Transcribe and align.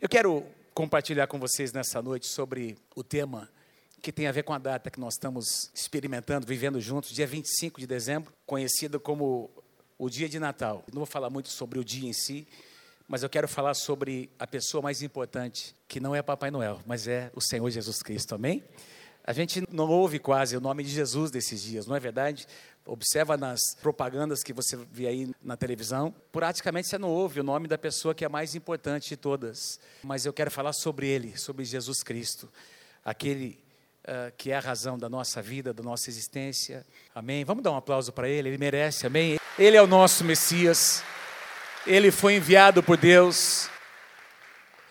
Eu 0.00 0.08
quero 0.08 0.46
compartilhar 0.72 1.26
com 1.26 1.38
vocês 1.38 1.74
nessa 1.74 2.00
noite 2.00 2.26
sobre 2.26 2.74
o 2.96 3.04
tema 3.04 3.50
que 4.00 4.10
tem 4.10 4.26
a 4.26 4.32
ver 4.32 4.44
com 4.44 4.54
a 4.54 4.58
data 4.58 4.90
que 4.90 4.98
nós 4.98 5.12
estamos 5.12 5.70
experimentando, 5.74 6.46
vivendo 6.46 6.80
juntos, 6.80 7.10
dia 7.10 7.26
25 7.26 7.78
de 7.78 7.86
dezembro, 7.86 8.32
conhecido 8.46 8.98
como 8.98 9.50
o 9.98 10.08
dia 10.08 10.26
de 10.26 10.38
Natal. 10.38 10.82
Não 10.90 11.00
vou 11.00 11.06
falar 11.06 11.28
muito 11.28 11.50
sobre 11.50 11.78
o 11.78 11.84
dia 11.84 12.08
em 12.08 12.14
si, 12.14 12.48
mas 13.06 13.22
eu 13.22 13.28
quero 13.28 13.46
falar 13.46 13.74
sobre 13.74 14.30
a 14.38 14.46
pessoa 14.46 14.80
mais 14.80 15.02
importante, 15.02 15.76
que 15.86 16.00
não 16.00 16.14
é 16.16 16.22
Papai 16.22 16.50
Noel, 16.50 16.80
mas 16.86 17.06
é 17.06 17.30
o 17.34 17.40
Senhor 17.42 17.68
Jesus 17.68 18.02
Cristo, 18.02 18.34
amém? 18.34 18.64
A 19.22 19.34
gente 19.34 19.62
não 19.70 19.86
ouve 19.90 20.18
quase 20.18 20.56
o 20.56 20.62
nome 20.62 20.82
de 20.82 20.88
Jesus 20.88 21.30
desses 21.30 21.62
dias, 21.62 21.86
não 21.86 21.94
é 21.94 22.00
verdade? 22.00 22.46
Observa 22.86 23.36
nas 23.36 23.60
propagandas 23.80 24.42
que 24.42 24.52
você 24.52 24.76
vê 24.90 25.06
aí 25.06 25.30
na 25.42 25.56
televisão, 25.56 26.14
praticamente 26.32 26.88
você 26.88 26.98
não 26.98 27.10
ouve 27.10 27.40
o 27.40 27.44
nome 27.44 27.68
da 27.68 27.76
pessoa 27.76 28.14
que 28.14 28.24
é 28.24 28.28
mais 28.28 28.54
importante 28.54 29.10
de 29.10 29.16
todas. 29.16 29.78
Mas 30.02 30.24
eu 30.24 30.32
quero 30.32 30.50
falar 30.50 30.72
sobre 30.72 31.06
ele, 31.06 31.36
sobre 31.38 31.64
Jesus 31.64 32.02
Cristo, 32.02 32.50
aquele 33.04 33.58
uh, 34.04 34.32
que 34.36 34.50
é 34.50 34.56
a 34.56 34.60
razão 34.60 34.98
da 34.98 35.08
nossa 35.08 35.42
vida, 35.42 35.72
da 35.72 35.82
nossa 35.82 36.08
existência. 36.10 36.86
Amém? 37.14 37.44
Vamos 37.44 37.62
dar 37.62 37.70
um 37.70 37.76
aplauso 37.76 38.12
para 38.12 38.28
ele, 38.28 38.48
ele 38.48 38.58
merece, 38.58 39.06
amém? 39.06 39.38
Ele 39.58 39.76
é 39.76 39.82
o 39.82 39.86
nosso 39.86 40.24
Messias, 40.24 41.02
ele 41.86 42.10
foi 42.10 42.36
enviado 42.36 42.82
por 42.82 42.96
Deus, 42.96 43.68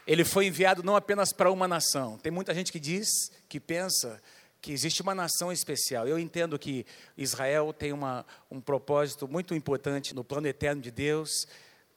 ele 0.06 0.24
foi 0.24 0.48
enviado 0.48 0.84
não 0.84 0.96
apenas 0.96 1.34
para 1.34 1.52
uma 1.52 1.68
nação. 1.68 2.18
Tem 2.18 2.32
muita 2.32 2.54
gente 2.54 2.72
que 2.72 2.80
diz, 2.80 3.32
que 3.48 3.60
pensa 3.60 4.22
que 4.62 4.72
existe 4.72 5.02
uma 5.02 5.16
nação 5.16 5.52
especial. 5.52 6.08
Eu 6.08 6.20
entendo 6.20 6.60
que 6.60 6.86
Israel 7.18 7.74
tem 7.74 7.94
uma, 7.94 8.26
um 8.52 8.60
propósito 8.60 9.28
muito 9.28 9.56
importante 9.56 10.14
no 10.14 10.24
plano 10.24 10.48
eterno 10.48 10.82
de 10.82 10.92
Deus, 10.92 11.48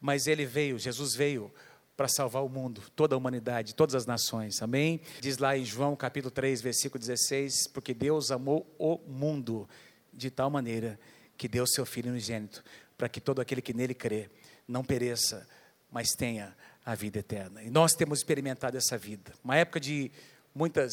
mas 0.01 0.27
ele 0.27 0.47
veio, 0.47 0.79
Jesus 0.79 1.15
veio 1.15 1.53
para 1.97 2.09
salvar 2.09 2.43
o 2.45 2.49
mundo, 2.49 2.83
toda 2.97 3.15
a 3.15 3.19
humanidade, 3.19 3.75
todas 3.75 3.95
as 3.95 4.07
nações. 4.07 4.63
Amém? 4.63 5.01
Diz 5.21 5.39
lá 5.39 5.57
em 5.57 5.65
João 5.65 5.95
capítulo 5.95 6.31
3, 6.31 6.61
versículo 6.61 6.99
16, 6.99 7.69
porque 7.69 7.93
Deus 7.93 8.31
amou 8.31 8.67
o 8.79 8.99
mundo 9.07 9.69
de 10.13 10.31
tal 10.31 10.51
maneira 10.51 10.99
que 11.37 11.49
deu 11.49 11.67
seu 11.67 11.85
filho 11.85 12.11
unigênito, 12.11 12.65
para 12.97 13.09
que 13.09 13.21
todo 13.21 13.41
aquele 13.41 13.61
que 13.61 13.75
nele 13.75 13.95
crê 13.95 14.31
não 14.67 14.85
pereça, 14.85 15.47
mas 15.91 16.11
tenha 16.13 16.57
a 16.85 16.95
vida 16.95 17.19
eterna. 17.19 17.63
E 17.63 17.71
nós 17.71 17.95
temos 17.95 18.21
experimentado 18.21 18.77
essa 18.77 18.97
vida. 18.97 19.33
Uma 19.45 19.57
época 19.57 19.79
de 19.79 20.11
muitas 20.55 20.93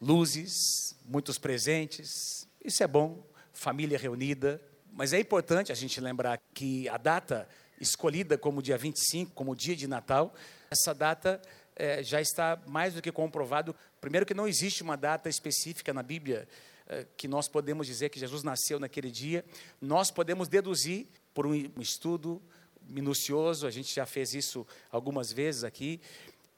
luzes, 0.00 0.96
muitos 1.04 1.38
presentes. 1.38 2.48
Isso 2.64 2.82
é 2.82 2.86
bom, 2.86 3.22
família 3.52 3.98
reunida, 3.98 4.60
mas 4.92 5.12
é 5.12 5.20
importante 5.20 5.70
a 5.70 5.74
gente 5.74 6.00
lembrar 6.00 6.40
que 6.54 6.88
a 6.88 6.96
data 6.96 7.48
escolhida 7.80 8.38
como 8.38 8.62
dia 8.62 8.76
25, 8.76 9.32
como 9.32 9.54
dia 9.54 9.76
de 9.76 9.86
Natal, 9.86 10.34
essa 10.70 10.94
data 10.94 11.40
é, 11.76 12.02
já 12.02 12.20
está 12.20 12.60
mais 12.66 12.94
do 12.94 13.02
que 13.02 13.10
comprovado. 13.10 13.74
Primeiro, 14.00 14.26
que 14.26 14.34
não 14.34 14.46
existe 14.46 14.82
uma 14.82 14.96
data 14.96 15.28
específica 15.28 15.92
na 15.92 16.02
Bíblia 16.02 16.46
é, 16.86 17.06
que 17.16 17.28
nós 17.28 17.48
podemos 17.48 17.86
dizer 17.86 18.08
que 18.08 18.18
Jesus 18.18 18.42
nasceu 18.42 18.78
naquele 18.78 19.10
dia. 19.10 19.44
Nós 19.80 20.10
podemos 20.10 20.48
deduzir 20.48 21.06
por 21.32 21.46
um 21.46 21.54
estudo 21.80 22.42
minucioso, 22.82 23.66
a 23.66 23.70
gente 23.70 23.94
já 23.94 24.04
fez 24.04 24.34
isso 24.34 24.66
algumas 24.90 25.32
vezes 25.32 25.64
aqui, 25.64 26.00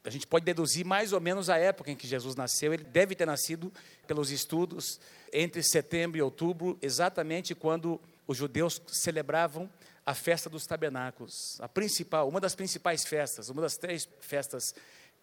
a 0.04 0.10
gente 0.10 0.26
pode 0.26 0.44
deduzir 0.44 0.84
mais 0.84 1.12
ou 1.12 1.20
menos 1.20 1.48
a 1.48 1.56
época 1.56 1.90
em 1.90 1.96
que 1.96 2.06
Jesus 2.06 2.34
nasceu. 2.34 2.74
Ele 2.74 2.84
deve 2.84 3.14
ter 3.14 3.26
nascido, 3.26 3.72
pelos 4.06 4.30
estudos, 4.30 5.00
entre 5.32 5.62
setembro 5.62 6.18
e 6.18 6.22
outubro, 6.22 6.76
exatamente 6.82 7.54
quando 7.54 8.00
os 8.26 8.36
judeus 8.36 8.82
celebravam 8.88 9.70
a 10.04 10.14
festa 10.14 10.50
dos 10.50 10.66
tabernáculos, 10.66 11.60
a 11.60 11.68
principal, 11.68 12.28
uma 12.28 12.40
das 12.40 12.54
principais 12.54 13.04
festas, 13.04 13.48
uma 13.48 13.62
das 13.62 13.76
três 13.76 14.08
festas 14.20 14.74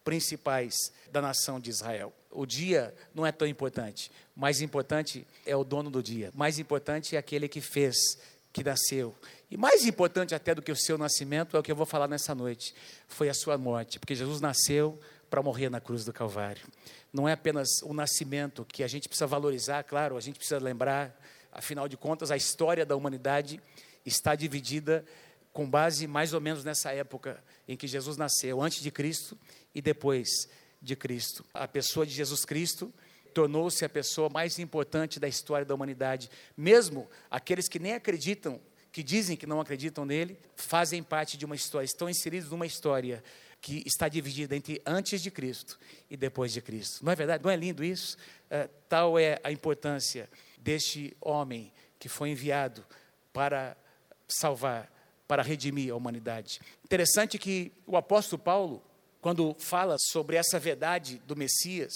principais 0.02 0.74
da 1.12 1.20
nação 1.20 1.60
de 1.60 1.68
Israel. 1.68 2.12
O 2.30 2.46
dia 2.46 2.94
não 3.14 3.26
é 3.26 3.32
tão 3.32 3.46
importante, 3.46 4.10
mais 4.34 4.62
importante 4.62 5.26
é 5.44 5.54
o 5.54 5.64
dono 5.64 5.90
do 5.90 6.02
dia, 6.02 6.30
mais 6.34 6.58
importante 6.58 7.14
é 7.14 7.18
aquele 7.18 7.46
que 7.46 7.60
fez, 7.60 7.96
que 8.52 8.64
nasceu. 8.64 9.14
E 9.50 9.56
mais 9.56 9.84
importante 9.84 10.32
até 10.32 10.54
do 10.54 10.62
que 10.62 10.70
o 10.70 10.76
seu 10.76 10.96
nascimento 10.96 11.56
é 11.56 11.60
o 11.60 11.62
que 11.62 11.72
eu 11.72 11.76
vou 11.76 11.84
falar 11.84 12.06
nessa 12.06 12.34
noite, 12.34 12.72
foi 13.08 13.28
a 13.28 13.34
sua 13.34 13.58
morte, 13.58 13.98
porque 13.98 14.14
Jesus 14.14 14.40
nasceu 14.40 14.98
para 15.28 15.42
morrer 15.42 15.68
na 15.68 15.80
cruz 15.80 16.04
do 16.04 16.12
Calvário. 16.12 16.62
Não 17.12 17.28
é 17.28 17.32
apenas 17.32 17.82
o 17.82 17.92
nascimento 17.92 18.64
que 18.64 18.84
a 18.84 18.86
gente 18.86 19.08
precisa 19.08 19.26
valorizar, 19.26 19.82
claro, 19.82 20.16
a 20.16 20.20
gente 20.20 20.36
precisa 20.36 20.60
lembrar, 20.60 21.20
afinal 21.50 21.88
de 21.88 21.96
contas, 21.96 22.30
a 22.30 22.36
história 22.36 22.86
da 22.86 22.94
humanidade 22.94 23.60
está 24.06 24.36
dividida 24.36 25.04
com 25.52 25.68
base 25.68 26.06
mais 26.06 26.32
ou 26.32 26.40
menos 26.40 26.62
nessa 26.62 26.92
época 26.92 27.42
em 27.66 27.76
que 27.76 27.88
Jesus 27.88 28.16
nasceu, 28.16 28.62
antes 28.62 28.80
de 28.80 28.90
Cristo 28.92 29.36
e 29.74 29.82
depois 29.82 30.48
de 30.80 30.94
Cristo. 30.94 31.44
A 31.52 31.66
pessoa 31.66 32.06
de 32.06 32.12
Jesus 32.12 32.44
Cristo 32.44 32.94
tornou-se 33.34 33.84
a 33.84 33.88
pessoa 33.88 34.28
mais 34.28 34.60
importante 34.60 35.18
da 35.18 35.26
história 35.26 35.64
da 35.64 35.74
humanidade. 35.74 36.30
Mesmo 36.56 37.08
aqueles 37.28 37.68
que 37.68 37.80
nem 37.80 37.94
acreditam 37.94 38.60
que 38.92 39.02
dizem 39.02 39.36
que 39.36 39.46
não 39.46 39.60
acreditam 39.60 40.04
nele, 40.04 40.38
fazem 40.56 41.02
parte 41.02 41.36
de 41.36 41.44
uma 41.44 41.54
história, 41.54 41.84
estão 41.84 42.08
inseridos 42.08 42.50
numa 42.50 42.66
história 42.66 43.22
que 43.60 43.82
está 43.86 44.08
dividida 44.08 44.56
entre 44.56 44.80
antes 44.86 45.20
de 45.20 45.30
Cristo 45.30 45.78
e 46.10 46.16
depois 46.16 46.52
de 46.52 46.60
Cristo. 46.60 47.04
Não 47.04 47.12
é 47.12 47.16
verdade? 47.16 47.44
Não 47.44 47.50
é 47.50 47.56
lindo 47.56 47.84
isso? 47.84 48.16
É, 48.48 48.68
tal 48.88 49.18
é 49.18 49.38
a 49.44 49.52
importância 49.52 50.28
deste 50.58 51.16
homem 51.20 51.72
que 51.98 52.08
foi 52.08 52.30
enviado 52.30 52.84
para 53.32 53.76
salvar, 54.26 54.90
para 55.28 55.42
redimir 55.42 55.92
a 55.92 55.96
humanidade. 55.96 56.60
Interessante 56.84 57.38
que 57.38 57.70
o 57.86 57.96
apóstolo 57.96 58.42
Paulo, 58.42 58.82
quando 59.20 59.54
fala 59.58 59.96
sobre 59.98 60.36
essa 60.36 60.58
verdade 60.58 61.20
do 61.26 61.36
Messias, 61.36 61.92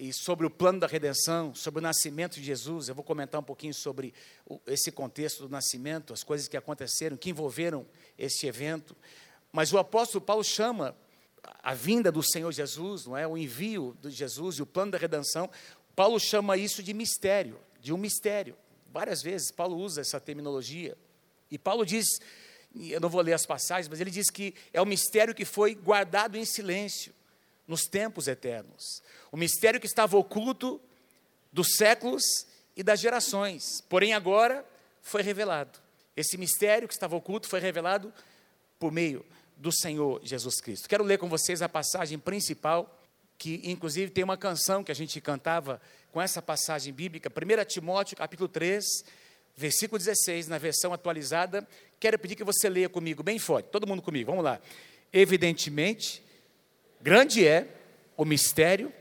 e 0.00 0.14
sobre 0.14 0.46
o 0.46 0.50
plano 0.50 0.80
da 0.80 0.86
redenção, 0.86 1.54
sobre 1.54 1.78
o 1.78 1.82
nascimento 1.82 2.36
de 2.36 2.42
Jesus. 2.42 2.88
Eu 2.88 2.94
vou 2.94 3.04
comentar 3.04 3.38
um 3.38 3.44
pouquinho 3.44 3.74
sobre 3.74 4.14
esse 4.66 4.90
contexto 4.90 5.42
do 5.42 5.48
nascimento, 5.50 6.14
as 6.14 6.24
coisas 6.24 6.48
que 6.48 6.56
aconteceram, 6.56 7.18
que 7.18 7.28
envolveram 7.28 7.86
esse 8.16 8.46
evento. 8.46 8.96
Mas 9.52 9.74
o 9.74 9.78
apóstolo 9.78 10.24
Paulo 10.24 10.42
chama 10.42 10.96
a 11.62 11.74
vinda 11.74 12.10
do 12.10 12.22
Senhor 12.22 12.50
Jesus, 12.50 13.04
não 13.04 13.14
é? 13.14 13.26
O 13.26 13.36
envio 13.36 13.94
de 14.00 14.08
Jesus 14.08 14.56
e 14.56 14.62
o 14.62 14.66
plano 14.66 14.92
da 14.92 14.96
redenção. 14.96 15.50
Paulo 15.94 16.18
chama 16.18 16.56
isso 16.56 16.82
de 16.82 16.94
mistério, 16.94 17.60
de 17.78 17.92
um 17.92 17.98
mistério. 17.98 18.56
Várias 18.90 19.20
vezes 19.20 19.50
Paulo 19.50 19.76
usa 19.76 20.00
essa 20.00 20.18
terminologia. 20.18 20.96
E 21.50 21.58
Paulo 21.58 21.84
diz, 21.84 22.06
eu 22.74 23.00
não 23.00 23.10
vou 23.10 23.20
ler 23.20 23.34
as 23.34 23.44
passagens, 23.44 23.86
mas 23.86 24.00
ele 24.00 24.10
diz 24.10 24.30
que 24.30 24.54
é 24.72 24.80
um 24.80 24.86
mistério 24.86 25.34
que 25.34 25.44
foi 25.44 25.74
guardado 25.74 26.38
em 26.38 26.44
silêncio 26.46 27.12
nos 27.70 27.86
tempos 27.86 28.26
eternos. 28.26 29.00
O 29.30 29.36
mistério 29.36 29.78
que 29.78 29.86
estava 29.86 30.18
oculto 30.18 30.80
dos 31.52 31.76
séculos 31.76 32.24
e 32.76 32.82
das 32.82 32.98
gerações, 32.98 33.80
porém 33.88 34.12
agora 34.12 34.66
foi 35.00 35.22
revelado. 35.22 35.78
Esse 36.16 36.36
mistério 36.36 36.88
que 36.88 36.94
estava 36.94 37.14
oculto 37.14 37.46
foi 37.46 37.60
revelado 37.60 38.12
por 38.76 38.90
meio 38.90 39.24
do 39.56 39.70
Senhor 39.70 40.20
Jesus 40.24 40.60
Cristo. 40.60 40.88
Quero 40.88 41.04
ler 41.04 41.18
com 41.18 41.28
vocês 41.28 41.62
a 41.62 41.68
passagem 41.68 42.18
principal, 42.18 43.00
que 43.38 43.60
inclusive 43.62 44.10
tem 44.10 44.24
uma 44.24 44.36
canção 44.36 44.82
que 44.82 44.90
a 44.90 44.94
gente 44.94 45.20
cantava 45.20 45.80
com 46.10 46.20
essa 46.20 46.42
passagem 46.42 46.92
bíblica, 46.92 47.30
1 47.30 47.64
Timóteo 47.66 48.16
capítulo 48.16 48.48
3, 48.48 48.84
versículo 49.56 49.96
16, 49.96 50.48
na 50.48 50.58
versão 50.58 50.92
atualizada. 50.92 51.66
Quero 52.00 52.18
pedir 52.18 52.34
que 52.34 52.42
você 52.42 52.68
leia 52.68 52.88
comigo, 52.88 53.22
bem 53.22 53.38
forte, 53.38 53.66
todo 53.66 53.86
mundo 53.86 54.02
comigo, 54.02 54.32
vamos 54.32 54.44
lá. 54.44 54.60
Evidentemente, 55.12 56.28
Grande 57.00 57.46
é 57.46 57.66
o 58.16 58.24
mistério 58.24 58.92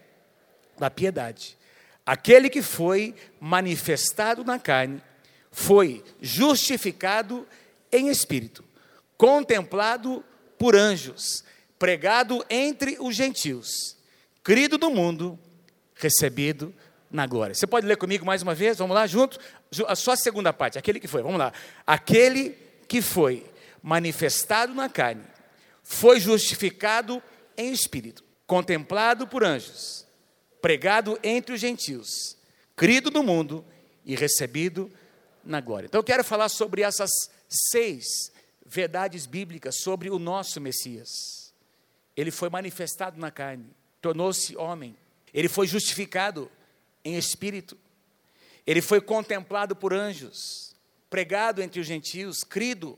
da 0.77 0.89
piedade. 0.89 1.57
Aquele 2.05 2.49
que 2.49 2.61
foi 2.61 3.13
manifestado 3.39 4.43
na 4.43 4.57
carne 4.57 5.01
foi 5.51 6.03
justificado 6.21 7.47
em 7.91 8.07
espírito, 8.09 8.63
contemplado 9.17 10.23
por 10.57 10.75
anjos, 10.75 11.43
pregado 11.77 12.45
entre 12.49 12.97
os 12.99 13.15
gentios, 13.15 13.97
crido 14.43 14.77
no 14.77 14.89
mundo, 14.89 15.37
recebido 15.95 16.73
na 17.11 17.27
glória. 17.27 17.53
Você 17.53 17.67
pode 17.67 17.85
ler 17.85 17.97
comigo 17.97 18.25
mais 18.25 18.41
uma 18.41 18.55
vez? 18.55 18.77
Vamos 18.77 18.95
lá, 18.95 19.05
junto? 19.05 19.39
A 19.87 19.95
sua 19.95 20.15
segunda 20.15 20.53
parte, 20.53 20.77
aquele 20.77 20.99
que 20.99 21.07
foi, 21.07 21.21
vamos 21.21 21.39
lá. 21.39 21.51
Aquele 21.85 22.55
que 22.87 23.01
foi 23.01 23.45
manifestado 23.81 24.73
na 24.73 24.89
carne, 24.89 25.23
foi 25.83 26.19
justificado 26.19 27.21
em 27.59 27.73
espírito, 27.73 28.23
contemplado 28.47 29.27
por 29.27 29.43
anjos, 29.43 30.07
pregado 30.61 31.19
entre 31.21 31.53
os 31.53 31.59
gentios, 31.59 32.37
crido 32.73 33.11
no 33.11 33.21
mundo 33.21 33.65
e 34.05 34.15
recebido 34.15 34.89
na 35.43 35.59
glória. 35.59 35.87
Então 35.87 35.99
eu 35.99 36.03
quero 36.03 36.23
falar 36.23 36.47
sobre 36.47 36.83
essas 36.83 37.11
seis 37.49 38.31
verdades 38.65 39.25
bíblicas 39.25 39.81
sobre 39.81 40.09
o 40.09 40.17
nosso 40.17 40.61
Messias. 40.61 41.53
Ele 42.15 42.31
foi 42.31 42.49
manifestado 42.49 43.19
na 43.19 43.29
carne, 43.29 43.65
tornou-se 44.01 44.55
homem, 44.55 44.95
ele 45.33 45.49
foi 45.49 45.67
justificado 45.67 46.49
em 47.03 47.17
espírito, 47.17 47.77
ele 48.65 48.81
foi 48.81 49.01
contemplado 49.01 49.75
por 49.75 49.93
anjos, 49.93 50.73
pregado 51.09 51.61
entre 51.61 51.81
os 51.81 51.87
gentios, 51.87 52.41
crido 52.41 52.97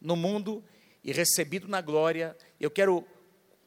no 0.00 0.14
mundo 0.14 0.62
e 1.02 1.12
recebido 1.12 1.66
na 1.66 1.80
glória. 1.80 2.36
Eu 2.60 2.70
quero 2.70 3.04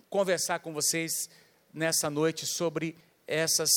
conversar 0.09 0.59
com 0.59 0.73
vocês 0.73 1.29
nessa 1.73 2.09
noite 2.09 2.45
sobre 2.45 2.97
essas 3.27 3.69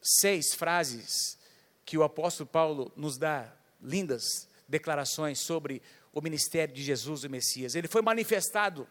seis 0.00 0.54
frases 0.54 1.38
que 1.84 1.98
o 1.98 2.02
apóstolo 2.02 2.48
Paulo 2.48 2.92
nos 2.96 3.18
dá, 3.18 3.52
lindas 3.82 4.48
declarações 4.66 5.38
sobre 5.40 5.82
o 6.12 6.20
ministério 6.20 6.74
de 6.74 6.82
Jesus, 6.82 7.24
o 7.24 7.30
Messias. 7.30 7.74
Ele 7.74 7.86
foi 7.86 8.02
manifestado 8.02 8.88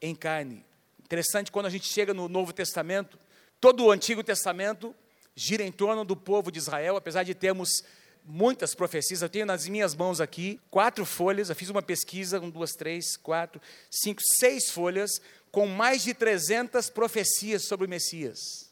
em 0.00 0.14
carne. 0.14 0.64
Interessante 1.04 1.50
quando 1.50 1.66
a 1.66 1.70
gente 1.70 1.86
chega 1.86 2.14
no 2.14 2.28
Novo 2.28 2.52
Testamento, 2.52 3.18
todo 3.60 3.84
o 3.84 3.90
Antigo 3.90 4.22
Testamento 4.22 4.94
gira 5.34 5.64
em 5.64 5.72
torno 5.72 6.04
do 6.04 6.16
povo 6.16 6.52
de 6.52 6.58
Israel, 6.58 6.96
apesar 6.96 7.24
de 7.24 7.34
termos 7.34 7.82
muitas 8.24 8.74
profecias. 8.74 9.22
Eu 9.22 9.28
tenho 9.28 9.46
nas 9.46 9.68
minhas 9.68 9.94
mãos 9.94 10.20
aqui 10.20 10.60
quatro 10.70 11.04
folhas. 11.04 11.48
Eu 11.48 11.56
fiz 11.56 11.68
uma 11.68 11.82
pesquisa, 11.82 12.40
um, 12.40 12.50
duas, 12.50 12.72
três, 12.72 13.16
quatro, 13.16 13.60
cinco, 13.90 14.20
seis 14.38 14.70
folhas 14.70 15.20
com 15.50 15.66
mais 15.66 16.02
de 16.02 16.14
300 16.14 16.88
profecias 16.88 17.66
sobre 17.66 17.86
o 17.86 17.88
Messias. 17.88 18.70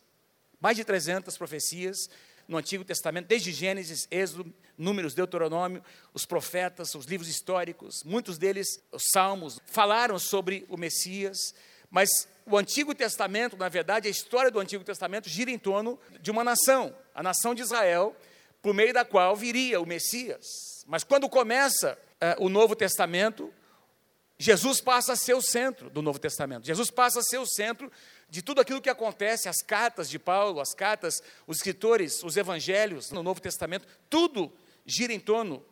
Mais 0.60 0.76
de 0.76 0.84
300 0.84 1.36
profecias 1.36 2.08
no 2.48 2.56
Antigo 2.56 2.84
Testamento, 2.84 3.28
desde 3.28 3.52
Gênesis, 3.52 4.08
Êxodo, 4.10 4.52
Números, 4.76 5.14
Deuteronômio, 5.14 5.84
os 6.12 6.26
profetas, 6.26 6.94
os 6.94 7.04
livros 7.04 7.28
históricos, 7.28 8.02
muitos 8.02 8.38
deles, 8.38 8.82
os 8.90 9.04
salmos, 9.12 9.60
falaram 9.66 10.18
sobre 10.18 10.66
o 10.68 10.76
Messias, 10.76 11.54
mas 11.90 12.08
o 12.44 12.56
Antigo 12.58 12.92
Testamento, 12.92 13.56
na 13.56 13.68
verdade, 13.68 14.08
a 14.08 14.10
história 14.10 14.50
do 14.50 14.58
Antigo 14.58 14.82
Testamento 14.82 15.28
gira 15.28 15.50
em 15.50 15.58
torno 15.58 15.96
de 16.20 16.30
uma 16.30 16.42
nação, 16.42 16.92
a 17.14 17.22
nação 17.22 17.54
de 17.54 17.62
Israel, 17.62 18.16
por 18.62 18.74
meio 18.74 18.92
da 18.92 19.04
qual 19.04 19.34
viria 19.34 19.80
o 19.80 19.86
Messias. 19.86 20.84
Mas 20.86 21.04
quando 21.04 21.28
começa 21.28 21.98
uh, 22.38 22.44
o 22.44 22.48
Novo 22.48 22.74
Testamento, 22.74 23.52
Jesus 24.38 24.80
passa 24.80 25.12
a 25.12 25.16
ser 25.16 25.34
o 25.34 25.42
centro 25.42 25.90
do 25.90 26.00
Novo 26.00 26.18
Testamento. 26.18 26.66
Jesus 26.66 26.90
passa 26.90 27.20
a 27.20 27.22
ser 27.22 27.38
o 27.38 27.46
centro 27.46 27.90
de 28.28 28.42
tudo 28.42 28.60
aquilo 28.60 28.80
que 28.80 28.88
acontece, 28.88 29.48
as 29.48 29.60
cartas 29.62 30.08
de 30.08 30.18
Paulo, 30.18 30.60
as 30.60 30.72
cartas, 30.72 31.22
os 31.46 31.58
escritores, 31.58 32.22
os 32.22 32.36
evangelhos 32.36 33.10
no 33.10 33.22
Novo 33.22 33.40
Testamento, 33.40 33.86
tudo 34.08 34.52
gira 34.86 35.12
em 35.12 35.20
torno 35.20 35.64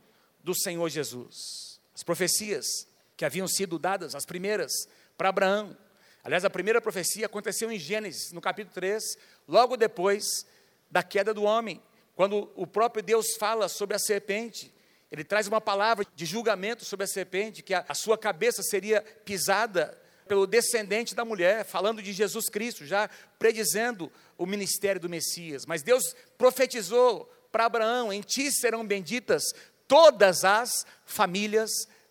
do 0.43 0.55
Senhor 0.55 0.89
Jesus. 0.89 1.81
As 1.95 2.03
profecias 2.03 2.87
que 3.17 3.25
haviam 3.25 3.49
sido 3.49 3.79
dadas, 3.79 4.15
as 4.15 4.27
primeiras, 4.27 4.73
para 5.17 5.31
Abraão. 5.31 5.77
Aliás, 6.23 6.45
a 6.45 6.51
primeira 6.51 6.81
profecia 6.81 7.27
aconteceu 7.27 7.73
em 7.73 7.79
Gênesis, 7.79 8.33
no 8.33 8.41
capítulo 8.41 8.75
3, 8.75 9.17
logo 9.47 9.77
depois 9.77 10.47
da 10.91 11.03
queda 11.03 11.33
do 11.33 11.43
homem. 11.43 11.83
Quando 12.19 12.51
o 12.57 12.67
próprio 12.67 13.01
Deus 13.01 13.37
fala 13.39 13.69
sobre 13.69 13.95
a 13.95 13.99
serpente, 14.01 14.75
ele 15.09 15.23
traz 15.23 15.47
uma 15.47 15.61
palavra 15.61 16.05
de 16.17 16.27
julgamento 16.27 16.85
sobre 16.85 17.05
a 17.05 17.07
serpente, 17.07 17.63
que 17.63 17.73
a, 17.73 17.85
a 17.89 17.95
sua 17.95 18.19
cabeça 18.19 18.61
seria 18.61 19.03
pisada 19.25 19.97
pelo 20.27 20.45
descendente 20.45 21.15
da 21.15 21.25
mulher, 21.25 21.65
falando 21.65 22.03
de 22.03 22.13
Jesus 22.13 22.49
Cristo, 22.49 22.85
já 22.85 23.09
predizendo 23.39 24.11
o 24.37 24.47
ministério 24.47 25.01
do 25.01 25.09
Messias. 25.09 25.65
Mas 25.65 25.85
Deus 25.85 26.03
profetizou 26.37 27.33
para 27.53 27.67
Abraão: 27.67 28.13
em 28.13 28.21
ti 28.21 28.51
serão 28.51 28.85
benditas 28.85 29.45
todas 29.87 30.45
as 30.45 30.85
famílias 31.07 31.71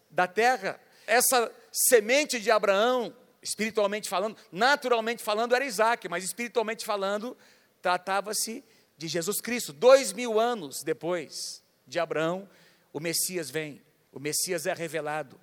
da 0.10 0.26
terra. 0.26 0.80
Essa 1.06 1.52
semente 1.70 2.40
de 2.40 2.50
Abraão, 2.50 3.14
espiritualmente 3.42 4.08
falando, 4.08 4.38
naturalmente 4.54 5.22
falando, 5.22 5.54
era 5.54 5.66
Isaac, 5.66 6.08
mas 6.08 6.24
espiritualmente 6.24 6.86
falando, 6.86 7.36
tratava-se 7.82 8.62
de 8.62 8.77
Jesus 9.06 9.42
Cristo. 9.42 9.74
Dois 9.74 10.14
mil 10.14 10.40
anos 10.40 10.82
depois 10.84 11.62
de 11.86 12.00
Abraão, 12.00 12.50
o 12.94 13.00
Messias 13.00 13.50
vem, 13.50 13.82
o 14.12 14.20
Messias 14.20 14.66
é 14.66 14.74
revelado, 14.74 15.40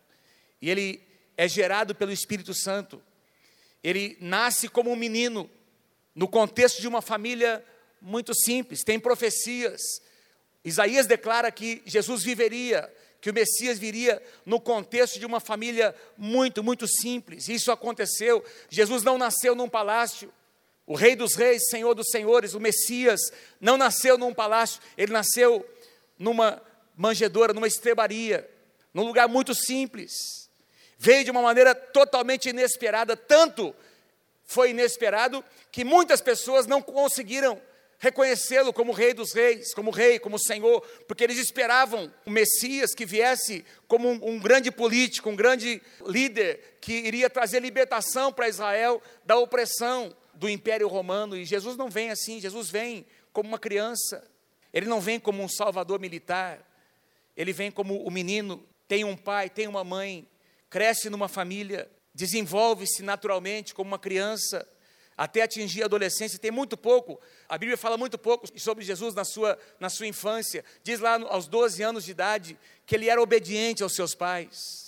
e 0.61 0.71
ele 0.71 1.03
é 1.37 1.47
gerado 1.47 1.95
pelo 1.95 2.11
Espírito 2.11 2.55
Santo. 2.55 3.03
Ele 3.83 4.17
nasce 4.21 4.69
como 4.69 4.91
um 4.91 4.97
menino, 4.97 5.49
no 6.15 6.27
contexto 6.27 6.81
de 6.81 6.89
uma 6.89 7.03
família 7.03 7.65
muito 8.01 8.35
simples, 8.35 8.83
tem 8.83 8.99
profecias. 8.99 9.81
Isaías 10.65 11.07
declara 11.07 11.51
que 11.51 11.83
Jesus 11.85 12.23
viveria, 12.23 12.91
que 13.21 13.31
o 13.31 13.35
Messias 13.35 13.79
viria 13.79 14.23
no 14.45 14.61
contexto 14.61 15.19
de 15.19 15.27
uma 15.27 15.41
família 15.41 15.95
muito, 16.17 16.63
muito 16.63 16.87
simples. 16.87 17.49
Isso 17.49 17.71
aconteceu. 17.71 18.45
Jesus 18.69 19.03
não 19.03 19.17
nasceu 19.17 19.55
num 19.55 19.69
palácio, 19.69 20.33
o 20.87 20.95
Rei 20.95 21.17
dos 21.17 21.35
Reis, 21.35 21.69
Senhor 21.69 21.95
dos 21.95 22.09
Senhores, 22.11 22.55
o 22.55 22.61
Messias, 22.61 23.21
não 23.61 23.77
nasceu 23.77 24.19
num 24.19 24.35
palácio, 24.35 24.81
ele 24.97 25.13
nasceu 25.13 25.67
numa 26.19 26.63
manjedoura, 26.97 27.53
numa 27.53 27.67
estrebaria, 27.67 28.49
num 28.93 29.05
lugar 29.05 29.29
muito 29.29 29.55
simples. 29.55 30.13
Veio 30.99 31.25
de 31.25 31.31
uma 31.31 31.43
maneira 31.43 31.75
totalmente 31.75 32.51
inesperada, 32.51 33.17
tanto 33.17 33.75
foi 34.45 34.71
inesperado 34.71 35.43
que 35.73 35.85
muitas 35.85 36.21
pessoas 36.21 36.67
não 36.67 36.83
conseguiram 36.83 37.61
reconhecê-lo 37.99 38.73
como 38.73 38.93
Rei 38.93 39.15
dos 39.15 39.33
Reis, 39.33 39.73
como 39.73 39.91
Rei, 39.91 40.19
como 40.19 40.39
Senhor, 40.39 40.83
porque 41.09 41.25
eles 41.25 41.39
esperavam 41.39 42.13
o 42.27 42.31
Messias 42.31 42.95
que 42.95 43.07
viesse 43.07 43.65
como 43.89 44.11
um, 44.11 44.35
um 44.35 44.39
grande 44.39 44.71
político, 44.71 45.31
um 45.31 45.37
grande 45.37 45.81
líder 46.07 46.77
que 46.83 46.93
iria 46.93 47.31
trazer 47.31 47.61
libertação 47.61 48.31
para 48.31 48.49
Israel 48.49 49.03
da 49.25 49.39
opressão 49.39 50.15
do 50.37 50.49
Império 50.49 50.89
Romano, 50.89 51.37
e 51.37 51.45
Jesus 51.45 51.77
não 51.77 51.89
vem 51.89 52.11
assim, 52.11 52.41
Jesus 52.41 52.71
vem 52.71 53.07
como 53.33 53.49
uma 53.49 53.59
criança, 53.59 54.25
ele 54.73 54.87
não 54.87 55.01
vem 55.01 55.19
como 55.21 55.43
um 55.43 55.49
salvador 55.49 56.01
militar, 56.01 56.67
ele 57.37 57.53
vem 57.53 57.71
como 57.71 58.03
o 58.05 58.11
menino, 58.11 58.67
tem 58.87 59.05
um 59.05 59.17
pai, 59.17 59.49
tem 59.49 59.67
uma 59.67 59.85
mãe, 59.85 60.29
cresce 60.69 61.09
numa 61.09 61.29
família, 61.29 61.91
desenvolve-se 62.15 63.03
naturalmente 63.03 63.75
como 63.75 63.89
uma 63.89 63.99
criança, 63.99 64.67
até 65.17 65.43
atingir 65.43 65.83
a 65.83 65.87
adolescência, 65.87 66.39
tem 66.39 66.51
muito 66.51 66.77
pouco, 66.77 67.21
a 67.49 67.57
Bíblia 67.57 67.77
fala 67.77 67.97
muito 67.97 68.19
pouco 68.19 68.49
sobre 68.59 68.85
Jesus 68.85 69.15
na 69.15 69.25
sua, 69.25 69.59
na 69.79 69.89
sua 69.89 70.07
infância, 70.07 70.65
diz 70.83 70.99
lá 70.99 71.15
aos 71.29 71.47
12 71.47 71.83
anos 71.83 72.05
de 72.05 72.11
idade 72.11 72.59
que 72.85 72.95
ele 72.97 73.09
era 73.09 73.23
obediente 73.23 73.83
aos 73.83 73.95
seus 73.95 74.15
pais, 74.15 74.84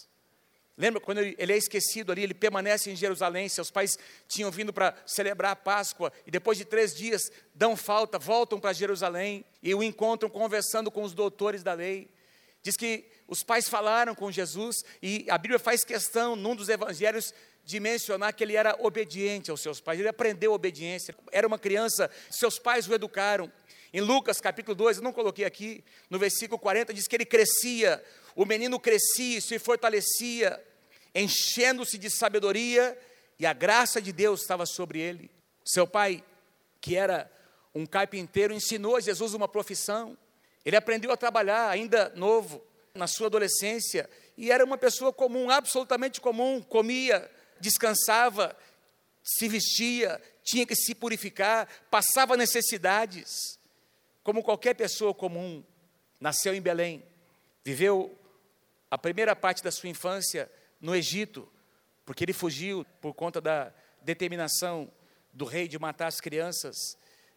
Lembra 0.78 1.00
quando 1.00 1.18
ele 1.20 1.52
é 1.52 1.56
esquecido 1.56 2.12
ali, 2.12 2.22
ele 2.22 2.34
permanece 2.34 2.90
em 2.90 2.96
Jerusalém, 2.96 3.48
seus 3.48 3.70
pais 3.70 3.98
tinham 4.28 4.50
vindo 4.50 4.74
para 4.74 4.94
celebrar 5.06 5.52
a 5.52 5.56
Páscoa, 5.56 6.12
e 6.26 6.30
depois 6.30 6.58
de 6.58 6.66
três 6.66 6.94
dias 6.94 7.30
dão 7.54 7.74
falta, 7.74 8.18
voltam 8.18 8.60
para 8.60 8.74
Jerusalém, 8.74 9.42
e 9.62 9.74
o 9.74 9.82
encontram 9.82 10.28
conversando 10.28 10.90
com 10.90 11.02
os 11.02 11.14
doutores 11.14 11.62
da 11.62 11.72
lei. 11.72 12.10
Diz 12.62 12.76
que 12.76 13.06
os 13.26 13.42
pais 13.42 13.68
falaram 13.68 14.14
com 14.14 14.30
Jesus, 14.30 14.84
e 15.02 15.24
a 15.30 15.38
Bíblia 15.38 15.58
faz 15.58 15.82
questão, 15.82 16.36
num 16.36 16.54
dos 16.54 16.68
evangelhos, 16.68 17.32
de 17.64 17.80
mencionar 17.80 18.32
que 18.34 18.44
ele 18.44 18.54
era 18.54 18.76
obediente 18.78 19.50
aos 19.50 19.62
seus 19.62 19.80
pais, 19.80 19.98
ele 19.98 20.08
aprendeu 20.08 20.52
obediência, 20.52 21.16
era 21.32 21.46
uma 21.48 21.58
criança, 21.58 22.10
seus 22.30 22.58
pais 22.58 22.86
o 22.86 22.94
educaram. 22.94 23.50
Em 23.92 24.00
Lucas 24.00 24.40
capítulo 24.40 24.74
2, 24.74 24.98
eu 24.98 25.02
não 25.02 25.12
coloquei 25.12 25.44
aqui, 25.44 25.82
no 26.10 26.18
versículo 26.18 26.58
40, 26.58 26.92
diz 26.92 27.08
que 27.08 27.16
ele 27.16 27.24
crescia, 27.24 28.02
o 28.36 28.44
menino 28.44 28.78
crescia 28.78 29.38
e 29.38 29.40
se 29.40 29.58
fortalecia, 29.58 30.62
enchendo-se 31.14 31.96
de 31.96 32.10
sabedoria, 32.10 32.96
e 33.38 33.46
a 33.46 33.54
graça 33.54 34.00
de 34.00 34.12
Deus 34.12 34.42
estava 34.42 34.66
sobre 34.66 35.00
ele. 35.00 35.30
Seu 35.64 35.86
pai, 35.86 36.22
que 36.80 36.94
era 36.94 37.32
um 37.74 37.86
carpinteiro, 37.86 38.52
ensinou 38.52 38.96
a 38.96 39.00
Jesus 39.00 39.32
uma 39.32 39.48
profissão. 39.48 40.16
Ele 40.66 40.76
aprendeu 40.76 41.10
a 41.10 41.16
trabalhar 41.16 41.70
ainda 41.70 42.12
novo, 42.14 42.62
na 42.94 43.06
sua 43.06 43.28
adolescência, 43.28 44.08
e 44.36 44.50
era 44.52 44.64
uma 44.64 44.76
pessoa 44.76 45.12
comum, 45.12 45.50
absolutamente 45.50 46.20
comum, 46.20 46.60
comia, 46.60 47.30
descansava, 47.58 48.56
se 49.22 49.48
vestia, 49.48 50.20
tinha 50.44 50.66
que 50.66 50.74
se 50.74 50.94
purificar, 50.94 51.68
passava 51.90 52.36
necessidades, 52.36 53.58
como 54.22 54.42
qualquer 54.42 54.74
pessoa 54.74 55.14
comum. 55.14 55.64
Nasceu 56.20 56.54
em 56.54 56.60
Belém, 56.60 57.02
viveu 57.64 58.18
a 58.90 58.96
primeira 58.96 59.34
parte 59.34 59.62
da 59.62 59.70
sua 59.70 59.88
infância 59.88 60.50
no 60.80 60.94
Egito, 60.94 61.48
porque 62.04 62.24
ele 62.24 62.32
fugiu 62.32 62.84
por 63.00 63.14
conta 63.14 63.40
da 63.40 63.72
determinação 64.02 64.90
do 65.32 65.44
rei 65.44 65.66
de 65.66 65.78
matar 65.78 66.06
as 66.06 66.20
crianças. 66.20 66.76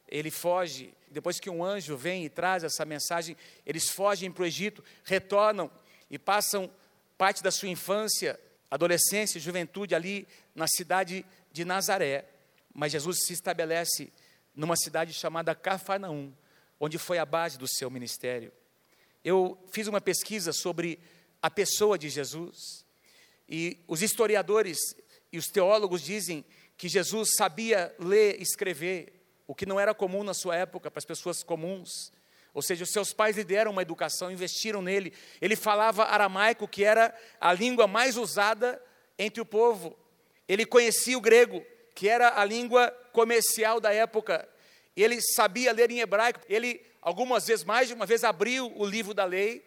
Ele 0.08 0.32
foge, 0.32 0.94
depois 1.10 1.40
que 1.40 1.50
um 1.50 1.64
anjo 1.64 1.98
vem 1.98 2.26
e 2.26 2.30
traz 2.30 2.64
essa 2.64 2.86
mensagem, 2.86 3.36
eles 3.66 3.90
fogem 3.90 4.32
para 4.32 4.44
o 4.44 4.46
Egito, 4.46 4.84
retornam 5.04 5.70
e 6.10 6.18
passam 6.18 6.72
parte 7.18 7.44
da 7.44 7.52
sua 7.52 7.70
infância, 7.70 8.40
adolescência, 8.70 9.40
juventude 9.40 9.96
ali 9.96 10.28
na 10.56 10.68
cidade 10.68 11.26
de 11.52 11.66
Nazaré. 11.66 12.26
Mas 12.74 12.92
Jesus 12.92 13.26
se 13.26 13.34
estabelece 13.34 14.12
numa 14.56 14.76
cidade 14.76 15.14
chamada 15.14 15.56
Cafarnaum, 15.56 16.34
onde 16.80 16.98
foi 16.98 17.18
a 17.18 17.26
base 17.26 17.58
do 17.58 17.68
seu 17.68 17.90
ministério. 17.90 18.52
Eu 19.24 19.58
fiz 19.72 19.88
uma 19.88 20.00
pesquisa 20.00 20.54
sobre 20.54 21.00
a 21.42 21.50
pessoa 21.50 21.98
de 21.98 22.10
Jesus. 22.10 22.86
E 23.48 23.80
os 23.88 24.02
historiadores 24.02 24.78
e 25.32 25.38
os 25.38 25.48
teólogos 25.48 26.02
dizem 26.02 26.46
que 26.78 26.88
Jesus 26.88 27.36
sabia 27.36 27.94
ler 28.00 28.40
e 28.40 28.44
escrever, 28.44 29.14
o 29.46 29.56
que 29.56 29.66
não 29.66 29.80
era 29.80 29.94
comum 29.94 30.24
na 30.24 30.34
sua 30.34 30.56
época 30.56 30.90
para 30.92 31.00
as 31.00 31.06
pessoas 31.06 31.44
comuns. 31.44 32.12
Ou 32.54 32.62
seja, 32.62 32.84
os 32.84 32.92
seus 32.92 33.14
pais 33.14 33.36
lhe 33.36 33.44
deram 33.44 33.72
uma 33.72 33.82
educação, 33.82 34.32
investiram 34.32 34.82
nele. 34.82 35.14
Ele 35.42 35.56
falava 35.56 36.06
aramaico, 36.06 36.68
que 36.68 36.84
era 36.84 37.16
a 37.40 37.54
língua 37.54 37.88
mais 37.88 38.18
usada 38.18 38.82
entre 39.18 39.42
o 39.42 39.46
povo. 39.46 39.98
Ele 40.48 40.66
conhecia 40.66 41.18
o 41.18 41.22
grego, 41.22 41.64
que 41.94 42.08
era 42.08 42.40
a 42.40 42.46
língua 42.46 42.90
comercial 43.12 43.80
da 43.80 43.94
época. 43.94 44.48
Ele 44.96 45.22
sabia 45.22 45.72
ler 45.72 45.92
em 45.92 46.00
hebraico. 46.00 46.42
Ele, 46.50 46.82
algumas 47.02 47.48
vezes, 47.48 47.64
mais 47.64 47.88
de 47.88 47.94
uma 47.94 48.06
vez, 48.06 48.24
abriu 48.24 48.72
o 48.76 48.86
livro 48.86 49.14
da 49.14 49.26
lei. 49.26 49.64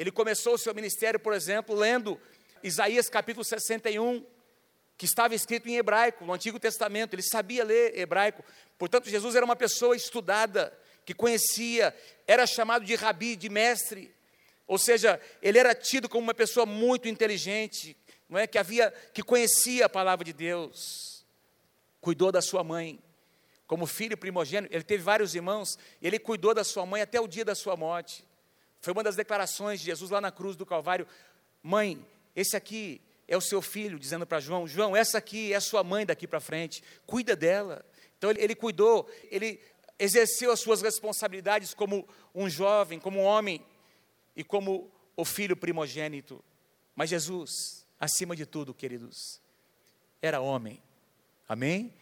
Ele 0.00 0.10
começou 0.10 0.54
o 0.54 0.58
seu 0.58 0.74
ministério, 0.74 1.20
por 1.20 1.34
exemplo, 1.34 1.76
lendo 1.76 2.18
Isaías 2.62 3.10
capítulo 3.10 3.44
61, 3.44 4.24
que 4.96 5.04
estava 5.04 5.34
escrito 5.34 5.68
em 5.68 5.76
hebraico, 5.76 6.24
no 6.24 6.32
Antigo 6.32 6.58
Testamento. 6.58 7.12
Ele 7.12 7.22
sabia 7.22 7.62
ler 7.62 7.98
hebraico. 7.98 8.42
Portanto, 8.78 9.10
Jesus 9.10 9.34
era 9.34 9.44
uma 9.44 9.54
pessoa 9.54 9.94
estudada, 9.94 10.72
que 11.04 11.12
conhecia, 11.12 11.94
era 12.26 12.46
chamado 12.46 12.82
de 12.82 12.94
rabi, 12.94 13.36
de 13.36 13.50
mestre. 13.50 14.10
Ou 14.66 14.78
seja, 14.78 15.20
ele 15.42 15.58
era 15.58 15.74
tido 15.74 16.08
como 16.08 16.22
uma 16.22 16.32
pessoa 16.32 16.64
muito 16.64 17.06
inteligente, 17.06 17.94
não 18.26 18.38
é 18.38 18.46
que 18.46 18.56
havia 18.56 18.90
que 19.12 19.22
conhecia 19.22 19.84
a 19.84 19.88
palavra 19.90 20.24
de 20.24 20.32
Deus. 20.32 21.26
Cuidou 22.00 22.32
da 22.32 22.40
sua 22.40 22.64
mãe 22.64 22.98
como 23.66 23.84
filho 23.84 24.16
primogênito, 24.16 24.74
ele 24.74 24.82
teve 24.82 25.02
vários 25.02 25.34
irmãos, 25.34 25.78
ele 26.00 26.18
cuidou 26.18 26.54
da 26.54 26.64
sua 26.64 26.86
mãe 26.86 27.02
até 27.02 27.20
o 27.20 27.28
dia 27.28 27.44
da 27.44 27.54
sua 27.54 27.76
morte. 27.76 28.29
Foi 28.80 28.92
uma 28.92 29.02
das 29.02 29.16
declarações 29.16 29.80
de 29.80 29.86
Jesus 29.86 30.10
lá 30.10 30.20
na 30.20 30.30
cruz 30.30 30.56
do 30.56 30.66
Calvário: 30.66 31.06
Mãe, 31.62 32.04
esse 32.34 32.56
aqui 32.56 33.00
é 33.28 33.36
o 33.36 33.40
seu 33.40 33.62
filho, 33.62 33.98
dizendo 33.98 34.26
para 34.26 34.40
João: 34.40 34.66
João, 34.66 34.96
essa 34.96 35.18
aqui 35.18 35.52
é 35.52 35.60
sua 35.60 35.84
mãe 35.84 36.06
daqui 36.06 36.26
para 36.26 36.40
frente, 36.40 36.82
cuida 37.06 37.36
dela. 37.36 37.84
Então 38.18 38.30
ele, 38.30 38.42
ele 38.42 38.54
cuidou, 38.54 39.08
ele 39.30 39.60
exerceu 39.98 40.50
as 40.50 40.60
suas 40.60 40.80
responsabilidades 40.82 41.74
como 41.74 42.08
um 42.34 42.48
jovem, 42.48 42.98
como 42.98 43.20
um 43.20 43.24
homem 43.24 43.64
e 44.34 44.42
como 44.42 44.90
o 45.16 45.24
filho 45.24 45.56
primogênito. 45.56 46.42
Mas 46.94 47.10
Jesus, 47.10 47.86
acima 47.98 48.34
de 48.34 48.46
tudo, 48.46 48.74
queridos, 48.74 49.40
era 50.22 50.40
homem. 50.40 50.82
Amém? 51.48 51.92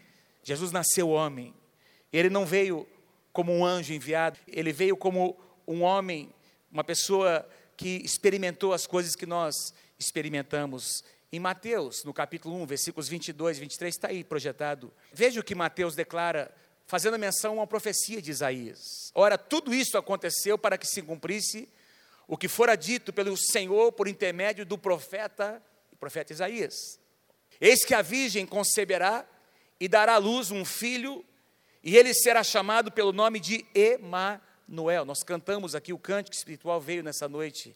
Jesus 0.42 0.72
nasceu 0.72 1.10
homem. 1.10 1.54
Ele 2.12 2.30
não 2.30 2.46
veio 2.46 2.86
como 3.32 3.52
um 3.52 3.64
anjo 3.64 3.92
enviado, 3.92 4.38
ele 4.46 4.72
veio 4.72 4.96
como 4.96 5.38
um 5.66 5.82
homem, 5.82 6.32
uma 6.70 6.84
pessoa 6.84 7.48
que 7.76 8.02
experimentou 8.04 8.72
as 8.72 8.86
coisas 8.86 9.14
que 9.14 9.26
nós 9.26 9.72
experimentamos. 9.98 11.04
Em 11.32 11.38
Mateus, 11.38 12.04
no 12.04 12.12
capítulo 12.12 12.56
1, 12.62 12.66
versículos 12.66 13.08
22 13.08 13.56
e 13.56 13.60
23, 13.60 13.94
está 13.94 14.08
aí 14.08 14.24
projetado. 14.24 14.92
Veja 15.12 15.40
o 15.40 15.44
que 15.44 15.54
Mateus 15.54 15.94
declara, 15.94 16.54
fazendo 16.86 17.18
menção 17.18 17.52
a 17.52 17.54
uma 17.54 17.66
profecia 17.66 18.20
de 18.20 18.30
Isaías. 18.30 19.12
Ora, 19.14 19.36
tudo 19.36 19.74
isso 19.74 19.98
aconteceu 19.98 20.58
para 20.58 20.78
que 20.78 20.86
se 20.86 21.02
cumprisse 21.02 21.68
o 22.26 22.36
que 22.36 22.48
fora 22.48 22.76
dito 22.76 23.12
pelo 23.12 23.36
Senhor 23.36 23.92
por 23.92 24.08
intermédio 24.08 24.64
do 24.64 24.76
profeta, 24.76 25.62
profeta 25.98 26.32
Isaías. 26.32 26.98
Eis 27.60 27.84
que 27.84 27.94
a 27.94 28.02
virgem 28.02 28.46
conceberá 28.46 29.26
e 29.80 29.88
dará 29.88 30.14
à 30.14 30.18
luz 30.18 30.50
um 30.50 30.64
filho, 30.64 31.24
e 31.82 31.96
ele 31.96 32.12
será 32.12 32.42
chamado 32.42 32.90
pelo 32.90 33.12
nome 33.12 33.38
de 33.40 33.64
Emanuel. 33.74 34.47
Nós 34.68 35.22
cantamos 35.22 35.74
aqui 35.74 35.92
o 35.92 35.98
cântico 35.98 36.36
espiritual 36.36 36.80
veio 36.80 37.02
nessa 37.02 37.28
noite, 37.28 37.74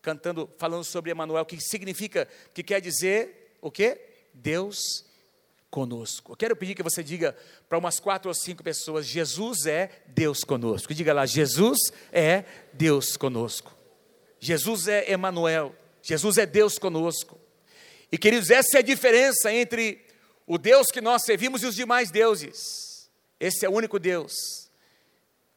cantando, 0.00 0.48
falando 0.56 0.84
sobre 0.84 1.10
Emanuel, 1.10 1.44
que 1.44 1.60
significa, 1.60 2.28
que 2.54 2.62
quer 2.62 2.80
dizer 2.80 3.56
o 3.60 3.70
quê? 3.70 4.00
Deus 4.32 5.04
conosco. 5.70 6.32
Eu 6.32 6.36
quero 6.36 6.56
pedir 6.56 6.74
que 6.74 6.82
você 6.82 7.02
diga 7.02 7.36
para 7.68 7.78
umas 7.78 7.98
quatro 7.98 8.28
ou 8.28 8.34
cinco 8.34 8.62
pessoas: 8.62 9.06
Jesus 9.06 9.66
é 9.66 9.90
Deus 10.06 10.44
conosco. 10.44 10.94
Diga 10.94 11.12
lá, 11.12 11.26
Jesus 11.26 11.78
é 12.12 12.44
Deus 12.72 13.16
conosco. 13.16 13.76
Jesus 14.38 14.88
é 14.88 15.10
Emanuel, 15.10 15.74
Jesus 16.02 16.38
é 16.38 16.46
Deus 16.46 16.78
conosco. 16.78 17.38
E 18.10 18.18
queridos, 18.18 18.50
essa 18.50 18.78
é 18.78 18.80
a 18.80 18.82
diferença 18.82 19.52
entre 19.52 20.04
o 20.46 20.58
Deus 20.58 20.88
que 20.90 21.00
nós 21.00 21.24
servimos 21.24 21.62
e 21.62 21.66
os 21.66 21.76
demais 21.76 22.10
deuses. 22.10 23.08
Esse 23.38 23.64
é 23.64 23.68
o 23.68 23.72
único 23.72 23.98
Deus. 23.98 24.69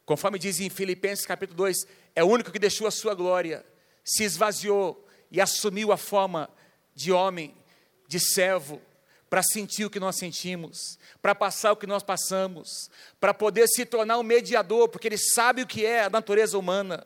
Conforme 0.05 0.37
diz 0.37 0.59
em 0.59 0.69
Filipenses 0.69 1.25
capítulo 1.25 1.57
2, 1.57 1.87
é 2.15 2.23
o 2.23 2.27
único 2.27 2.51
que 2.51 2.59
deixou 2.59 2.87
a 2.87 2.91
sua 2.91 3.13
glória, 3.13 3.65
se 4.03 4.23
esvaziou 4.23 5.07
e 5.31 5.39
assumiu 5.39 5.91
a 5.91 5.97
forma 5.97 6.49
de 6.93 7.11
homem, 7.11 7.55
de 8.07 8.19
servo, 8.19 8.81
para 9.29 9.41
sentir 9.41 9.85
o 9.85 9.89
que 9.89 9.99
nós 9.99 10.17
sentimos, 10.17 10.99
para 11.21 11.33
passar 11.33 11.71
o 11.71 11.75
que 11.75 11.87
nós 11.87 12.03
passamos, 12.03 12.91
para 13.19 13.33
poder 13.33 13.67
se 13.67 13.83
tornar 13.85 14.19
um 14.19 14.23
mediador, 14.23 14.89
porque 14.89 15.07
ele 15.07 15.17
sabe 15.17 15.63
o 15.63 15.67
que 15.67 15.85
é 15.85 16.03
a 16.03 16.09
natureza 16.09 16.55
humana. 16.57 17.03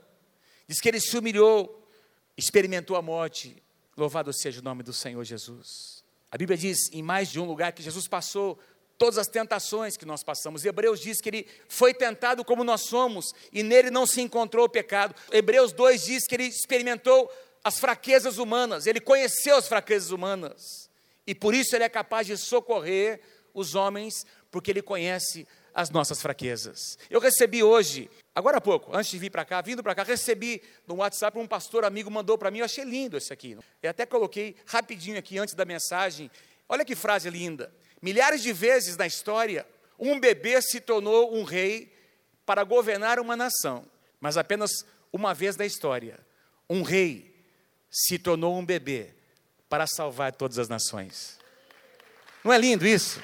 Diz 0.68 0.82
que 0.82 0.90
ele 0.90 1.00
se 1.00 1.18
humilhou, 1.18 1.88
experimentou 2.36 2.98
a 2.98 3.02
morte. 3.02 3.64
Louvado 3.96 4.34
seja 4.34 4.60
o 4.60 4.64
nome 4.64 4.84
do 4.84 4.92
Senhor 4.92 5.24
Jesus. 5.24 6.04
A 6.30 6.38
Bíblia 6.38 6.58
diz 6.58 6.92
em 6.92 7.02
mais 7.02 7.30
de 7.30 7.40
um 7.40 7.46
lugar 7.46 7.72
que 7.72 7.82
Jesus 7.82 8.08
passou 8.08 8.60
todas 8.98 9.18
as 9.18 9.28
tentações 9.28 9.96
que 9.96 10.06
nós 10.06 10.24
passamos. 10.24 10.66
Hebreus 10.66 11.00
diz 11.00 11.22
que 11.22 11.30
ele 11.30 11.48
foi 11.68 11.94
tentado 11.94 12.44
como 12.44 12.64
nós 12.64 12.82
somos 12.82 13.34
e 13.52 13.64
nele 13.64 13.92
não 13.92 14.06
se 14.06 14.22
encontrou 14.22 14.66
o 14.66 14.70
pecado. 14.70 15.16
Hebreus 15.32 15.72
2 15.72 16.04
diz 16.04 16.28
que 16.28 16.36
ele 16.36 16.46
experimentou 16.46 17.32
as 17.64 17.80
fraquezas 17.80 18.38
humanas, 18.38 18.88
ele 18.88 19.00
conheceu 19.00 19.58
as 19.58 19.68
fraquezas 19.68 20.12
humanas 20.12 20.90
e 21.26 21.36
por 21.36 21.54
isso 21.54 21.76
ele 21.76 21.84
é 21.84 21.90
capaz 21.90 22.26
de 22.26 22.38
socorrer 22.38 23.20
os 23.54 23.76
homens, 23.76 24.26
porque 24.50 24.72
ele 24.72 24.82
conhece 24.82 25.48
as 25.74 25.90
nossas 25.90 26.22
fraquezas. 26.22 26.98
Eu 27.10 27.20
recebi 27.20 27.62
hoje, 27.62 28.10
agora 28.34 28.58
há 28.58 28.62
pouco, 28.62 28.96
antes 28.96 29.12
de 29.12 29.20
vir 29.20 29.30
para 29.30 29.44
cá, 29.44 29.62
vindo 29.62 29.84
para 29.84 29.94
cá, 29.94 30.04
recebi 30.04 30.62
no 30.88 30.96
WhatsApp 30.96 31.38
um 31.38 31.46
pastor 31.46 31.84
amigo 31.84 32.10
mandou 32.10 32.38
para 32.38 32.50
mim, 32.50 32.60
eu 32.60 32.66
achei 32.66 32.84
lindo 32.84 33.18
esse 33.18 33.34
aqui. 33.34 33.58
Eu 33.84 33.90
até 33.90 34.06
coloquei 34.06 34.56
rapidinho 34.66 35.20
aqui 35.20 35.38
antes 35.38 35.54
da 35.54 35.66
mensagem. 35.66 36.32
Olha 36.70 36.86
que 36.86 36.96
frase 36.96 37.30
linda. 37.30 37.72
Milhares 38.02 38.42
de 38.42 38.54
vezes 38.54 38.96
na 38.96 39.08
história, 39.08 39.66
um 39.98 40.20
bebê 40.20 40.62
se 40.62 40.80
tornou 40.80 41.36
um 41.36 41.44
rei 41.44 41.94
para 42.46 42.64
governar 42.64 43.20
uma 43.20 43.36
nação, 43.36 43.86
mas 44.20 44.38
apenas 44.38 44.86
uma 45.12 45.34
vez 45.34 45.58
na 45.58 45.66
história, 45.66 46.20
um 46.70 46.84
rei 46.84 47.36
se 47.90 48.20
tornou 48.20 48.58
um 48.58 48.66
bebê 48.66 49.14
para 49.68 49.88
salvar 49.88 50.34
todas 50.34 50.60
as 50.60 50.70
nações. 50.70 51.38
Não 52.44 52.54
é 52.54 52.58
lindo 52.58 52.86
isso? 52.86 53.22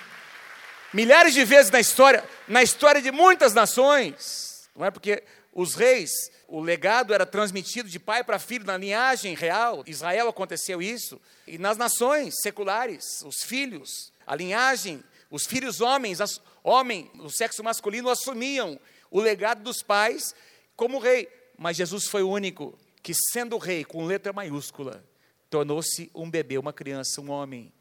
Milhares 0.93 1.33
de 1.33 1.43
vezes 1.45 1.71
na 1.71 1.79
história, 1.79 2.23
na 2.47 2.61
história 2.61 3.01
de 3.01 3.11
muitas 3.11 3.53
nações, 3.53 4.69
não 4.75 4.85
é 4.85 4.91
porque 4.91 5.23
os 5.51 5.75
reis, 5.75 6.11
o 6.47 6.59
legado 6.59 7.13
era 7.13 7.25
transmitido 7.25 7.89
de 7.89 7.99
pai 7.99 8.23
para 8.23 8.39
filho 8.39 8.65
na 8.65 8.77
linhagem 8.77 9.35
real. 9.35 9.83
Israel 9.87 10.27
aconteceu 10.29 10.81
isso. 10.81 11.21
E 11.47 11.57
nas 11.57 11.77
nações 11.77 12.35
seculares, 12.41 13.23
os 13.23 13.43
filhos, 13.43 14.12
a 14.25 14.35
linhagem, 14.35 15.03
os 15.29 15.45
filhos 15.45 15.81
homens, 15.81 16.21
as, 16.21 16.41
homem, 16.63 17.11
o 17.19 17.29
sexo 17.29 17.63
masculino 17.63 18.09
assumiam 18.09 18.79
o 19.11 19.19
legado 19.19 19.63
dos 19.63 19.83
pais 19.83 20.33
como 20.75 20.99
rei. 20.99 21.27
Mas 21.57 21.77
Jesus 21.77 22.07
foi 22.07 22.23
o 22.23 22.29
único 22.29 22.77
que, 23.01 23.13
sendo 23.31 23.57
rei 23.57 23.83
com 23.83 24.05
letra 24.05 24.33
maiúscula, 24.33 25.03
tornou-se 25.49 26.09
um 26.15 26.29
bebê, 26.29 26.57
uma 26.57 26.73
criança, 26.73 27.21
um 27.21 27.29
homem, 27.29 27.71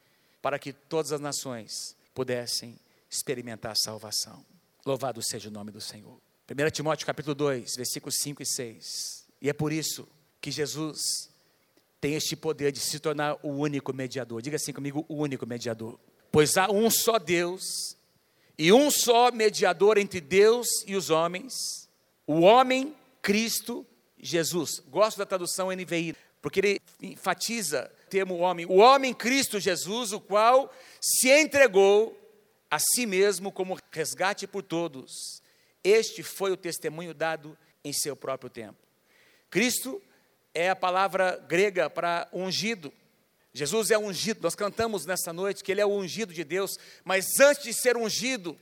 para 0.42 0.58
que 0.58 0.72
todas 0.72 1.12
as 1.12 1.20
nações 1.20 1.96
pudessem 2.14 2.78
experimentar 3.08 3.72
a 3.72 3.76
salvação. 3.76 4.44
Louvado 4.84 5.22
seja 5.22 5.49
o 5.49 5.52
nome 5.52 5.70
do 5.70 5.80
Senhor. 5.80 6.20
1 6.50 6.70
Timóteo 6.70 7.06
capítulo 7.06 7.34
2, 7.34 7.76
versículos 7.76 8.16
5 8.18 8.42
e 8.42 8.46
6. 8.46 9.26
E 9.40 9.49
é 9.49 9.52
por 9.52 9.72
isso 9.72 10.08
que 10.40 10.50
Jesus 10.50 11.30
tem 12.00 12.14
este 12.14 12.34
poder 12.34 12.72
de 12.72 12.80
se 12.80 12.99
tornar 12.99 13.38
o 13.42 13.49
único 13.49 13.92
mediador. 13.92 14.42
Diga 14.42 14.56
assim 14.56 14.72
comigo, 14.72 15.04
o 15.08 15.14
único 15.14 15.46
mediador. 15.46 15.99
Pois 16.32 16.56
há 16.56 16.70
um 16.70 16.90
só 16.90 17.18
Deus 17.18 17.96
e 18.58 18.72
um 18.72 18.90
só 18.90 19.30
mediador 19.30 19.98
entre 19.98 20.20
Deus 20.20 20.66
e 20.86 20.96
os 20.96 21.10
homens, 21.10 21.88
o 22.26 22.40
homem 22.40 22.96
Cristo 23.20 23.86
Jesus. 24.18 24.80
Gosto 24.88 25.18
da 25.18 25.26
tradução 25.26 25.70
NVI, 25.70 26.16
porque 26.40 26.60
ele 26.60 26.80
enfatiza 27.02 27.92
o 28.06 28.10
termo 28.10 28.38
homem. 28.38 28.64
O 28.64 28.76
homem 28.76 29.12
Cristo 29.12 29.60
Jesus, 29.60 30.12
o 30.12 30.20
qual 30.20 30.74
se 31.00 31.30
entregou 31.30 32.18
a 32.70 32.78
si 32.78 33.04
mesmo 33.04 33.52
como 33.52 33.78
resgate 33.90 34.46
por 34.46 34.62
todos. 34.62 35.42
Este 35.84 36.22
foi 36.22 36.50
o 36.50 36.56
testemunho 36.56 37.12
dado 37.12 37.58
em 37.84 37.92
seu 37.92 38.16
próprio 38.16 38.48
tempo. 38.48 38.78
Cristo 39.50 40.00
é 40.54 40.70
a 40.70 40.76
palavra 40.76 41.36
grega 41.46 41.90
para 41.90 42.26
ungido. 42.32 42.90
Jesus 43.52 43.90
é 43.90 43.99
ungido. 43.99 44.40
Nós 44.42 44.54
cantamos 44.54 45.04
nessa 45.04 45.32
noite 45.32 45.62
que 45.62 45.71
ele 45.71 45.80
é 45.80 45.87
o 45.87 45.90
ungido 45.90 46.32
de 46.32 46.44
Deus, 46.44 46.78
mas 47.04 47.38
antes 47.40 47.62
de 47.62 47.75
ser 47.75 47.97
ungido, 47.97 48.59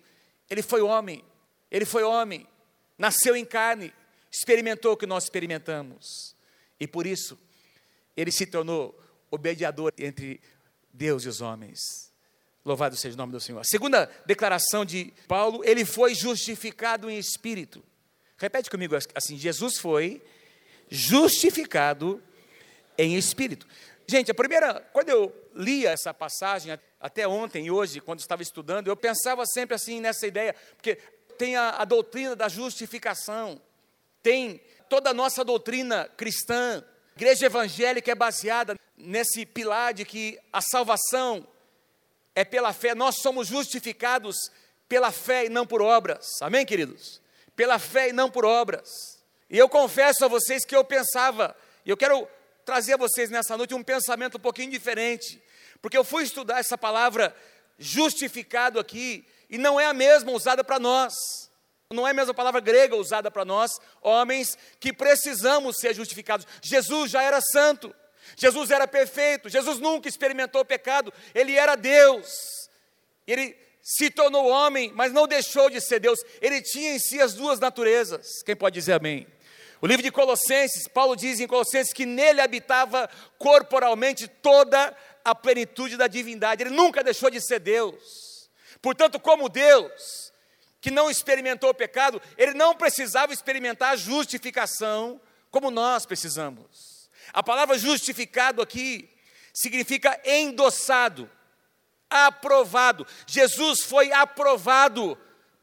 ele 0.49 0.62
foi 0.62 0.80
homem. 0.82 1.25
Ele 1.70 1.85
foi 1.85 2.02
homem, 2.02 2.47
nasceu 2.99 3.37
em 3.37 3.44
carne, 3.44 3.92
experimentou 4.30 4.92
o 4.92 4.97
que 4.97 5.06
nós 5.06 5.25
experimentamos. 5.25 6.35
E 6.80 6.87
por 6.87 7.06
isso, 7.06 7.38
ele 8.16 8.32
se 8.32 8.44
tornou 8.44 8.99
o 9.30 9.38
mediador 9.38 9.92
entre 9.97 10.40
Deus 10.92 11.25
e 11.25 11.28
os 11.28 11.40
homens. 11.40 12.11
Louvado 12.64 12.97
seja 12.97 13.14
o 13.14 13.18
nome 13.18 13.32
do 13.32 13.40
Senhor. 13.40 13.61
A 13.61 13.64
segunda 13.64 14.11
declaração 14.26 14.85
de 14.85 15.12
Paulo, 15.28 15.62
ele 15.64 15.85
foi 15.85 16.14
justificado 16.14 17.09
em 17.09 17.18
espírito. 17.18 17.82
Repete 18.37 18.68
comigo 18.68 18.97
assim: 19.14 19.38
Jesus 19.38 19.78
foi 19.78 20.23
justificado 20.90 22.23
em 22.99 23.16
espírito. 23.16 23.66
Gente, 24.10 24.28
a 24.28 24.34
primeira, 24.34 24.80
quando 24.92 25.08
eu 25.08 25.32
lia 25.54 25.90
essa 25.90 26.12
passagem, 26.12 26.76
até 26.98 27.28
ontem 27.28 27.66
e 27.66 27.70
hoje, 27.70 28.00
quando 28.00 28.18
estava 28.18 28.42
estudando, 28.42 28.88
eu 28.88 28.96
pensava 28.96 29.46
sempre 29.46 29.76
assim 29.76 30.00
nessa 30.00 30.26
ideia, 30.26 30.52
porque 30.74 30.96
tem 31.38 31.54
a, 31.54 31.76
a 31.78 31.84
doutrina 31.84 32.34
da 32.34 32.48
justificação, 32.48 33.62
tem 34.20 34.60
toda 34.88 35.10
a 35.10 35.14
nossa 35.14 35.44
doutrina 35.44 36.10
cristã, 36.16 36.84
igreja 37.14 37.46
evangélica 37.46 38.10
é 38.10 38.14
baseada 38.16 38.74
nesse 38.96 39.46
pilar 39.46 39.94
de 39.94 40.04
que 40.04 40.36
a 40.52 40.60
salvação 40.60 41.46
é 42.34 42.44
pela 42.44 42.72
fé, 42.72 42.96
nós 42.96 43.20
somos 43.22 43.46
justificados 43.46 44.34
pela 44.88 45.12
fé 45.12 45.44
e 45.44 45.48
não 45.48 45.64
por 45.64 45.80
obras, 45.80 46.26
amém, 46.42 46.66
queridos? 46.66 47.22
Pela 47.54 47.78
fé 47.78 48.08
e 48.08 48.12
não 48.12 48.28
por 48.28 48.44
obras. 48.44 48.88
E 49.48 49.56
eu 49.56 49.68
confesso 49.68 50.24
a 50.24 50.28
vocês 50.28 50.64
que 50.64 50.74
eu 50.74 50.84
pensava, 50.84 51.54
e 51.86 51.90
eu 51.90 51.96
quero 51.96 52.26
trazer 52.70 52.94
a 52.94 52.96
vocês 52.96 53.30
nessa 53.30 53.56
noite 53.56 53.74
um 53.74 53.82
pensamento 53.82 54.36
um 54.36 54.40
pouquinho 54.40 54.70
diferente, 54.70 55.42
porque 55.82 55.98
eu 55.98 56.04
fui 56.04 56.22
estudar 56.22 56.60
essa 56.60 56.78
palavra 56.78 57.34
justificado 57.76 58.78
aqui, 58.78 59.26
e 59.48 59.58
não 59.58 59.80
é 59.80 59.86
a 59.86 59.92
mesma 59.92 60.30
usada 60.30 60.62
para 60.62 60.78
nós. 60.78 61.12
Não 61.92 62.06
é 62.06 62.12
a 62.12 62.14
mesma 62.14 62.32
palavra 62.32 62.60
grega 62.60 62.94
usada 62.94 63.28
para 63.28 63.44
nós, 63.44 63.72
homens 64.00 64.56
que 64.78 64.92
precisamos 64.92 65.78
ser 65.78 65.92
justificados. 65.96 66.46
Jesus 66.62 67.10
já 67.10 67.24
era 67.24 67.40
santo, 67.40 67.92
Jesus 68.36 68.70
era 68.70 68.86
perfeito, 68.86 69.48
Jesus 69.48 69.80
nunca 69.80 70.08
experimentou 70.08 70.64
pecado, 70.64 71.12
ele 71.34 71.56
era 71.56 71.74
Deus. 71.74 72.28
Ele 73.26 73.56
se 73.82 74.10
tornou 74.10 74.46
homem, 74.46 74.92
mas 74.94 75.12
não 75.12 75.26
deixou 75.26 75.68
de 75.68 75.80
ser 75.80 75.98
Deus. 75.98 76.20
Ele 76.40 76.62
tinha 76.62 76.94
em 76.94 77.00
si 77.00 77.20
as 77.20 77.34
duas 77.34 77.58
naturezas. 77.58 78.44
Quem 78.44 78.54
pode 78.54 78.74
dizer 78.74 78.92
amém? 78.92 79.26
O 79.80 79.87
livro 79.87 80.02
de 80.02 80.10
Colossenses, 80.10 80.87
Paulo 80.87 81.16
diz 81.16 81.40
em 81.40 81.46
Colossenses 81.46 81.92
que 81.92 82.04
nele 82.04 82.40
habitava 82.40 83.08
corporalmente 83.38 84.28
toda 84.28 84.94
a 85.25 85.34
plenitude 85.34 85.96
da 85.96 86.06
divindade. 86.06 86.62
Ele 86.62 86.70
nunca 86.70 87.02
deixou 87.02 87.30
de 87.30 87.40
ser 87.40 87.60
Deus. 87.60 88.50
Portanto, 88.82 89.18
como 89.18 89.49
Deus, 89.49 90.32
que 90.80 90.90
não 90.90 91.10
experimentou 91.10 91.70
o 91.70 91.75
pecado, 91.75 92.20
ele 92.37 92.52
não 92.52 92.75
precisava 92.75 93.32
experimentar 93.32 93.92
a 93.92 93.96
justificação 93.96 95.18
como 95.50 95.70
nós 95.70 96.04
precisamos. 96.04 97.10
A 97.32 97.42
palavra 97.42 97.78
justificado 97.78 98.60
aqui 98.60 99.08
significa 99.52 100.20
endossado, 100.25 101.30
aprovado. 102.08 103.06
Jesus 103.26 103.80
foi 103.80 104.12
aprovado 104.12 105.16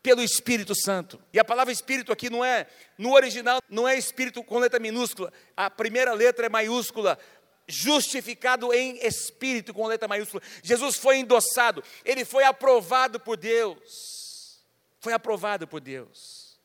pelo 0.08 0.24
Espírito 0.24 0.74
Santo. 0.74 1.22
E 1.34 1.40
a 1.40 1.44
palavra 1.44 1.74
Espírito 1.74 2.14
aqui 2.14 2.30
não 2.30 2.44
é, 2.44 2.66
no 2.98 3.12
original, 3.12 3.62
não 3.68 3.86
é 3.86 3.98
Espírito 3.98 4.42
com 4.42 4.58
letra 4.58 4.80
minúscula, 4.80 5.34
a 5.56 5.70
primeira 5.70 6.14
letra 6.14 6.46
é 6.46 6.50
maiúscula. 6.50 7.20
Justificado 7.68 8.74
em 8.74 9.06
Espírito 9.06 9.74
com 9.74 9.86
letra 9.86 10.08
maiúscula. 10.08 10.42
Jesus 10.64 10.96
foi 10.96 11.18
endossado, 11.18 11.84
ele 12.06 12.24
foi 12.24 12.46
aprovado 12.46 13.20
por 13.20 13.36
Deus. 13.36 14.62
Foi 15.02 15.12
aprovado 15.12 15.68
por 15.68 15.82
Deus. 15.82 16.58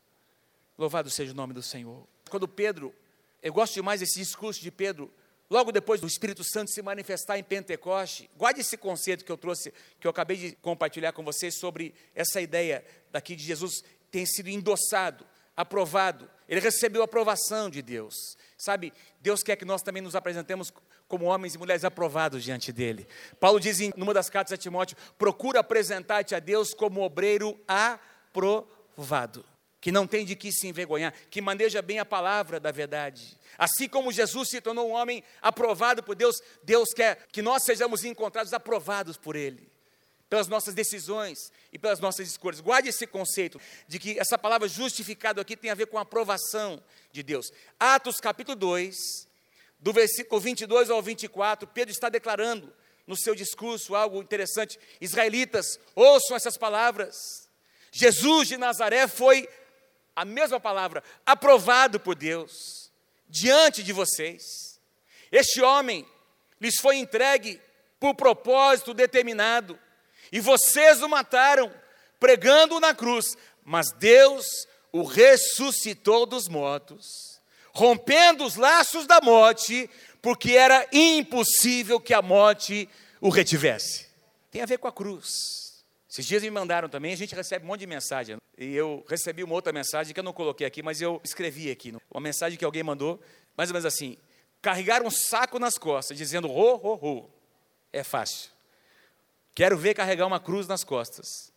Louvado 0.78 1.10
seja 1.10 1.32
o 1.32 1.34
nome 1.34 1.52
do 1.52 1.64
Senhor. 1.64 2.06
Quando 2.30 2.46
Pedro, 2.46 2.94
eu 3.42 3.52
gosto 3.52 3.74
demais 3.74 3.98
desse 3.98 4.20
discurso 4.20 4.62
de 4.62 4.70
Pedro, 4.70 5.12
logo 5.52 5.70
depois 5.70 6.00
do 6.00 6.06
Espírito 6.06 6.42
Santo 6.42 6.70
se 6.70 6.80
manifestar 6.82 7.38
em 7.38 7.44
Pentecoste, 7.44 8.28
guarde 8.36 8.60
esse 8.60 8.76
conceito 8.76 9.24
que 9.24 9.30
eu 9.30 9.36
trouxe, 9.36 9.72
que 10.00 10.06
eu 10.06 10.10
acabei 10.10 10.36
de 10.36 10.52
compartilhar 10.56 11.12
com 11.12 11.22
vocês 11.22 11.58
sobre 11.58 11.94
essa 12.14 12.40
ideia 12.40 12.84
daqui 13.10 13.36
de 13.36 13.44
Jesus 13.44 13.84
ter 14.10 14.26
sido 14.26 14.48
endossado, 14.48 15.26
aprovado. 15.56 16.28
Ele 16.48 16.60
recebeu 16.60 17.02
a 17.02 17.04
aprovação 17.04 17.68
de 17.68 17.82
Deus. 17.82 18.14
Sabe, 18.56 18.92
Deus 19.20 19.42
quer 19.42 19.56
que 19.56 19.64
nós 19.64 19.82
também 19.82 20.02
nos 20.02 20.16
apresentemos 20.16 20.72
como 21.06 21.26
homens 21.26 21.54
e 21.54 21.58
mulheres 21.58 21.84
aprovados 21.84 22.42
diante 22.42 22.72
dele. 22.72 23.06
Paulo 23.38 23.60
diz 23.60 23.80
em 23.80 23.92
uma 23.96 24.14
das 24.14 24.30
cartas 24.30 24.52
a 24.52 24.56
Timóteo: 24.56 24.96
procura 25.18 25.60
apresentar-te 25.60 26.34
a 26.34 26.38
Deus 26.38 26.72
como 26.72 27.02
obreiro 27.02 27.60
aprovado 27.68 28.12
aprovado, 28.32 29.44
que 29.82 29.90
não 29.90 30.06
tem 30.06 30.24
de 30.24 30.36
que 30.36 30.52
se 30.52 30.68
envergonhar, 30.68 31.12
que 31.28 31.42
maneja 31.42 31.82
bem 31.82 31.98
a 31.98 32.04
palavra 32.04 32.60
da 32.60 32.70
verdade. 32.70 33.36
Assim 33.58 33.88
como 33.88 34.12
Jesus 34.12 34.48
se 34.48 34.60
tornou 34.60 34.88
um 34.88 34.92
homem 34.92 35.24
aprovado 35.42 36.04
por 36.04 36.14
Deus, 36.14 36.40
Deus 36.62 36.90
quer 36.94 37.26
que 37.32 37.42
nós 37.42 37.64
sejamos 37.64 38.04
encontrados 38.04 38.52
aprovados 38.52 39.16
por 39.16 39.34
Ele, 39.34 39.68
pelas 40.30 40.46
nossas 40.46 40.72
decisões 40.72 41.50
e 41.72 41.80
pelas 41.80 41.98
nossas 41.98 42.28
escolhas. 42.28 42.60
Guarde 42.60 42.90
esse 42.90 43.08
conceito 43.08 43.60
de 43.88 43.98
que 43.98 44.20
essa 44.20 44.38
palavra 44.38 44.68
justificado 44.68 45.40
aqui 45.40 45.56
tem 45.56 45.72
a 45.72 45.74
ver 45.74 45.86
com 45.86 45.98
a 45.98 46.02
aprovação 46.02 46.80
de 47.10 47.24
Deus. 47.24 47.52
Atos 47.76 48.20
capítulo 48.20 48.54
2, 48.54 48.96
do 49.80 49.92
versículo 49.92 50.40
22 50.40 50.90
ao 50.90 51.02
24, 51.02 51.66
Pedro 51.66 51.92
está 51.92 52.08
declarando 52.08 52.72
no 53.04 53.16
seu 53.16 53.34
discurso 53.34 53.96
algo 53.96 54.22
interessante. 54.22 54.78
Israelitas, 55.00 55.76
ouçam 55.96 56.36
essas 56.36 56.56
palavras. 56.56 57.16
Jesus 57.90 58.46
de 58.46 58.56
Nazaré 58.56 59.08
foi 59.08 59.48
a 60.14 60.24
mesma 60.24 60.60
palavra, 60.60 61.02
aprovado 61.24 61.98
por 61.98 62.14
Deus 62.14 62.90
diante 63.28 63.82
de 63.82 63.92
vocês. 63.92 64.80
Este 65.30 65.62
homem 65.62 66.06
lhes 66.60 66.76
foi 66.80 66.96
entregue 66.96 67.60
por 67.98 68.14
propósito 68.14 68.92
determinado, 68.92 69.78
e 70.30 70.40
vocês 70.40 71.02
o 71.02 71.08
mataram, 71.08 71.72
pregando-o 72.18 72.80
na 72.80 72.94
cruz, 72.94 73.36
mas 73.64 73.92
Deus 73.92 74.66
o 74.90 75.04
ressuscitou 75.04 76.26
dos 76.26 76.48
mortos, 76.48 77.40
rompendo 77.72 78.44
os 78.44 78.56
laços 78.56 79.06
da 79.06 79.20
morte, 79.20 79.88
porque 80.20 80.52
era 80.52 80.86
impossível 80.92 82.00
que 82.00 82.12
a 82.12 82.20
morte 82.20 82.88
o 83.20 83.28
retivesse. 83.28 84.08
Tem 84.50 84.62
a 84.62 84.66
ver 84.66 84.78
com 84.78 84.88
a 84.88 84.92
cruz. 84.92 85.61
Esses 86.12 86.26
dias 86.26 86.42
me 86.42 86.50
mandaram 86.50 86.90
também, 86.90 87.14
a 87.14 87.16
gente 87.16 87.34
recebe 87.34 87.64
um 87.64 87.68
monte 87.68 87.80
de 87.80 87.86
mensagem. 87.86 88.36
E 88.58 88.74
eu 88.74 89.02
recebi 89.08 89.42
uma 89.42 89.54
outra 89.54 89.72
mensagem 89.72 90.12
que 90.12 90.20
eu 90.20 90.24
não 90.24 90.34
coloquei 90.34 90.66
aqui, 90.66 90.82
mas 90.82 91.00
eu 91.00 91.18
escrevi 91.24 91.70
aqui. 91.70 91.96
Uma 92.10 92.20
mensagem 92.20 92.58
que 92.58 92.64
alguém 92.66 92.82
mandou, 92.82 93.18
mais 93.56 93.70
ou 93.70 93.72
menos 93.72 93.86
assim: 93.86 94.18
carregar 94.60 95.02
um 95.02 95.10
saco 95.10 95.58
nas 95.58 95.78
costas, 95.78 96.18
dizendo 96.18 96.50
ho, 96.50 96.74
ho, 96.74 96.98
ho. 97.02 97.30
É 97.90 98.04
fácil. 98.04 98.50
Quero 99.54 99.78
ver 99.78 99.94
carregar 99.94 100.26
uma 100.26 100.38
cruz 100.38 100.68
nas 100.68 100.84
costas. 100.84 101.50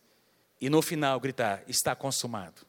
E 0.58 0.70
no 0.70 0.80
final 0.80 1.20
gritar: 1.20 1.62
está 1.68 1.94
consumado. 1.94 2.62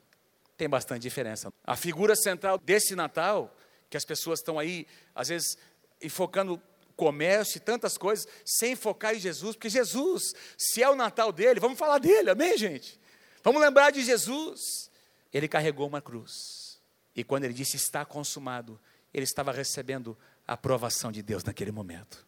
Tem 0.57 0.67
bastante 0.67 1.03
diferença. 1.03 1.53
A 1.63 1.77
figura 1.77 2.17
central 2.17 2.57
desse 2.57 2.95
Natal, 2.95 3.55
que 3.89 3.95
as 3.95 4.03
pessoas 4.03 4.39
estão 4.39 4.59
aí, 4.59 4.85
às 5.15 5.29
vezes, 5.29 5.57
enfocando 6.03 6.61
comércio 6.97 7.57
e 7.57 7.61
tantas 7.61 7.97
coisas, 7.97 8.27
sem 8.43 8.75
focar 8.75 9.15
em 9.15 9.19
Jesus, 9.19 9.55
porque 9.55 9.69
Jesus, 9.69 10.33
se 10.57 10.83
é 10.83 10.89
o 10.89 10.95
Natal 10.95 11.31
dele, 11.31 11.59
vamos 11.59 11.77
falar 11.77 11.99
dele, 11.99 12.31
amém, 12.31 12.57
gente? 12.57 12.99
Vamos 13.43 13.61
lembrar 13.61 13.91
de 13.91 14.03
Jesus. 14.03 14.89
Ele 15.31 15.47
carregou 15.47 15.87
uma 15.87 16.01
cruz, 16.01 16.81
e 17.15 17.23
quando 17.23 17.45
ele 17.45 17.53
disse 17.53 17.77
está 17.77 18.03
consumado, 18.03 18.79
ele 19.13 19.23
estava 19.23 19.51
recebendo 19.51 20.17
a 20.45 20.53
aprovação 20.53 21.11
de 21.11 21.21
Deus 21.21 21.43
naquele 21.43 21.71
momento. 21.71 22.25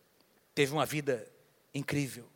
Teve 0.54 0.72
uma 0.72 0.86
vida 0.86 1.28
incrível, 1.74 2.30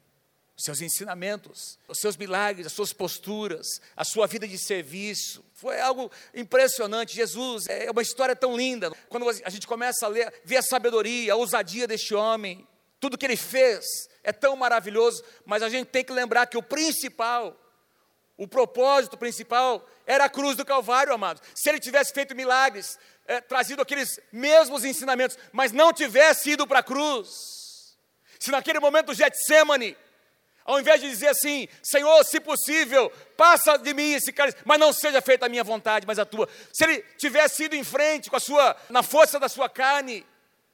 seus 0.63 0.82
ensinamentos, 0.82 1.78
os 1.88 1.99
seus 1.99 2.15
milagres, 2.15 2.65
as 2.67 2.73
suas 2.73 2.93
posturas, 2.93 3.82
a 3.97 4.04
sua 4.06 4.28
vida 4.28 4.47
de 4.47 4.58
serviço. 4.58 5.43
Foi 5.54 5.80
algo 5.82 6.10
impressionante. 6.34 7.15
Jesus 7.15 7.67
é 7.67 7.91
uma 7.91 8.02
história 8.02 8.36
tão 8.36 8.56
linda. 8.56 8.89
Quando 9.10 9.28
a 9.30 9.49
gente 9.49 9.67
começa 9.67 10.06
a 10.06 10.10
ler, 10.10 10.34
ver 10.45 10.58
a 10.58 10.62
sabedoria, 10.62 11.34
a 11.34 11.36
ousadia 11.36 11.86
deste 11.86 12.15
homem, 12.15 12.65
tudo 12.99 13.17
que 13.17 13.26
ele 13.26 13.36
fez 13.36 14.08
é 14.23 14.32
tão 14.32 14.56
maravilhoso, 14.56 15.21
mas 15.45 15.62
a 15.62 15.67
gente 15.67 15.88
tem 15.88 16.04
que 16.04 16.13
lembrar 16.13 16.45
que 16.45 16.58
o 16.58 16.63
principal, 16.63 17.60
o 18.38 18.47
propósito 18.47 19.17
principal, 19.17 19.86
era 20.08 20.26
a 20.26 20.30
cruz 20.30 20.56
do 20.56 20.63
Calvário, 20.63 21.13
amados. 21.13 21.43
Se 21.54 21.69
ele 21.69 21.80
tivesse 21.80 22.13
feito 22.13 22.34
milagres, 22.34 22.97
é, 23.28 23.41
trazido 23.41 23.82
aqueles 23.82 24.17
mesmos 24.32 24.86
ensinamentos, 24.86 25.38
mas 25.52 25.73
não 25.73 25.91
tivesse 25.91 26.52
ido 26.52 26.65
para 26.65 26.80
a 26.80 26.84
cruz, 26.84 27.97
se 28.39 28.52
naquele 28.52 28.80
momento 28.80 29.08
do 29.08 29.13
Getsemane, 29.13 29.97
ao 30.65 30.80
invés 30.80 31.02
de 31.02 31.10
dizer 31.10 31.28
assim, 31.28 31.67
Senhor, 31.82 32.23
se 32.23 32.39
possível, 32.39 33.12
passa 33.36 33.78
de 33.78 33.93
mim 33.93 34.13
esse 34.13 34.32
cálice, 34.32 34.58
mas 34.65 34.80
não 34.80 34.93
seja 34.93 35.21
feita 35.21 35.45
a 35.45 35.49
minha 35.49 35.63
vontade, 35.63 36.08
mas 36.08 36.19
a 36.19 36.26
tua. 36.26 36.47
Se 36.71 36.84
ele 36.84 37.02
tivesse 37.17 37.63
ido 37.63 37.76
em 37.76 37.84
frente 37.84 38.30
com 38.30 38.36
a 38.36 38.39
sua, 38.39 38.76
na 38.89 39.04
força 39.04 39.39
da 39.39 39.49
sua 39.49 39.67
carne 39.69 40.26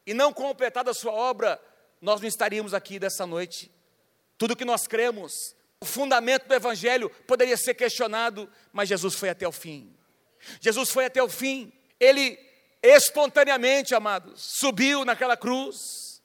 e 0.05 0.13
não 0.13 0.31
completado 0.31 0.89
a 0.89 0.93
sua 0.93 1.11
obra, 1.11 1.59
nós 2.01 2.21
não 2.21 2.27
estaríamos 2.27 2.73
aqui 2.73 2.99
dessa 2.99 3.25
noite. 3.25 3.71
Tudo 4.37 4.55
que 4.55 4.65
nós 4.65 4.87
cremos, 4.87 5.55
o 5.81 5.85
fundamento 5.85 6.47
do 6.47 6.53
evangelho 6.53 7.09
poderia 7.27 7.57
ser 7.57 7.73
questionado, 7.73 8.49
mas 8.71 8.89
Jesus 8.89 9.15
foi 9.15 9.29
até 9.29 9.47
o 9.47 9.51
fim. 9.51 9.93
Jesus 10.61 10.89
foi 10.89 11.05
até 11.05 11.21
o 11.21 11.29
fim. 11.29 11.71
Ele 11.99 12.39
espontaneamente, 12.81 13.93
amados, 13.93 14.41
subiu 14.59 15.03
naquela 15.03 15.35
cruz. 15.35 16.21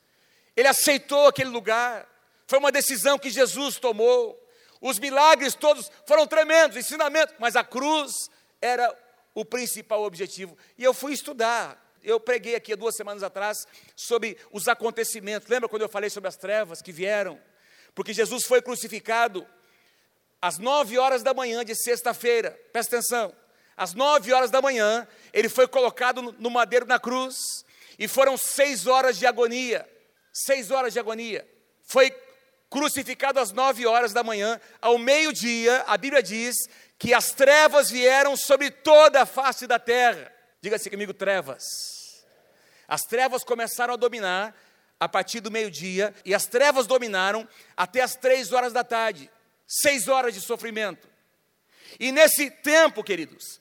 Ele 0.57 0.69
aceitou 0.69 1.27
aquele 1.27 1.51
lugar. 1.51 2.09
Foi 2.47 2.59
uma 2.59 2.73
decisão 2.73 3.19
que 3.19 3.31
Jesus 3.31 3.79
tomou. 3.79 4.41
Os 4.81 4.99
milagres 4.99 5.55
todos 5.55 5.91
foram 6.07 6.27
tremendos, 6.27 6.77
ensinamentos, 6.77 7.35
mas 7.39 7.57
a 7.57 7.65
cruz 7.65 8.29
era 8.61 8.95
o 9.35 9.45
principal 9.45 10.03
objetivo. 10.03 10.57
E 10.77 10.85
eu 10.85 10.93
fui 10.93 11.13
estudar. 11.13 11.83
Eu 12.03 12.21
preguei 12.21 12.55
aqui 12.55 12.77
duas 12.77 12.97
semanas 12.97 13.23
atrás 13.23 13.67
sobre 13.97 14.37
os 14.53 14.69
acontecimentos. 14.69 15.49
Lembra 15.49 15.69
quando 15.69 15.83
eu 15.83 15.89
falei 15.89 16.11
sobre 16.11 16.29
as 16.29 16.37
trevas 16.37 16.83
que 16.83 16.93
vieram? 16.93 17.41
porque 17.95 18.13
Jesus 18.13 18.45
foi 18.45 18.61
crucificado 18.61 19.47
às 20.43 20.59
nove 20.59 20.99
horas 20.99 21.23
da 21.23 21.33
manhã 21.33 21.65
de 21.65 21.75
sexta-feira. 21.75 22.59
Presta 22.73 22.97
atenção. 22.97 23.35
Às 23.77 23.95
nove 23.95 24.33
horas 24.33 24.51
da 24.51 24.61
manhã, 24.61 25.07
ele 25.33 25.49
foi 25.49 25.67
colocado 25.67 26.21
no 26.39 26.51
madeiro 26.51 26.87
na 26.87 26.99
cruz, 26.99 27.65
e 27.99 28.07
foram 28.07 28.37
seis 28.37 28.87
horas 28.87 29.17
de 29.19 29.27
agonia. 29.27 29.89
Seis 30.33 30.71
horas 30.71 30.93
de 30.93 30.99
agonia. 30.99 31.49
Foi 31.83 32.11
crucificado 32.75 33.39
às 33.39 33.53
nove 33.53 33.87
horas 33.87 34.13
da 34.13 34.25
manhã, 34.25 34.61
ao 34.83 34.99
meio-dia, 34.99 35.85
a 35.87 35.97
Bíblia 35.97 36.21
diz 36.21 36.57
que 36.99 37.15
as 37.15 37.31
trevas 37.31 37.89
vieram 37.89 38.37
sobre 38.37 38.69
toda 38.69 39.23
a 39.23 39.27
face 39.27 39.65
da 39.65 39.79
terra. 39.79 40.33
Diga-se 40.61 40.91
comigo, 40.91 41.15
trevas. 41.15 41.63
As 42.89 43.03
trevas 43.03 43.45
começaram 43.45 43.95
a 43.95 43.97
dominar 43.97 44.53
a 44.99 45.09
partir 45.09 45.39
do 45.39 45.53
meio-dia, 45.53 46.13
e 46.25 46.35
as 46.35 46.47
trevas 46.47 46.85
dominaram 46.89 47.49
até 47.77 48.01
as 48.01 48.17
três 48.17 48.53
horas 48.53 48.73
da 48.73 48.83
tarde. 48.83 49.31
Seis 49.69 50.09
horas 50.09 50.35
de 50.35 50.41
sofrimento. 50.41 51.09
E 52.01 52.11
nesse 52.11 52.51
tempo, 52.51 53.05
queridos, 53.05 53.61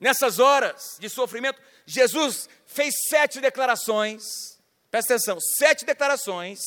nessas 0.00 0.38
horas 0.38 0.96
de 0.98 1.10
sofrimento, 1.10 1.60
Jesus 1.84 2.48
fez 2.64 2.94
sete 3.10 3.38
declarações. 3.38 4.22
Presta 4.90 5.12
atenção, 5.12 5.38
sete 5.58 5.84
declarações, 5.84 6.58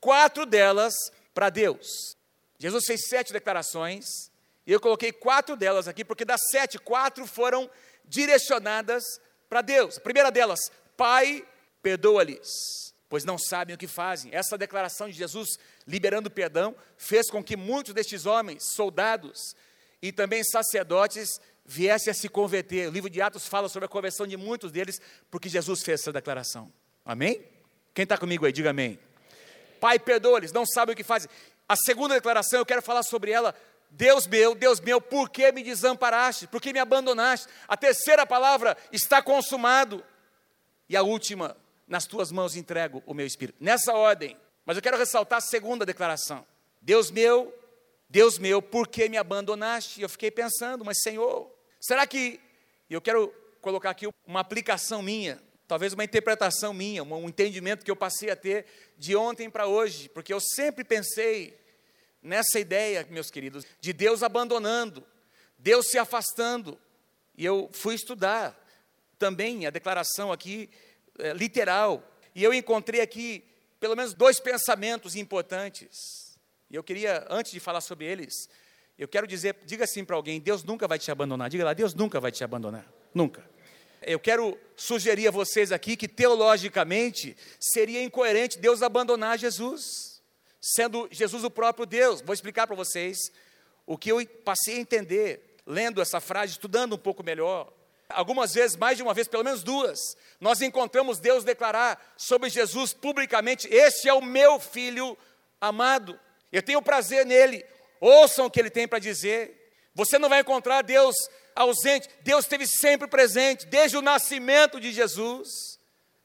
quatro 0.00 0.44
delas 0.44 0.94
para 1.36 1.50
Deus. 1.50 2.16
Jesus 2.58 2.86
fez 2.86 3.08
sete 3.08 3.30
declarações, 3.30 4.32
e 4.66 4.72
eu 4.72 4.80
coloquei 4.80 5.12
quatro 5.12 5.54
delas 5.54 5.86
aqui, 5.86 6.02
porque 6.02 6.24
das 6.24 6.40
sete, 6.50 6.78
quatro 6.78 7.26
foram 7.26 7.70
direcionadas 8.06 9.04
para 9.46 9.60
Deus. 9.60 9.98
A 9.98 10.00
primeira 10.00 10.30
delas, 10.30 10.58
Pai, 10.96 11.46
perdoa-lhes, 11.82 12.94
pois 13.06 13.22
não 13.22 13.36
sabem 13.36 13.74
o 13.74 13.78
que 13.78 13.86
fazem. 13.86 14.34
Essa 14.34 14.56
declaração 14.56 15.10
de 15.10 15.12
Jesus, 15.12 15.58
liberando 15.86 16.30
perdão, 16.30 16.74
fez 16.96 17.30
com 17.30 17.44
que 17.44 17.54
muitos 17.54 17.92
destes 17.92 18.24
homens, 18.24 18.64
soldados 18.64 19.54
e 20.00 20.10
também 20.12 20.42
sacerdotes, 20.42 21.38
viessem 21.66 22.10
a 22.10 22.14
se 22.14 22.30
converter. 22.30 22.88
O 22.88 22.92
livro 22.92 23.10
de 23.10 23.20
Atos 23.20 23.46
fala 23.46 23.68
sobre 23.68 23.84
a 23.84 23.90
conversão 23.90 24.26
de 24.26 24.38
muitos 24.38 24.72
deles, 24.72 25.02
porque 25.30 25.50
Jesus 25.50 25.82
fez 25.82 26.00
essa 26.00 26.12
declaração. 26.14 26.72
Amém? 27.04 27.44
Quem 27.92 28.04
está 28.04 28.16
comigo 28.16 28.46
aí, 28.46 28.52
diga 28.52 28.70
amém. 28.70 28.98
Pai, 29.80 29.98
perdoa-lhes, 29.98 30.52
não 30.52 30.66
sabem 30.66 30.92
o 30.92 30.96
que 30.96 31.04
fazem. 31.04 31.30
A 31.68 31.76
segunda 31.76 32.14
declaração, 32.14 32.58
eu 32.58 32.66
quero 32.66 32.82
falar 32.82 33.02
sobre 33.02 33.30
ela. 33.30 33.54
Deus 33.90 34.26
meu, 34.26 34.54
Deus 34.54 34.80
meu, 34.80 35.00
por 35.00 35.30
que 35.30 35.50
me 35.52 35.62
desamparaste? 35.62 36.46
Por 36.46 36.60
que 36.60 36.72
me 36.72 36.78
abandonaste? 36.78 37.48
A 37.66 37.76
terceira 37.76 38.26
palavra, 38.26 38.76
está 38.92 39.22
consumado. 39.22 40.04
E 40.88 40.96
a 40.96 41.02
última, 41.02 41.56
nas 41.86 42.04
tuas 42.04 42.30
mãos 42.30 42.56
entrego 42.56 43.02
o 43.06 43.14
meu 43.14 43.26
espírito. 43.26 43.56
Nessa 43.60 43.92
ordem. 43.92 44.36
Mas 44.64 44.76
eu 44.76 44.82
quero 44.82 44.96
ressaltar 44.96 45.38
a 45.38 45.40
segunda 45.40 45.86
declaração. 45.86 46.46
Deus 46.82 47.10
meu, 47.10 47.54
Deus 48.08 48.38
meu, 48.38 48.60
por 48.60 48.88
que 48.88 49.08
me 49.08 49.16
abandonaste? 49.16 50.02
Eu 50.02 50.08
fiquei 50.08 50.30
pensando, 50.30 50.84
mas 50.84 51.00
Senhor, 51.02 51.50
será 51.80 52.06
que. 52.06 52.40
E 52.88 52.94
eu 52.94 53.00
quero 53.00 53.32
colocar 53.60 53.90
aqui 53.90 54.08
uma 54.26 54.40
aplicação 54.40 55.02
minha 55.02 55.40
talvez 55.66 55.92
uma 55.92 56.04
interpretação 56.04 56.72
minha, 56.72 57.02
um 57.02 57.28
entendimento 57.28 57.84
que 57.84 57.90
eu 57.90 57.96
passei 57.96 58.30
a 58.30 58.36
ter 58.36 58.66
de 58.96 59.16
ontem 59.16 59.50
para 59.50 59.66
hoje, 59.66 60.08
porque 60.08 60.32
eu 60.32 60.40
sempre 60.40 60.84
pensei 60.84 61.58
nessa 62.22 62.58
ideia, 62.58 63.06
meus 63.10 63.30
queridos, 63.30 63.64
de 63.80 63.92
Deus 63.92 64.22
abandonando, 64.22 65.04
Deus 65.58 65.88
se 65.88 65.98
afastando. 65.98 66.78
E 67.36 67.44
eu 67.44 67.68
fui 67.72 67.94
estudar 67.94 68.56
também 69.18 69.66
a 69.66 69.70
declaração 69.70 70.32
aqui 70.32 70.70
é, 71.18 71.32
literal, 71.32 72.02
e 72.34 72.44
eu 72.44 72.52
encontrei 72.52 73.00
aqui 73.00 73.44
pelo 73.80 73.96
menos 73.96 74.14
dois 74.14 74.38
pensamentos 74.38 75.16
importantes. 75.16 76.38
E 76.70 76.74
eu 76.74 76.82
queria, 76.82 77.26
antes 77.30 77.52
de 77.52 77.60
falar 77.60 77.80
sobre 77.80 78.06
eles, 78.06 78.48
eu 78.98 79.06
quero 79.06 79.26
dizer, 79.26 79.56
diga 79.64 79.84
assim 79.84 80.04
para 80.04 80.16
alguém: 80.16 80.40
Deus 80.40 80.64
nunca 80.64 80.88
vai 80.88 80.98
te 80.98 81.10
abandonar. 81.10 81.48
Diga 81.48 81.64
lá, 81.64 81.72
Deus 81.72 81.94
nunca 81.94 82.18
vai 82.18 82.32
te 82.32 82.42
abandonar. 82.42 82.86
Nunca 83.14 83.55
eu 84.06 84.20
quero 84.20 84.56
sugerir 84.76 85.26
a 85.26 85.32
vocês 85.32 85.72
aqui 85.72 85.96
que 85.96 86.06
teologicamente 86.06 87.36
seria 87.58 88.02
incoerente 88.02 88.56
Deus 88.56 88.80
abandonar 88.80 89.36
Jesus, 89.36 90.22
sendo 90.60 91.08
Jesus 91.10 91.42
o 91.42 91.50
próprio 91.50 91.84
Deus. 91.84 92.20
Vou 92.20 92.32
explicar 92.32 92.68
para 92.68 92.76
vocês 92.76 93.18
o 93.84 93.98
que 93.98 94.12
eu 94.12 94.24
passei 94.44 94.76
a 94.76 94.80
entender 94.80 95.56
lendo 95.66 96.00
essa 96.00 96.20
frase, 96.20 96.52
estudando 96.52 96.94
um 96.94 96.98
pouco 96.98 97.24
melhor. 97.24 97.72
Algumas 98.08 98.54
vezes, 98.54 98.76
mais 98.76 98.96
de 98.96 99.02
uma 99.02 99.12
vez, 99.12 99.26
pelo 99.26 99.42
menos 99.42 99.64
duas, 99.64 99.98
nós 100.40 100.60
encontramos 100.60 101.18
Deus 101.18 101.42
declarar 101.42 102.14
sobre 102.16 102.48
Jesus 102.48 102.92
publicamente: 102.92 103.66
Este 103.68 104.08
é 104.08 104.14
o 104.14 104.22
meu 104.22 104.60
filho 104.60 105.18
amado, 105.60 106.18
eu 106.52 106.62
tenho 106.62 106.80
prazer 106.80 107.26
nele, 107.26 107.64
ouçam 108.00 108.46
o 108.46 108.50
que 108.50 108.60
ele 108.60 108.70
tem 108.70 108.86
para 108.86 109.00
dizer. 109.00 109.55
Você 109.96 110.18
não 110.18 110.28
vai 110.28 110.40
encontrar 110.40 110.82
Deus 110.82 111.16
ausente, 111.54 112.06
Deus 112.20 112.44
esteve 112.44 112.66
sempre 112.66 113.08
presente, 113.08 113.64
desde 113.64 113.96
o 113.96 114.02
nascimento 114.02 114.78
de 114.78 114.92
Jesus 114.92 115.80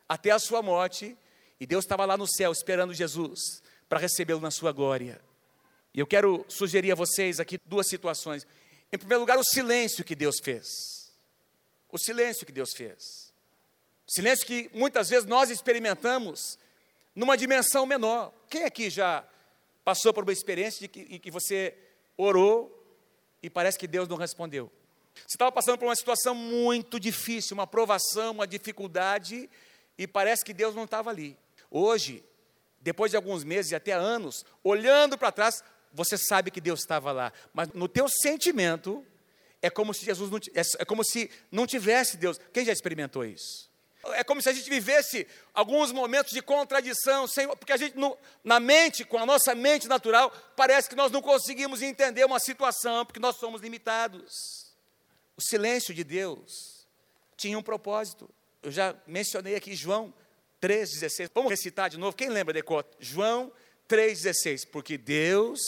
até 0.10 0.30
a 0.30 0.40
sua 0.40 0.62
morte, 0.62 1.18
e 1.58 1.66
Deus 1.66 1.86
estava 1.86 2.06
lá 2.06 2.18
no 2.18 2.28
céu 2.28 2.52
esperando 2.52 2.94
Jesus 2.94 3.64
para 3.88 3.98
recebê-lo 3.98 4.42
na 4.42 4.52
sua 4.52 4.74
glória. 4.74 5.22
E 5.94 6.02
eu 6.02 6.06
quero 6.06 6.44
sugerir 6.50 6.92
a 6.92 6.96
vocês 6.96 7.40
aqui 7.40 7.58
duas 7.66 7.88
situações. 7.88 8.46
Em 8.92 8.98
primeiro 8.98 9.22
lugar, 9.22 9.38
o 9.38 9.44
silêncio 9.44 10.04
que 10.04 10.16
Deus 10.16 10.36
fez. 10.44 11.10
O 11.90 11.98
silêncio 11.98 12.46
que 12.46 12.52
Deus 12.52 12.74
fez. 12.76 13.32
Silêncio 14.06 14.46
que 14.46 14.70
muitas 14.74 15.08
vezes 15.08 15.26
nós 15.26 15.50
experimentamos 15.50 16.60
numa 17.16 17.38
dimensão 17.38 17.86
menor. 17.86 18.34
Quem 18.50 18.66
aqui 18.66 18.90
já 18.90 19.26
passou 19.86 20.14
por 20.14 20.26
uma 20.26 20.34
experiência 20.34 20.82
de 20.82 20.90
que, 20.90 21.16
em 21.16 21.18
que 21.18 21.32
você 21.32 21.74
orou 22.18 22.81
e 23.42 23.50
parece 23.50 23.78
que 23.78 23.88
Deus 23.88 24.08
não 24.08 24.18
respondeu? 24.18 24.72
Você 25.16 25.36
estava 25.36 25.52
passando 25.52 25.78
por 25.78 25.86
uma 25.86 25.96
situação 25.96 26.34
muito 26.34 27.00
difícil, 27.00 27.54
uma 27.54 27.68
provação, 27.68 28.32
uma 28.32 28.48
dificuldade, 28.48 29.50
e 29.98 30.08
parece 30.08 30.44
que 30.44 30.54
Deus 30.54 30.74
não 30.74 30.86
estava 30.86 31.10
ali. 31.10 31.38
Hoje, 31.70 32.24
depois 32.80 33.12
de 33.12 33.18
alguns 33.18 33.44
meses 33.44 33.72
e 33.72 33.76
até 33.76 33.92
anos, 33.92 34.46
olhando 34.64 35.18
para 35.18 35.32
trás, 35.32 35.64
você 35.94 36.18
sabe 36.18 36.52
que 36.52 36.62
Deus 36.62 36.80
estava 36.80 37.12
lá, 37.12 37.32
mas 37.54 37.70
no 37.70 37.88
teu 37.88 38.08
sentimento 38.08 39.06
é 39.62 39.70
como 39.70 39.94
se 39.94 40.06
Jesus 40.06 40.32
não 40.32 40.38
é, 40.38 40.62
é 40.80 40.86
como 40.86 41.04
se 41.04 41.30
não 41.52 41.68
tivesse 41.68 42.18
Deus. 42.18 42.40
Quem 42.52 42.66
já 42.66 42.72
experimentou 42.72 43.24
isso? 43.24 43.71
É 44.14 44.24
como 44.24 44.42
se 44.42 44.50
a 44.50 44.54
gente 44.54 44.70
vivesse 44.70 45.28
alguns 45.54 45.92
momentos 45.92 46.34
de 46.34 46.42
contradição, 46.42 47.26
porque 47.60 47.74
a 47.74 47.78
gente, 47.78 47.96
na 48.44 48.60
mente, 48.60 49.06
com 49.06 49.18
a 49.18 49.26
nossa 49.26 49.54
mente 49.54 49.88
natural, 49.88 50.32
parece 50.56 50.90
que 50.90 50.96
nós 50.96 51.12
não 51.12 51.22
conseguimos 51.22 51.82
entender 51.82 52.26
uma 52.26 52.40
situação, 52.40 53.06
porque 53.06 53.20
nós 53.20 53.36
somos 53.36 53.62
limitados. 53.62 54.74
O 55.38 55.42
silêncio 55.42 55.94
de 55.94 56.04
Deus 56.04 56.88
tinha 57.38 57.58
um 57.58 57.64
propósito. 57.64 58.30
Eu 58.64 58.72
já 58.72 58.96
mencionei 59.06 59.56
aqui 59.56 59.76
João 59.76 60.14
3,16. 60.62 61.32
Vamos 61.34 61.50
recitar 61.50 61.90
de 61.90 61.98
novo? 61.98 62.16
Quem 62.16 62.30
lembra 62.30 62.54
de 62.54 62.62
cor? 62.62 62.86
João 63.00 63.52
3,16. 63.90 64.68
Porque 64.68 64.98
Deus. 64.98 65.60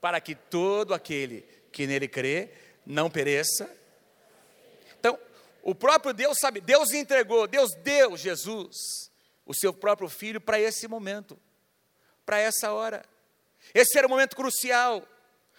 Para 0.00 0.20
que 0.20 0.34
todo 0.34 0.94
aquele 0.94 1.55
que 1.76 1.86
nele 1.86 2.08
crê 2.08 2.48
não 2.86 3.10
pereça. 3.10 3.70
Então, 4.98 5.18
o 5.62 5.74
próprio 5.74 6.14
Deus 6.14 6.38
sabe, 6.40 6.58
Deus 6.58 6.90
entregou, 6.92 7.46
Deus 7.46 7.74
deu 7.82 8.16
Jesus, 8.16 9.10
o 9.44 9.52
seu 9.52 9.74
próprio 9.74 10.08
filho, 10.08 10.40
para 10.40 10.58
esse 10.58 10.88
momento, 10.88 11.38
para 12.24 12.38
essa 12.38 12.72
hora. 12.72 13.04
Esse 13.74 13.98
era 13.98 14.06
o 14.06 14.10
momento 14.10 14.34
crucial. 14.34 15.06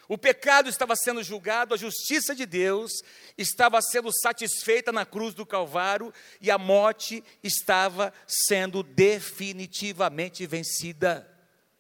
O 0.08 0.18
pecado 0.18 0.68
estava 0.68 0.96
sendo 0.96 1.22
julgado, 1.22 1.76
a 1.76 1.78
justiça 1.78 2.34
de 2.34 2.48
Deus 2.48 2.92
estava 3.38 3.80
sendo 3.80 4.10
satisfeita 4.12 4.92
na 4.92 5.06
cruz 5.06 5.36
do 5.36 5.46
Calvário 5.46 6.12
e 6.42 6.50
a 6.50 6.58
morte 6.58 7.24
estava 7.44 8.12
sendo 8.26 8.82
definitivamente 8.82 10.48
vencida. 10.48 11.32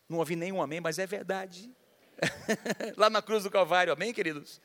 Não 0.08 0.20
ouvi 0.20 0.36
nenhum 0.36 0.62
amém, 0.62 0.80
mas 0.80 1.00
é 1.00 1.08
verdade. 1.08 1.76
Lá 2.98 3.10
na 3.10 3.22
cruz 3.22 3.44
do 3.44 3.52
Calvário, 3.52 3.94
amém, 3.94 4.14
queridos? 4.14 4.62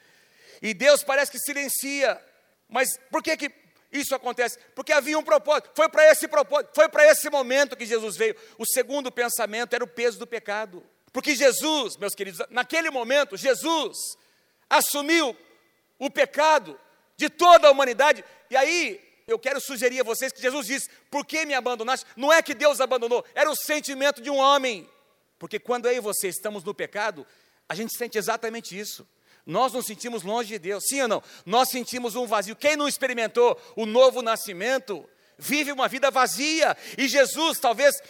E 0.60 0.72
Deus 0.72 1.02
parece 1.02 1.30
que 1.30 1.38
silencia. 1.38 2.20
Mas 2.68 2.88
por 3.10 3.22
que, 3.22 3.36
que 3.36 3.50
isso 3.92 4.14
acontece? 4.14 4.58
Porque 4.74 4.92
havia 4.92 5.18
um 5.18 5.22
propósito. 5.22 5.70
Foi 5.74 5.88
para 5.88 6.10
esse 6.10 6.26
propósito, 6.28 6.70
foi 6.74 6.88
para 6.88 7.06
esse 7.06 7.28
momento 7.28 7.76
que 7.76 7.84
Jesus 7.84 8.16
veio. 8.16 8.36
O 8.56 8.64
segundo 8.64 9.12
pensamento 9.12 9.74
era 9.74 9.84
o 9.84 9.88
peso 9.88 10.18
do 10.18 10.26
pecado. 10.26 10.82
Porque 11.12 11.34
Jesus, 11.34 11.96
meus 11.98 12.14
queridos, 12.14 12.40
naquele 12.50 12.90
momento, 12.90 13.36
Jesus 13.36 14.16
assumiu 14.70 15.36
o 15.98 16.10
pecado 16.10 16.78
de 17.16 17.28
toda 17.28 17.68
a 17.68 17.70
humanidade. 17.70 18.24
E 18.50 18.56
aí, 18.56 19.00
eu 19.26 19.38
quero 19.38 19.60
sugerir 19.60 20.00
a 20.00 20.04
vocês 20.04 20.32
que 20.32 20.40
Jesus 20.40 20.66
disse: 20.66 20.88
Por 21.10 21.26
que 21.26 21.44
me 21.44 21.54
abandonaste? 21.54 22.06
Não 22.16 22.32
é 22.32 22.42
que 22.42 22.54
Deus 22.54 22.80
abandonou, 22.80 23.24
era 23.34 23.50
o 23.50 23.56
sentimento 23.56 24.22
de 24.22 24.30
um 24.30 24.36
homem. 24.36 24.88
Porque 25.42 25.58
quando 25.58 25.86
eu 25.86 25.92
e 25.92 25.98
você 25.98 26.28
estamos 26.28 26.62
no 26.62 26.72
pecado, 26.72 27.26
a 27.68 27.74
gente 27.74 27.96
sente 27.96 28.16
exatamente 28.16 28.78
isso. 28.78 29.04
Nós 29.44 29.72
nos 29.72 29.86
sentimos 29.86 30.22
longe 30.22 30.50
de 30.50 30.58
Deus, 30.60 30.84
sim 30.86 31.02
ou 31.02 31.08
não? 31.08 31.20
Nós 31.44 31.68
sentimos 31.68 32.14
um 32.14 32.28
vazio. 32.28 32.54
Quem 32.54 32.76
não 32.76 32.86
experimentou 32.86 33.60
o 33.74 33.84
novo 33.84 34.22
nascimento, 34.22 35.04
vive 35.36 35.72
uma 35.72 35.88
vida 35.88 36.12
vazia. 36.12 36.76
E 36.96 37.08
Jesus 37.08 37.58
talvez 37.58 38.00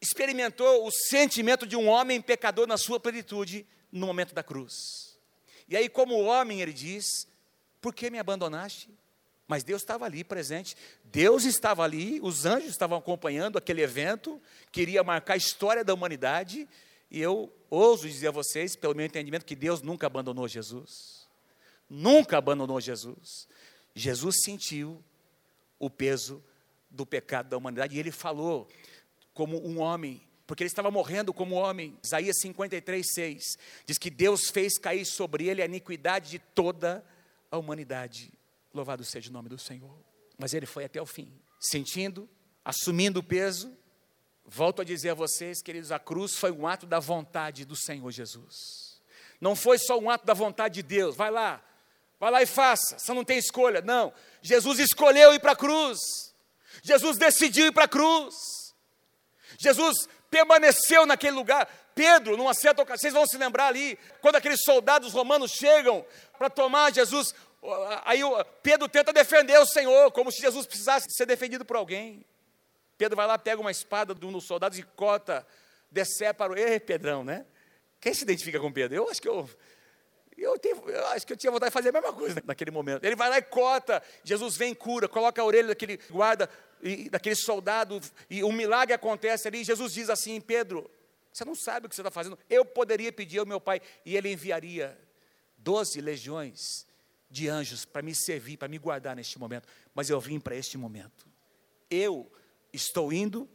experimentou 0.00 0.84
o 0.84 0.90
sentimento 0.90 1.64
de 1.64 1.76
um 1.76 1.86
homem 1.86 2.20
pecador 2.20 2.66
na 2.66 2.76
sua 2.76 2.98
plenitude 2.98 3.64
no 3.92 4.04
momento 4.04 4.34
da 4.34 4.42
cruz. 4.42 4.72
E 5.68 5.76
aí, 5.76 5.88
como 5.88 6.24
homem, 6.24 6.60
ele 6.60 6.72
diz: 6.72 7.06
Por 7.80 7.94
que 7.94 8.10
me 8.10 8.18
abandonaste? 8.18 8.90
Mas 9.46 9.64
Deus 9.64 9.82
estava 9.82 10.04
ali 10.04 10.24
presente, 10.24 10.76
Deus 11.04 11.44
estava 11.44 11.82
ali, 11.82 12.20
os 12.22 12.46
anjos 12.46 12.70
estavam 12.70 12.98
acompanhando 12.98 13.58
aquele 13.58 13.82
evento, 13.82 14.40
queria 14.70 15.02
marcar 15.02 15.34
a 15.34 15.36
história 15.36 15.84
da 15.84 15.92
humanidade, 15.92 16.68
e 17.10 17.20
eu 17.20 17.52
ouso 17.68 18.08
dizer 18.08 18.28
a 18.28 18.32
vocês, 18.32 18.74
pelo 18.74 18.94
meu 18.94 19.04
entendimento, 19.04 19.44
que 19.44 19.56
Deus 19.56 19.82
nunca 19.82 20.06
abandonou 20.06 20.48
Jesus. 20.48 21.28
Nunca 21.88 22.38
abandonou 22.38 22.80
Jesus. 22.80 23.46
Jesus 23.94 24.36
sentiu 24.42 25.02
o 25.78 25.90
peso 25.90 26.42
do 26.88 27.04
pecado 27.04 27.48
da 27.48 27.56
humanidade 27.56 27.96
e 27.96 27.98
ele 27.98 28.10
falou 28.10 28.68
como 29.34 29.62
um 29.66 29.80
homem, 29.80 30.22
porque 30.46 30.62
ele 30.62 30.68
estava 30.68 30.90
morrendo 30.90 31.32
como 31.32 31.54
homem. 31.54 31.98
Isaías 32.02 32.36
53, 32.40 33.06
6 33.12 33.58
diz 33.84 33.98
que 33.98 34.10
Deus 34.10 34.50
fez 34.50 34.78
cair 34.78 35.04
sobre 35.04 35.48
ele 35.48 35.60
a 35.60 35.66
iniquidade 35.66 36.30
de 36.30 36.38
toda 36.38 37.04
a 37.50 37.58
humanidade. 37.58 38.32
Louvado 38.72 39.04
seja 39.04 39.30
o 39.30 39.32
nome 39.32 39.48
do 39.48 39.58
Senhor. 39.58 39.96
Mas 40.38 40.54
ele 40.54 40.66
foi 40.66 40.84
até 40.84 41.00
o 41.00 41.06
fim, 41.06 41.32
sentindo, 41.60 42.28
assumindo 42.64 43.20
o 43.20 43.22
peso. 43.22 43.76
Volto 44.44 44.82
a 44.82 44.84
dizer 44.84 45.10
a 45.10 45.14
vocês, 45.14 45.62
queridos, 45.62 45.92
a 45.92 45.98
cruz 45.98 46.34
foi 46.34 46.50
um 46.50 46.66
ato 46.66 46.86
da 46.86 46.98
vontade 46.98 47.64
do 47.64 47.76
Senhor 47.76 48.10
Jesus. 48.10 49.00
Não 49.40 49.54
foi 49.54 49.78
só 49.78 49.98
um 49.98 50.10
ato 50.10 50.24
da 50.24 50.34
vontade 50.34 50.74
de 50.76 50.82
Deus. 50.82 51.16
Vai 51.16 51.30
lá, 51.30 51.62
vai 52.18 52.30
lá 52.30 52.42
e 52.42 52.46
faça. 52.46 52.98
Você 52.98 53.12
não 53.12 53.24
tem 53.24 53.38
escolha. 53.38 53.80
Não. 53.82 54.12
Jesus 54.40 54.78
escolheu 54.78 55.34
ir 55.34 55.40
para 55.40 55.52
a 55.52 55.56
cruz. 55.56 55.98
Jesus 56.82 57.18
decidiu 57.18 57.66
ir 57.66 57.72
para 57.72 57.84
a 57.84 57.88
cruz. 57.88 58.34
Jesus 59.58 60.08
permaneceu 60.30 61.04
naquele 61.06 61.36
lugar. 61.36 61.68
Pedro, 61.94 62.36
numa 62.36 62.54
certa 62.54 62.82
ocasião, 62.82 63.00
vocês 63.00 63.12
vão 63.12 63.26
se 63.26 63.36
lembrar 63.36 63.66
ali, 63.66 63.98
quando 64.20 64.36
aqueles 64.36 64.62
soldados 64.64 65.12
romanos 65.12 65.52
chegam 65.52 66.04
para 66.38 66.48
tomar 66.48 66.92
Jesus, 66.92 67.34
aí 68.04 68.20
Pedro 68.62 68.88
tenta 68.88 69.12
defender 69.12 69.58
o 69.58 69.66
Senhor, 69.66 70.10
como 70.10 70.32
se 70.32 70.40
Jesus 70.40 70.66
precisasse 70.66 71.06
ser 71.10 71.26
defendido 71.26 71.64
por 71.64 71.76
alguém. 71.76 72.24
Pedro 72.98 73.16
vai 73.16 73.26
lá, 73.26 73.38
pega 73.38 73.60
uma 73.60 73.70
espada 73.70 74.14
de 74.14 74.26
um 74.26 74.32
dos 74.32 74.44
soldados 74.44 74.78
e 74.78 74.82
cota, 74.82 75.46
decepara. 75.90 76.58
Ei, 76.58 76.80
Pedrão, 76.80 77.24
né? 77.24 77.46
Quem 78.00 78.12
se 78.12 78.24
identifica 78.24 78.58
com 78.58 78.72
Pedro? 78.72 78.96
Eu 78.96 79.08
acho 79.08 79.22
que 79.22 79.28
eu, 79.28 79.48
eu, 80.36 80.58
tenho, 80.58 80.90
eu 80.90 81.06
acho 81.08 81.26
que 81.26 81.32
eu 81.32 81.36
tinha 81.36 81.50
vontade 81.52 81.70
de 81.70 81.74
fazer 81.74 81.90
a 81.90 81.92
mesma 81.92 82.12
coisa 82.12 82.42
naquele 82.46 82.70
momento. 82.70 83.04
Ele 83.04 83.16
vai 83.16 83.28
lá 83.28 83.38
e 83.38 83.42
cota, 83.42 84.02
Jesus 84.24 84.56
vem 84.56 84.74
cura, 84.74 85.08
coloca 85.08 85.40
a 85.40 85.44
orelha 85.44 85.68
daquele 85.68 85.98
guarda, 86.10 86.50
e, 86.82 87.08
daquele 87.08 87.36
soldado, 87.36 88.00
e 88.28 88.42
um 88.42 88.52
milagre 88.52 88.92
acontece 88.92 89.46
ali. 89.46 89.62
Jesus 89.62 89.92
diz 89.92 90.10
assim: 90.10 90.40
Pedro, 90.40 90.90
você 91.32 91.44
não 91.44 91.54
sabe 91.54 91.86
o 91.86 91.88
que 91.88 91.94
você 91.94 92.00
está 92.00 92.10
fazendo. 92.10 92.36
Eu 92.50 92.64
poderia 92.64 93.12
pedir 93.12 93.38
ao 93.38 93.46
meu 93.46 93.60
pai, 93.60 93.80
e 94.04 94.16
ele 94.16 94.32
enviaria 94.32 94.98
doze 95.56 96.00
legiões 96.00 96.90
de 97.32 97.48
anjos 97.48 97.86
para 97.86 98.02
me 98.02 98.14
servir, 98.14 98.58
para 98.58 98.68
me 98.68 98.76
guardar 98.76 99.16
neste 99.16 99.38
momento. 99.38 99.66
Mas 99.94 100.10
eu 100.10 100.20
vim 100.20 100.38
para 100.38 100.54
este 100.54 100.76
momento. 100.76 101.26
Eu 101.90 102.30
estou 102.72 103.10
indo 103.10 103.48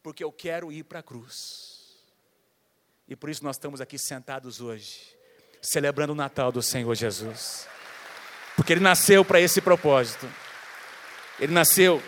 porque 0.00 0.22
eu 0.22 0.30
quero 0.30 0.70
ir 0.70 0.84
para 0.84 1.00
a 1.00 1.02
cruz. 1.02 1.98
E 3.08 3.16
por 3.16 3.28
isso 3.28 3.42
nós 3.42 3.56
estamos 3.56 3.80
aqui 3.80 3.98
sentados 3.98 4.60
hoje, 4.60 5.18
celebrando 5.60 6.12
o 6.12 6.16
Natal 6.16 6.52
do 6.52 6.62
Senhor 6.62 6.94
Jesus. 6.94 7.66
Porque 8.54 8.72
ele 8.72 8.80
nasceu 8.80 9.24
para 9.24 9.40
esse 9.40 9.60
propósito. 9.60 10.30
Ele 11.40 11.52
nasceu, 11.52 12.00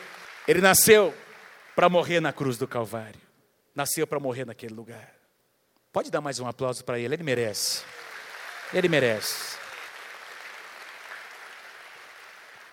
ele 0.46 0.60
nasceu 0.60 1.12
para 1.74 1.88
morrer 1.88 2.20
na 2.20 2.32
cruz 2.32 2.56
do 2.56 2.68
Calvário. 2.68 3.20
Nasceu 3.74 4.06
para 4.06 4.20
morrer 4.20 4.44
naquele 4.44 4.74
lugar. 4.74 5.12
Pode 5.92 6.12
dar 6.12 6.20
mais 6.20 6.38
um 6.38 6.46
aplauso 6.46 6.84
para 6.84 6.98
ele, 7.00 7.14
ele 7.14 7.24
merece. 7.24 7.82
Ele 8.72 8.88
merece. 8.88 9.61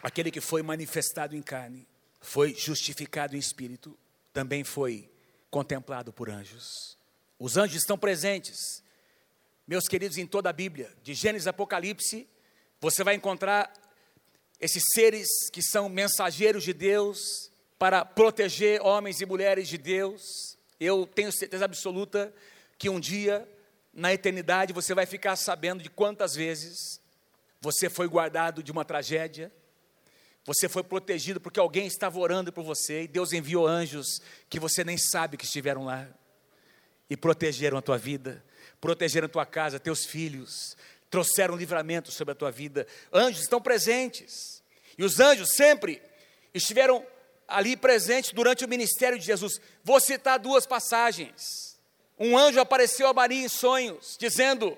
Aquele 0.02 0.32
que 0.32 0.42
foi 0.42 0.62
manifestado 0.62 1.36
em 1.36 1.42
carne, 1.42 1.88
foi 2.22 2.54
justificado 2.54 3.36
em 3.36 3.40
espírito, 3.40 3.98
também 4.32 4.64
foi 4.64 5.10
contemplado 5.50 6.14
por 6.14 6.30
anjos. 6.30 6.98
Os 7.38 7.58
anjos 7.58 7.78
estão 7.78 7.98
presentes, 7.98 8.84
meus 9.68 9.88
queridos, 9.88 10.18
em 10.18 10.26
toda 10.26 10.50
a 10.50 10.54
Bíblia, 10.54 10.92
de 11.04 11.14
Gênesis 11.14 11.48
a 11.48 11.52
Apocalipse, 11.52 12.28
você 12.82 13.04
vai 13.04 13.16
encontrar 13.16 13.72
esses 14.60 14.84
seres 14.94 15.28
que 15.52 15.62
são 15.62 15.90
mensageiros 15.90 16.64
de 16.64 16.74
Deus 16.74 17.50
para 17.78 18.04
proteger 18.04 18.82
homens 18.82 19.22
e 19.22 19.26
mulheres 19.26 19.68
de 19.68 19.78
Deus. 19.78 20.58
Eu 20.80 21.06
tenho 21.06 21.32
certeza 21.32 21.66
absoluta 21.66 22.34
que 22.78 22.90
um 22.90 23.00
dia, 23.00 23.48
na 23.94 24.14
eternidade, 24.14 24.74
você 24.74 24.94
vai 24.94 25.06
ficar 25.06 25.36
sabendo 25.36 25.84
de 25.84 25.90
quantas 25.90 26.36
vezes 26.36 27.02
você 27.62 27.90
foi 27.90 28.08
guardado 28.08 28.64
de 28.64 28.72
uma 28.72 28.86
tragédia, 28.86 29.52
você 30.50 30.68
foi 30.68 30.82
protegido 30.82 31.40
porque 31.40 31.60
alguém 31.60 31.86
estava 31.86 32.18
orando 32.18 32.52
por 32.52 32.64
você 32.64 33.04
e 33.04 33.08
Deus 33.08 33.34
enviou 33.34 33.68
anjos 33.68 34.20
que 34.50 34.60
você 34.60 34.84
nem 34.84 34.98
sabe 34.98 35.38
que 35.38 35.46
estiveram 35.46 35.86
lá 35.86 36.08
e 37.08 37.16
protegeram 37.16 37.78
a 37.78 37.84
tua 37.84 38.00
vida, 38.00 38.44
protegeram 38.82 39.28
a 39.28 39.30
tua 39.30 39.46
casa, 39.46 39.80
teus 39.80 40.08
filhos, 40.08 40.76
trouxeram 41.08 41.56
livramento 41.56 42.12
sobre 42.12 42.32
a 42.32 42.36
tua 42.36 42.50
vida. 42.50 42.88
Anjos 43.14 43.44
estão 43.44 43.62
presentes. 43.62 44.64
E 44.98 45.04
os 45.04 45.20
anjos 45.20 45.52
sempre 45.52 46.02
estiveram 46.52 47.06
ali 47.48 47.78
presentes 47.78 48.32
durante 48.32 48.66
o 48.66 48.68
ministério 48.68 49.20
de 49.20 49.26
Jesus. 49.28 49.62
Vou 49.84 50.00
citar 50.00 50.40
duas 50.40 50.66
passagens. 50.66 51.78
Um 52.18 52.36
anjo 52.36 52.60
apareceu 52.60 53.08
a 53.08 53.14
Maria 53.14 53.46
em 53.46 53.48
sonhos, 53.48 54.18
dizendo, 54.20 54.76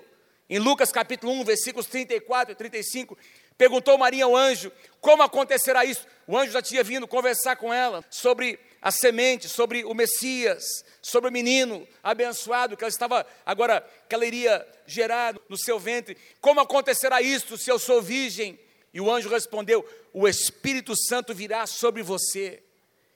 em 0.50 0.58
Lucas 0.58 0.92
capítulo 0.92 1.32
1, 1.32 1.44
versículos 1.44 1.86
34 1.86 2.52
e 2.52 2.56
35, 2.56 3.16
Perguntou 3.62 3.96
Maria 3.96 4.24
ao 4.24 4.34
anjo: 4.34 4.72
Como 5.00 5.22
acontecerá 5.22 5.84
isso? 5.84 6.04
O 6.26 6.36
anjo 6.36 6.50
já 6.50 6.60
tinha 6.60 6.82
vindo 6.82 7.06
conversar 7.06 7.54
com 7.54 7.72
ela 7.72 8.04
sobre 8.10 8.58
a 8.82 8.90
semente, 8.90 9.48
sobre 9.48 9.84
o 9.84 9.94
Messias, 9.94 10.64
sobre 11.00 11.30
o 11.30 11.32
menino 11.32 11.86
abençoado 12.02 12.76
que 12.76 12.82
ela 12.82 12.90
estava 12.90 13.24
agora 13.46 13.88
que 14.08 14.16
ela 14.16 14.26
iria 14.26 14.66
gerar 14.84 15.36
no 15.48 15.56
seu 15.56 15.78
ventre. 15.78 16.18
Como 16.40 16.58
acontecerá 16.58 17.22
isso 17.22 17.56
se 17.56 17.70
eu 17.70 17.78
sou 17.78 18.02
virgem? 18.02 18.58
E 18.92 19.00
o 19.00 19.08
anjo 19.08 19.28
respondeu: 19.28 19.88
O 20.12 20.26
Espírito 20.26 20.94
Santo 20.96 21.32
virá 21.32 21.64
sobre 21.64 22.02
você 22.02 22.64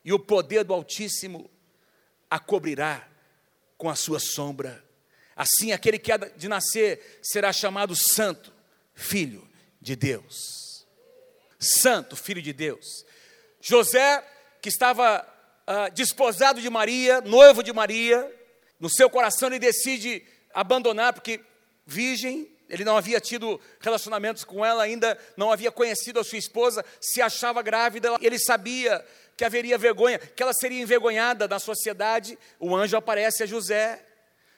e 0.05 0.13
o 0.13 0.19
poder 0.21 0.63
do 0.63 0.73
Altíssimo 0.73 1.51
a 2.31 2.39
cobrirá 2.39 3.09
com 3.77 3.91
a 3.91 3.97
sua 3.97 4.21
sombra. 4.21 4.85
Assim, 5.35 5.73
aquele 5.73 5.99
que 5.99 6.13
há 6.13 6.17
de 6.17 6.47
nascer 6.47 7.19
será 7.21 7.53
chamado 7.53 7.97
Santo, 7.97 8.55
Filho 8.95 9.56
de 9.81 9.97
Deus. 9.97 10.87
Santo, 11.59 12.17
filho 12.17 12.43
de 12.43 12.53
Deus. 12.53 13.05
José, 13.61 14.25
que 14.61 14.69
estava 14.69 15.27
uh, 15.67 15.93
desposado 15.95 16.61
de 16.61 16.71
Maria, 16.71 17.21
noivo 17.21 17.63
de 17.63 17.73
Maria, 17.73 18.33
no 18.79 18.91
seu 18.91 19.09
coração 19.09 19.49
ele 19.49 19.59
decide 19.59 20.23
abandonar, 20.53 21.13
porque 21.13 21.41
virgem, 21.85 22.49
ele 22.69 22.85
não 22.85 22.97
havia 22.97 23.21
tido 23.21 23.61
relacionamentos 23.81 24.45
com 24.45 24.65
ela 24.65 24.83
ainda, 24.83 25.19
não 25.37 25.53
havia 25.53 25.71
conhecido 25.71 26.19
a 26.19 26.25
sua 26.25 26.39
esposa, 26.39 26.85
se 27.01 27.23
achava 27.23 27.63
grávida, 27.63 28.17
ele 28.21 28.39
sabia 28.39 29.05
que 29.37 29.45
haveria 29.45 29.79
vergonha, 29.79 30.19
que 30.19 30.43
ela 30.43 30.53
seria 30.53 30.81
envergonhada 30.81 31.47
na 31.47 31.59
sociedade. 31.59 32.39
O 32.59 32.75
anjo 32.75 32.97
aparece 32.97 33.43
a 33.43 33.47
José, 33.47 34.05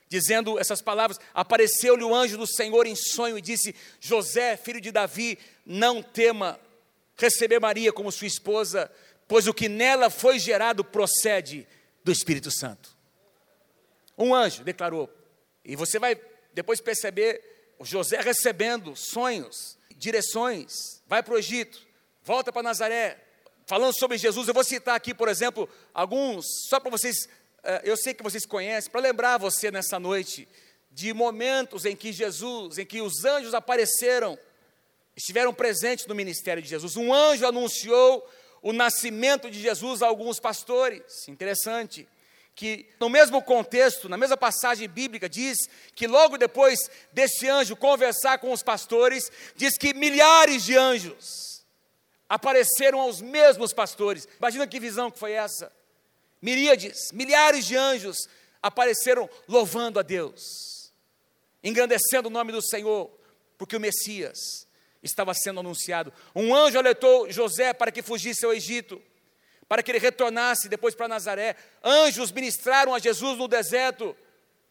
dizendo 0.08 0.58
essas 0.58 0.80
palavras: 0.80 1.18
Apareceu-lhe 1.34 2.04
o 2.04 2.14
anjo 2.14 2.36
do 2.36 2.46
Senhor 2.46 2.86
em 2.86 2.96
sonho 2.96 3.38
e 3.38 3.42
disse: 3.42 3.74
José, 4.00 4.56
filho 4.56 4.80
de 4.80 4.90
Davi, 4.90 5.38
não 5.64 6.02
tema 6.02 6.58
receber 7.16 7.60
Maria 7.60 7.92
como 7.92 8.12
sua 8.12 8.26
esposa, 8.26 8.90
pois 9.26 9.46
o 9.46 9.54
que 9.54 9.68
nela 9.68 10.08
foi 10.08 10.38
gerado 10.38 10.84
procede 10.84 11.66
do 12.02 12.12
Espírito 12.12 12.50
Santo. 12.50 12.96
Um 14.16 14.34
anjo 14.34 14.64
declarou, 14.64 15.12
e 15.64 15.76
você 15.76 15.98
vai 15.98 16.18
depois 16.52 16.80
perceber 16.80 17.74
José 17.80 18.20
recebendo 18.20 18.96
sonhos, 18.96 19.78
direções, 19.96 21.02
vai 21.06 21.22
para 21.22 21.34
o 21.34 21.38
Egito, 21.38 21.86
volta 22.24 22.52
para 22.52 22.62
Nazaré, 22.62 23.18
falando 23.66 23.96
sobre 23.96 24.16
Jesus. 24.16 24.48
Eu 24.48 24.54
vou 24.54 24.64
citar 24.64 24.96
aqui, 24.96 25.12
por 25.12 25.28
exemplo, 25.28 25.68
alguns, 25.92 26.46
só 26.68 26.80
para 26.80 26.90
vocês 26.90 27.28
eu 27.84 27.96
sei 27.96 28.14
que 28.14 28.22
vocês 28.22 28.46
conhecem, 28.46 28.90
para 28.90 29.00
lembrar 29.00 29.38
você 29.38 29.70
nessa 29.70 29.98
noite 29.98 30.48
de 30.90 31.12
momentos 31.12 31.84
em 31.84 31.94
que 31.94 32.12
Jesus, 32.12 32.78
em 32.78 32.86
que 32.86 33.00
os 33.00 33.24
anjos 33.24 33.54
apareceram, 33.54 34.38
estiveram 35.14 35.52
presentes 35.52 36.06
no 36.06 36.14
ministério 36.14 36.62
de 36.62 36.68
Jesus. 36.68 36.96
Um 36.96 37.12
anjo 37.12 37.46
anunciou 37.46 38.26
o 38.62 38.72
nascimento 38.72 39.50
de 39.50 39.60
Jesus 39.60 40.02
a 40.02 40.06
alguns 40.06 40.40
pastores. 40.40 41.28
Interessante 41.28 42.08
que 42.54 42.88
no 42.98 43.08
mesmo 43.08 43.40
contexto, 43.40 44.08
na 44.08 44.16
mesma 44.16 44.36
passagem 44.36 44.88
bíblica, 44.88 45.28
diz 45.28 45.56
que 45.94 46.08
logo 46.08 46.36
depois 46.36 46.78
desse 47.12 47.48
anjo 47.48 47.76
conversar 47.76 48.38
com 48.38 48.50
os 48.50 48.64
pastores, 48.64 49.30
diz 49.54 49.78
que 49.78 49.94
milhares 49.94 50.64
de 50.64 50.76
anjos 50.76 51.64
apareceram 52.28 52.98
aos 52.98 53.20
mesmos 53.20 53.72
pastores. 53.72 54.26
Imagina 54.38 54.66
que 54.66 54.80
visão 54.80 55.10
que 55.10 55.20
foi 55.20 55.32
essa. 55.32 55.77
Miríades, 56.40 57.10
milhares 57.12 57.66
de 57.66 57.76
anjos 57.76 58.28
apareceram 58.62 59.28
louvando 59.46 59.98
a 59.98 60.02
Deus, 60.02 60.92
engrandecendo 61.62 62.28
o 62.28 62.30
nome 62.30 62.52
do 62.52 62.62
Senhor, 62.62 63.10
porque 63.56 63.76
o 63.76 63.80
Messias 63.80 64.66
estava 65.02 65.34
sendo 65.34 65.60
anunciado. 65.60 66.12
Um 66.34 66.54
anjo 66.54 66.78
alertou 66.78 67.30
José 67.30 67.72
para 67.72 67.90
que 67.90 68.02
fugisse 68.02 68.44
ao 68.44 68.52
Egito, 68.52 69.00
para 69.68 69.82
que 69.82 69.90
ele 69.90 69.98
retornasse 69.98 70.68
depois 70.68 70.94
para 70.94 71.08
Nazaré. 71.08 71.56
Anjos 71.82 72.32
ministraram 72.32 72.94
a 72.94 72.98
Jesus 72.98 73.36
no 73.38 73.48
deserto 73.48 74.16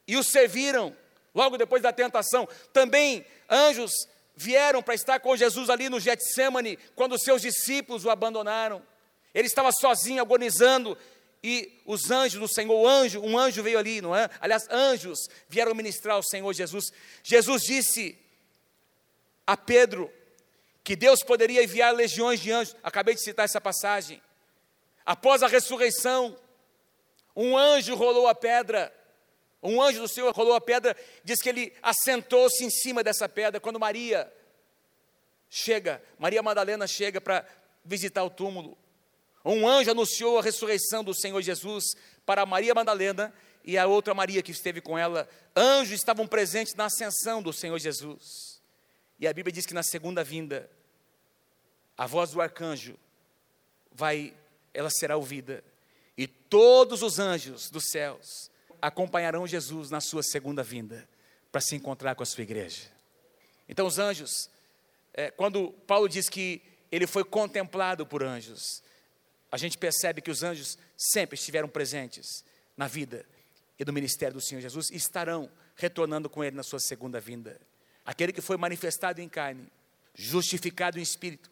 e 0.07 0.17
o 0.17 0.23
serviram 0.23 0.95
logo 1.33 1.57
depois 1.57 1.83
da 1.83 1.93
tentação. 1.93 2.47
Também 2.73 3.25
anjos 3.49 3.91
vieram 4.35 4.81
para 4.81 4.95
estar 4.95 5.19
com 5.19 5.35
Jesus 5.35 5.69
ali 5.69 5.89
no 5.89 5.99
Getsemane, 5.99 6.77
quando 6.95 7.19
seus 7.19 7.41
discípulos 7.41 8.05
o 8.05 8.09
abandonaram. 8.09 8.81
Ele 9.33 9.47
estava 9.47 9.71
sozinho, 9.71 10.21
agonizando, 10.21 10.97
e 11.47 11.81
os 11.85 12.11
anjos 12.11 12.41
do 12.41 12.47
Senhor, 12.53 12.75
o 12.75 12.85
anjo, 12.85 13.21
um 13.21 13.37
anjo 13.37 13.63
veio 13.63 13.79
ali, 13.79 14.01
não 14.01 14.13
é? 14.13 14.29
Aliás, 14.41 14.67
anjos 14.69 15.29
vieram 15.47 15.73
ministrar 15.73 16.17
ao 16.17 16.23
Senhor 16.23 16.51
Jesus. 16.51 16.91
Jesus 17.23 17.61
disse 17.63 18.19
a 19.45 19.55
Pedro 19.55 20.11
que 20.83 20.93
Deus 20.93 21.23
poderia 21.23 21.63
enviar 21.63 21.93
legiões 21.93 22.41
de 22.41 22.51
anjos. 22.51 22.75
Acabei 22.83 23.15
de 23.15 23.23
citar 23.23 23.45
essa 23.45 23.61
passagem. 23.61 24.21
Após 25.05 25.41
a 25.41 25.47
ressurreição, 25.47 26.37
um 27.33 27.57
anjo 27.57 27.95
rolou 27.95 28.27
a 28.27 28.35
pedra. 28.35 28.93
Um 29.63 29.81
anjo 29.81 30.01
do 30.01 30.07
Senhor 30.09 30.33
rolou 30.35 30.53
a 30.53 30.59
pedra, 30.59 30.97
diz 31.23 31.41
que 31.41 31.47
ele 31.47 31.73
assentou-se 31.81 32.61
em 32.61 32.69
cima 32.69 33.01
dessa 33.01 33.29
pedra. 33.29 33.61
Quando 33.61 33.79
Maria 33.79 34.29
chega, 35.49 36.03
Maria 36.19 36.43
Madalena 36.43 36.85
chega 36.87 37.21
para 37.21 37.47
visitar 37.85 38.25
o 38.25 38.29
túmulo. 38.29 38.77
Um 39.49 39.67
anjo 39.67 39.91
anunciou 39.91 40.37
a 40.37 40.41
ressurreição 40.41 41.03
do 41.03 41.13
Senhor 41.13 41.41
Jesus 41.41 41.95
para 42.25 42.45
Maria 42.45 42.73
Madalena 42.75 43.33
e 43.63 43.77
a 43.77 43.87
outra 43.87 44.13
Maria 44.13 44.43
que 44.43 44.51
esteve 44.51 44.81
com 44.81 44.97
ela. 44.97 45.27
Anjos 45.55 45.93
estavam 45.93 46.27
presentes 46.27 46.75
na 46.75 46.85
ascensão 46.85 47.41
do 47.41 47.53
Senhor 47.53 47.79
Jesus. 47.79 48.61
E 49.19 49.27
a 49.27 49.33
Bíblia 49.33 49.51
diz 49.51 49.65
que 49.65 49.73
na 49.73 49.83
segunda 49.83 50.23
vinda, 50.23 50.69
a 51.97 52.05
voz 52.05 52.31
do 52.31 52.41
arcanjo 52.41 52.97
vai, 53.91 54.33
ela 54.73 54.89
será 54.89 55.15
ouvida. 55.17 55.63
E 56.17 56.27
todos 56.27 57.01
os 57.01 57.17
anjos 57.17 57.69
dos 57.69 57.85
céus 57.89 58.51
acompanharão 58.81 59.47
Jesus 59.47 59.89
na 59.89 60.01
sua 60.01 60.23
segunda 60.23 60.61
vinda 60.61 61.07
para 61.51 61.61
se 61.61 61.75
encontrar 61.75 62.15
com 62.15 62.23
a 62.23 62.25
sua 62.25 62.43
igreja. 62.43 62.83
Então, 63.67 63.87
os 63.87 63.97
anjos, 63.97 64.49
é, 65.13 65.31
quando 65.31 65.71
Paulo 65.87 66.07
diz 66.07 66.29
que 66.29 66.61
ele 66.91 67.07
foi 67.07 67.23
contemplado 67.23 68.05
por 68.05 68.23
anjos, 68.23 68.81
a 69.51 69.57
gente 69.57 69.77
percebe 69.77 70.21
que 70.21 70.31
os 70.31 70.43
anjos 70.43 70.77
sempre 70.95 71.35
estiveram 71.35 71.67
presentes 71.67 72.43
na 72.75 72.87
vida 72.87 73.25
e 73.79 73.85
no 73.85 73.93
ministério 73.93 74.35
do 74.35 74.41
Senhor 74.41 74.61
Jesus 74.61 74.89
e 74.89 74.95
estarão 74.95 75.49
retornando 75.75 76.29
com 76.29 76.43
ele 76.43 76.55
na 76.55 76.63
sua 76.63 76.79
segunda 76.79 77.19
vinda. 77.19 77.59
Aquele 78.05 78.33
que 78.33 78.41
foi 78.41 78.57
manifestado 78.57 79.21
em 79.21 79.29
carne, 79.29 79.67
justificado 80.13 80.99
em 80.99 81.01
espírito, 81.01 81.51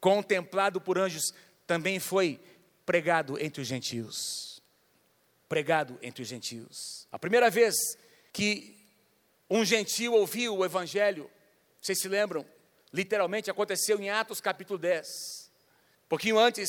contemplado 0.00 0.80
por 0.80 0.98
anjos, 0.98 1.34
também 1.66 1.98
foi 1.98 2.40
pregado 2.84 3.38
entre 3.42 3.60
os 3.60 3.66
gentios. 3.66 4.62
Pregado 5.48 5.98
entre 6.02 6.22
os 6.22 6.28
gentios. 6.28 7.06
A 7.10 7.18
primeira 7.18 7.50
vez 7.50 7.74
que 8.32 8.76
um 9.48 9.64
gentil 9.64 10.12
ouviu 10.12 10.56
o 10.56 10.64
evangelho, 10.64 11.30
vocês 11.80 12.00
se 12.00 12.08
lembram? 12.08 12.44
Literalmente 12.92 13.50
aconteceu 13.50 14.00
em 14.00 14.10
Atos 14.10 14.40
capítulo 14.40 14.78
10. 14.78 15.06
Um 15.06 16.08
pouquinho 16.08 16.38
antes, 16.38 16.68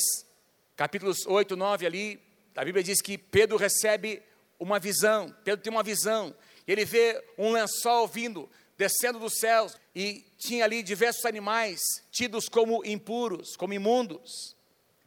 capítulos 0.78 1.26
8, 1.26 1.56
9 1.56 1.86
ali, 1.86 2.22
a 2.54 2.64
Bíblia 2.64 2.84
diz 2.84 3.02
que 3.02 3.18
Pedro 3.18 3.56
recebe 3.56 4.22
uma 4.60 4.78
visão, 4.78 5.34
Pedro 5.42 5.60
tem 5.60 5.72
uma 5.72 5.82
visão, 5.82 6.32
ele 6.68 6.84
vê 6.84 7.20
um 7.36 7.50
lençol 7.50 8.06
vindo, 8.06 8.48
descendo 8.76 9.18
dos 9.18 9.40
céus, 9.40 9.76
e 9.92 10.24
tinha 10.38 10.64
ali 10.64 10.84
diversos 10.84 11.24
animais 11.24 11.80
tidos 12.12 12.48
como 12.48 12.84
impuros, 12.84 13.56
como 13.56 13.74
imundos, 13.74 14.56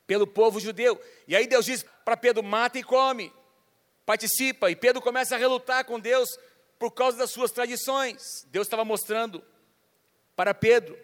pelo 0.05 0.27
povo 0.27 0.59
judeu. 0.59 1.01
E 1.25 1.37
aí 1.37 1.47
Deus 1.47 1.63
diz 1.63 1.85
para 2.03 2.17
Pedro: 2.17 2.43
mata 2.43 2.77
e 2.77 2.83
come, 2.83 3.31
participa. 4.05 4.69
E 4.69 4.75
Pedro 4.75 5.01
começa 5.01 5.35
a 5.35 5.37
relutar 5.37 5.85
com 5.85 5.97
Deus 5.97 6.27
por 6.77 6.91
causa 6.91 7.17
das 7.17 7.31
suas 7.31 7.49
tradições. 7.49 8.45
Deus 8.47 8.67
estava 8.67 8.83
mostrando 8.83 9.41
para 10.35 10.53
Pedro, 10.53 10.99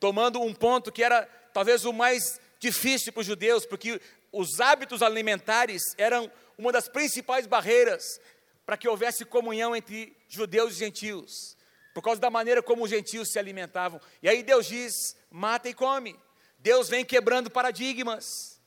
tomando 0.00 0.40
um 0.42 0.52
ponto 0.52 0.90
que 0.90 1.04
era 1.04 1.24
talvez 1.52 1.84
o 1.84 1.92
mais 1.92 2.40
difícil 2.58 3.12
para 3.12 3.20
os 3.20 3.26
judeus, 3.26 3.64
porque 3.64 4.00
os 4.32 4.60
hábitos 4.60 5.02
alimentares 5.02 5.94
eram 5.96 6.30
uma 6.56 6.72
das 6.72 6.88
principais 6.88 7.46
barreiras 7.46 8.20
para 8.66 8.76
que 8.76 8.88
houvesse 8.88 9.24
comunhão 9.24 9.74
entre 9.74 10.14
judeus 10.28 10.74
e 10.74 10.78
gentios, 10.78 11.56
por 11.94 12.02
causa 12.02 12.20
da 12.20 12.28
maneira 12.28 12.62
como 12.62 12.84
os 12.84 12.90
gentios 12.90 13.30
se 13.30 13.38
alimentavam. 13.38 14.00
E 14.22 14.28
aí 14.28 14.42
Deus 14.42 14.66
diz: 14.66 15.16
mata 15.30 15.68
e 15.68 15.74
come. 15.74 16.18
Deus 16.58 16.88
vem 16.88 17.04
quebrando 17.04 17.50
paradigmas. 17.50 18.60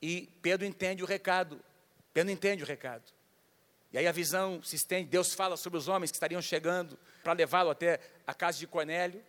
E 0.00 0.28
Pedro 0.40 0.66
entende 0.66 1.02
o 1.02 1.06
recado. 1.06 1.60
Pedro 2.12 2.32
entende 2.32 2.62
o 2.62 2.66
recado. 2.66 3.04
E 3.92 3.98
aí 3.98 4.06
a 4.06 4.12
visão 4.12 4.62
se 4.62 4.76
estende, 4.76 5.08
Deus 5.08 5.34
fala 5.34 5.56
sobre 5.56 5.78
os 5.78 5.88
homens 5.88 6.10
que 6.10 6.16
estariam 6.16 6.40
chegando 6.40 6.96
para 7.24 7.32
levá-lo 7.32 7.70
até 7.70 7.98
a 8.26 8.32
casa 8.32 8.58
de 8.58 8.66
Cornélio. 8.66 9.22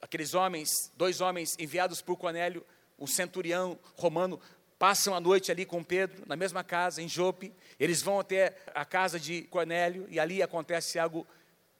Aqueles 0.00 0.34
homens, 0.34 0.92
dois 0.96 1.20
homens 1.20 1.56
enviados 1.58 2.00
por 2.00 2.16
Cornélio, 2.16 2.64
o 2.98 3.06
centurião 3.06 3.78
romano, 3.96 4.40
passam 4.78 5.14
a 5.14 5.20
noite 5.20 5.50
ali 5.50 5.64
com 5.64 5.82
Pedro, 5.82 6.24
na 6.26 6.36
mesma 6.36 6.64
casa, 6.64 7.00
em 7.00 7.08
Jope. 7.08 7.52
Eles 7.78 8.02
vão 8.02 8.18
até 8.18 8.56
a 8.74 8.84
casa 8.84 9.18
de 9.18 9.42
Cornélio 9.42 10.06
e 10.08 10.18
ali 10.18 10.42
acontece 10.42 10.98
algo 10.98 11.26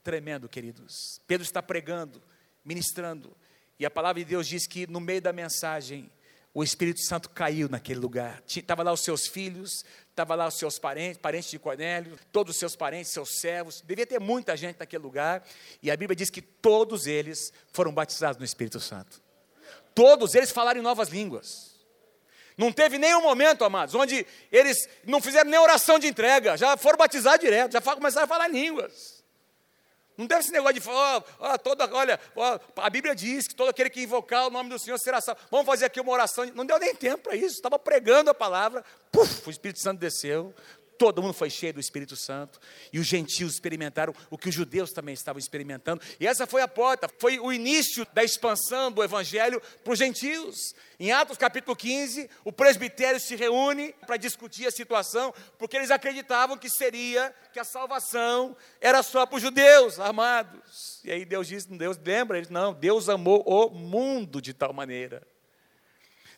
tremendo, 0.02 0.48
queridos. 0.48 1.20
Pedro 1.26 1.44
está 1.44 1.62
pregando, 1.62 2.22
ministrando, 2.64 3.36
e 3.78 3.86
a 3.86 3.90
palavra 3.90 4.22
de 4.22 4.28
Deus 4.28 4.46
diz 4.46 4.66
que 4.66 4.86
no 4.86 5.00
meio 5.00 5.20
da 5.20 5.32
mensagem, 5.32 6.10
o 6.54 6.62
Espírito 6.62 7.00
Santo 7.00 7.30
caiu 7.30 7.68
naquele 7.68 7.98
lugar. 7.98 8.42
Estava 8.46 8.82
lá 8.82 8.92
os 8.92 9.00
seus 9.00 9.26
filhos, 9.26 9.84
estava 10.10 10.34
lá 10.34 10.46
os 10.46 10.58
seus 10.58 10.78
parentes, 10.78 11.18
parentes 11.18 11.50
de 11.50 11.58
Cornélio, 11.58 12.18
todos 12.30 12.54
os 12.54 12.58
seus 12.58 12.76
parentes, 12.76 13.10
seus 13.10 13.40
servos. 13.40 13.80
Devia 13.80 14.06
ter 14.06 14.20
muita 14.20 14.56
gente 14.56 14.78
naquele 14.78 15.02
lugar. 15.02 15.42
E 15.82 15.90
a 15.90 15.96
Bíblia 15.96 16.14
diz 16.14 16.28
que 16.28 16.42
todos 16.42 17.06
eles 17.06 17.52
foram 17.72 17.92
batizados 17.92 18.38
no 18.38 18.44
Espírito 18.44 18.78
Santo. 18.80 19.21
Todos 19.94 20.34
eles 20.34 20.50
falaram 20.50 20.80
em 20.80 20.82
novas 20.82 21.08
línguas. 21.08 21.72
Não 22.56 22.70
teve 22.70 22.98
nenhum 22.98 23.22
momento, 23.22 23.64
amados, 23.64 23.94
onde 23.94 24.26
eles 24.50 24.88
não 25.04 25.20
fizeram 25.20 25.50
nem 25.50 25.58
oração 25.58 25.98
de 25.98 26.06
entrega, 26.06 26.56
já 26.56 26.76
foram 26.76 26.98
batizados 26.98 27.40
direto, 27.40 27.72
já 27.72 27.80
começaram 27.80 28.24
a 28.24 28.28
falar 28.28 28.48
em 28.50 28.52
línguas. 28.52 29.22
Não 30.16 30.26
teve 30.26 30.40
esse 30.40 30.52
negócio 30.52 30.74
de 30.74 30.80
falar, 30.80 31.24
oh, 31.38 31.58
toda, 31.58 31.88
olha, 31.94 32.20
oh, 32.36 32.80
a 32.80 32.90
Bíblia 32.90 33.14
diz 33.14 33.48
que 33.48 33.54
todo 33.54 33.70
aquele 33.70 33.88
que 33.88 34.02
invocar 34.02 34.46
o 34.46 34.50
nome 34.50 34.68
do 34.68 34.78
Senhor 34.78 34.98
será 34.98 35.20
salvo. 35.20 35.40
Vamos 35.50 35.66
fazer 35.66 35.86
aqui 35.86 36.00
uma 36.00 36.12
oração. 36.12 36.44
Não 36.54 36.66
deu 36.66 36.78
nem 36.78 36.94
tempo 36.94 37.22
para 37.24 37.34
isso, 37.34 37.56
estava 37.56 37.78
pregando 37.78 38.30
a 38.30 38.34
palavra, 38.34 38.84
puf, 39.10 39.48
o 39.48 39.50
Espírito 39.50 39.80
Santo 39.80 39.98
desceu, 39.98 40.54
todo 41.02 41.20
mundo 41.20 41.34
foi 41.34 41.50
cheio 41.50 41.74
do 41.74 41.80
Espírito 41.80 42.14
Santo, 42.14 42.60
e 42.92 43.00
os 43.00 43.06
gentios 43.08 43.54
experimentaram 43.54 44.14
o 44.30 44.38
que 44.38 44.48
os 44.48 44.54
judeus 44.54 44.92
também 44.92 45.12
estavam 45.12 45.40
experimentando, 45.40 46.00
e 46.20 46.28
essa 46.28 46.46
foi 46.46 46.62
a 46.62 46.68
porta, 46.68 47.10
foi 47.18 47.40
o 47.40 47.52
início 47.52 48.06
da 48.14 48.22
expansão 48.22 48.92
do 48.92 49.02
Evangelho 49.02 49.60
para 49.82 49.92
os 49.92 49.98
gentios. 49.98 50.76
Em 51.00 51.10
Atos 51.10 51.36
capítulo 51.36 51.74
15, 51.74 52.30
o 52.44 52.52
presbitério 52.52 53.18
se 53.18 53.34
reúne 53.34 53.92
para 54.06 54.16
discutir 54.16 54.64
a 54.68 54.70
situação, 54.70 55.34
porque 55.58 55.76
eles 55.76 55.90
acreditavam 55.90 56.56
que 56.56 56.70
seria, 56.70 57.34
que 57.52 57.58
a 57.58 57.64
salvação 57.64 58.56
era 58.80 59.02
só 59.02 59.26
para 59.26 59.36
os 59.36 59.42
judeus, 59.42 59.98
amados. 59.98 61.00
E 61.02 61.10
aí 61.10 61.24
Deus 61.24 61.48
diz, 61.48 61.66
Deus 61.66 61.98
lembra, 61.98 62.38
eles, 62.38 62.48
não, 62.48 62.72
Deus 62.72 63.08
amou 63.08 63.42
o 63.42 63.70
mundo 63.70 64.40
de 64.40 64.54
tal 64.54 64.72
maneira. 64.72 65.26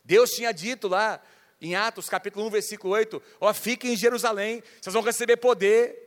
Deus 0.03 0.31
tinha 0.31 0.53
dito 0.53 0.89
lá, 0.89 1.21
em 1.61 1.75
Atos 1.75 2.09
capítulo 2.09 2.47
1, 2.47 2.51
versículo 2.51 2.95
8, 2.95 3.23
ó, 3.41 3.53
fiquem 3.55 3.93
em 3.93 3.97
Jerusalém, 3.97 4.63
vocês 4.81 4.93
vão 4.93 5.03
receber 5.03 5.37
poder, 5.37 6.01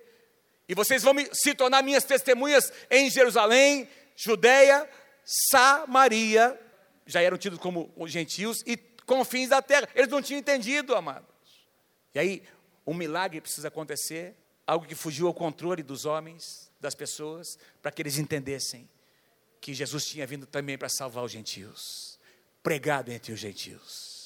e 0.68 0.76
vocês 0.76 1.02
vão 1.02 1.14
se 1.32 1.56
tornar 1.56 1.82
minhas 1.82 2.04
testemunhas 2.04 2.72
em 2.91 3.10
Jerusalém, 3.10 3.88
Judeia, 4.16 4.88
Samaria, 5.24 6.60
já 7.06 7.22
eram 7.22 7.38
tidos 7.38 7.60
como 7.60 7.91
gentios, 8.08 8.62
e 8.66 8.78
confins 9.06 9.50
da 9.50 9.62
terra. 9.62 9.88
Eles 9.95 10.10
não 10.10 10.22
tinham 10.22 10.39
entendido, 10.39 10.93
amados. 10.93 11.28
E 12.14 12.20
aí, 12.20 12.43
um 12.86 12.93
milagre 12.93 13.39
precisa 13.39 13.70
acontecer, 13.70 14.36
algo 14.66 14.86
que 14.86 14.95
fugiu 14.95 15.28
ao 15.28 15.34
controle 15.34 15.82
dos 15.82 16.06
homens, 16.06 16.72
das 16.80 16.93
pessoas, 16.93 17.58
para 17.82 17.91
que 17.91 18.02
eles 18.02 18.18
entendessem 18.18 18.89
que 19.60 19.74
Jesus 19.74 20.06
tinha 20.06 20.28
vindo 20.28 20.45
também 20.45 20.78
para 20.78 20.89
salvar 20.89 21.24
os 21.24 21.32
gentios, 21.32 22.20
pregado 22.62 23.12
entre 23.12 23.32
os 23.32 23.39
gentios. 23.39 24.16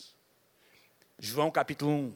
João 1.23 1.51
capítulo 1.51 1.91
1, 1.91 2.13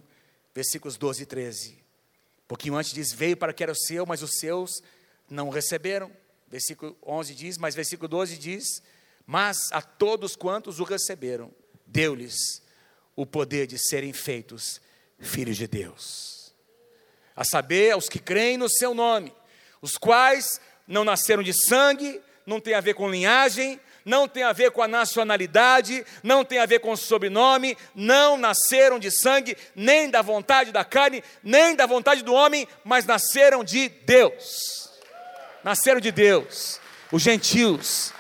versículos 0.52 0.98
12 0.98 1.22
e 1.22 1.26
13. 1.28 1.74
Um 1.74 2.48
pouquinho 2.48 2.76
antes 2.76 2.92
diz: 2.92 3.14
Veio 3.14 3.38
para 3.38 3.54
que 3.54 3.62
era 3.62 3.72
o 3.72 3.76
seu, 3.76 4.04
mas 4.04 4.24
os 4.24 4.40
seus 4.40 4.82
não 5.30 5.50
receberam. 5.50 6.12
Versículo 6.48 6.98
11 7.06 7.36
diz, 7.36 7.58
mas 7.60 7.76
versículo 7.76 8.08
12 8.08 8.36
diz: 8.40 8.82
Mas 9.24 9.58
a 9.72 9.80
todos 9.80 10.36
quantos 10.36 10.80
o 10.80 10.84
receberam, 10.84 11.52
deu-lhes 11.86 12.64
o 13.16 13.28
poder 13.28 13.68
de 13.68 13.78
serem 13.78 14.12
feitos 14.12 14.82
filhos 15.20 15.56
de 15.56 15.68
Deus. 15.68 16.56
A 17.36 17.44
saber, 17.44 17.92
aos 17.92 18.10
que 18.10 18.18
creem 18.18 18.58
no 18.58 18.68
seu 18.68 18.96
nome, 18.96 19.32
os 19.84 20.00
quais 20.00 20.60
não 20.88 21.04
nasceram 21.04 21.44
de 21.44 21.54
sangue, 21.54 22.20
não 22.44 22.60
tem 22.60 22.74
a 22.74 22.82
ver 22.82 22.96
com 22.96 23.08
linhagem, 23.12 23.80
não 24.06 24.28
tem 24.28 24.44
a 24.44 24.54
ver 24.54 24.70
com 24.70 24.84
a 24.84 24.88
nacionalidade, 24.88 26.06
não 26.22 26.46
tem 26.46 26.60
a 26.60 26.66
ver 26.68 26.80
com 26.80 26.96
sobrenome, 26.96 27.76
não 27.96 28.38
nasceram 28.38 29.00
de 29.00 29.10
sangue, 29.10 29.58
nem 29.76 30.12
da 30.12 30.22
vontade 30.22 30.72
da 30.72 30.86
carne, 30.86 31.24
nem 31.42 31.76
da 31.76 31.88
vontade 31.88 32.22
do 32.22 32.32
homem, 32.32 32.68
mas 32.84 33.06
nasceram 33.06 33.64
de 33.64 33.90
Deus. 33.90 34.92
Nasceram 35.64 36.00
de 36.00 36.12
Deus. 36.12 36.80
Os 37.12 37.24
gentios, 37.24 38.14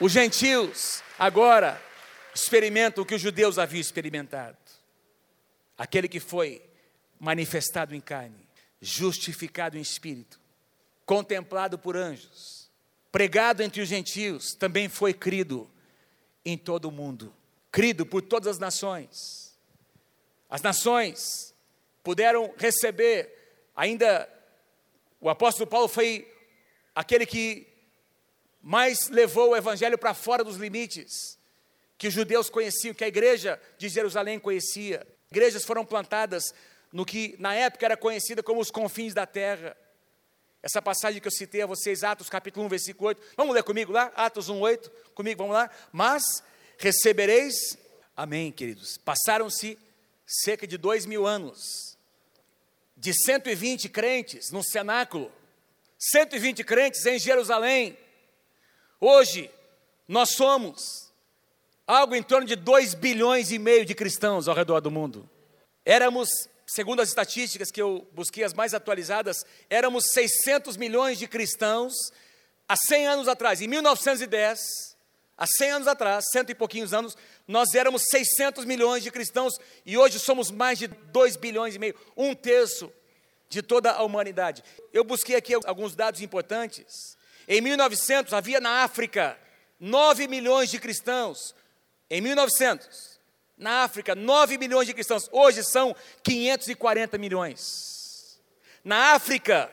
os 0.00 0.10
gentios 0.10 1.02
agora 1.18 1.80
experimentam 2.34 3.02
o 3.02 3.06
que 3.06 3.14
os 3.14 3.20
judeus 3.20 3.58
haviam 3.58 3.80
experimentado. 3.80 4.56
Aquele 5.76 6.08
que 6.08 6.18
foi 6.18 6.62
manifestado 7.20 7.94
em 7.94 8.00
carne, 8.00 8.48
justificado 8.80 9.76
em 9.76 9.80
espírito, 9.80 10.40
contemplado 11.04 11.78
por 11.78 11.96
anjos, 11.96 12.67
pregado 13.10 13.62
entre 13.62 13.80
os 13.80 13.88
gentios, 13.88 14.54
também 14.54 14.88
foi 14.88 15.14
crido 15.14 15.70
em 16.44 16.56
todo 16.56 16.86
o 16.86 16.92
mundo, 16.92 17.34
crido 17.70 18.06
por 18.06 18.22
todas 18.22 18.48
as 18.48 18.58
nações. 18.58 19.56
As 20.48 20.62
nações 20.62 21.54
puderam 22.02 22.54
receber, 22.56 23.68
ainda 23.74 24.28
o 25.20 25.28
apóstolo 25.28 25.68
Paulo 25.68 25.88
foi 25.88 26.32
aquele 26.94 27.26
que 27.26 27.66
mais 28.62 29.08
levou 29.08 29.50
o 29.50 29.56
evangelho 29.56 29.98
para 29.98 30.14
fora 30.14 30.44
dos 30.44 30.56
limites 30.56 31.38
que 31.98 32.06
os 32.06 32.14
judeus 32.14 32.48
conheciam, 32.48 32.94
que 32.94 33.02
a 33.02 33.08
igreja 33.08 33.60
de 33.76 33.88
Jerusalém 33.88 34.38
conhecia. 34.38 35.04
Igrejas 35.30 35.64
foram 35.64 35.84
plantadas 35.84 36.54
no 36.92 37.04
que 37.04 37.34
na 37.40 37.54
época 37.54 37.84
era 37.84 37.96
conhecida 37.96 38.42
como 38.42 38.60
os 38.60 38.70
confins 38.70 39.12
da 39.12 39.26
terra. 39.26 39.76
Essa 40.62 40.82
passagem 40.82 41.20
que 41.20 41.28
eu 41.28 41.32
citei 41.32 41.62
a 41.62 41.66
vocês, 41.66 42.02
Atos 42.02 42.28
capítulo 42.28 42.66
1, 42.66 42.68
versículo 42.68 43.08
8. 43.08 43.22
Vamos 43.36 43.54
ler 43.54 43.62
comigo 43.62 43.92
lá? 43.92 44.12
Atos 44.16 44.48
1, 44.48 44.60
8. 44.60 44.90
Comigo, 45.14 45.38
vamos 45.38 45.54
lá? 45.54 45.70
Mas 45.92 46.22
recebereis, 46.78 47.78
amém, 48.16 48.50
queridos. 48.50 48.98
Passaram-se 48.98 49.78
cerca 50.26 50.66
de 50.66 50.76
dois 50.76 51.06
mil 51.06 51.26
anos, 51.26 51.96
de 52.96 53.14
120 53.14 53.88
crentes 53.88 54.50
no 54.50 54.62
cenáculo, 54.64 55.32
120 55.98 56.64
crentes 56.64 57.06
em 57.06 57.18
Jerusalém. 57.18 57.96
Hoje, 59.00 59.50
nós 60.08 60.30
somos 60.30 61.12
algo 61.86 62.14
em 62.14 62.22
torno 62.22 62.46
de 62.46 62.56
2 62.56 62.94
bilhões 62.94 63.52
e 63.52 63.58
meio 63.58 63.86
de 63.86 63.94
cristãos 63.94 64.48
ao 64.48 64.54
redor 64.56 64.80
do 64.80 64.90
mundo. 64.90 65.28
Éramos 65.84 66.28
segundo 66.68 67.00
as 67.00 67.08
estatísticas 67.08 67.70
que 67.70 67.80
eu 67.80 68.06
busquei, 68.12 68.44
as 68.44 68.52
mais 68.52 68.74
atualizadas, 68.74 69.38
éramos 69.70 70.04
600 70.12 70.76
milhões 70.76 71.18
de 71.18 71.26
cristãos 71.26 71.94
há 72.68 72.76
100 72.76 73.06
anos 73.06 73.28
atrás. 73.28 73.60
Em 73.62 73.66
1910, 73.66 74.60
há 75.36 75.46
100 75.46 75.70
anos 75.70 75.88
atrás, 75.88 76.26
cento 76.30 76.50
e 76.50 76.54
pouquinhos 76.54 76.92
anos, 76.92 77.16
nós 77.46 77.74
éramos 77.74 78.02
600 78.10 78.66
milhões 78.66 79.02
de 79.02 79.10
cristãos 79.10 79.54
e 79.86 79.96
hoje 79.96 80.18
somos 80.18 80.50
mais 80.50 80.78
de 80.78 80.88
2 80.88 81.36
bilhões 81.36 81.74
e 81.74 81.78
meio, 81.78 81.94
um 82.14 82.34
terço 82.34 82.92
de 83.48 83.62
toda 83.62 83.90
a 83.90 84.02
humanidade. 84.02 84.62
Eu 84.92 85.04
busquei 85.04 85.36
aqui 85.36 85.54
alguns 85.64 85.96
dados 85.96 86.20
importantes. 86.20 87.16
Em 87.48 87.62
1900 87.62 88.34
havia 88.34 88.60
na 88.60 88.82
África 88.82 89.38
9 89.80 90.28
milhões 90.28 90.70
de 90.70 90.78
cristãos. 90.78 91.54
Em 92.10 92.20
1900, 92.20 93.17
na 93.58 93.82
África, 93.82 94.14
9 94.14 94.56
milhões 94.56 94.86
de 94.86 94.94
cristãos, 94.94 95.28
hoje 95.32 95.64
são 95.64 95.94
540 96.22 97.18
milhões. 97.18 98.40
Na 98.84 99.14
África, 99.14 99.70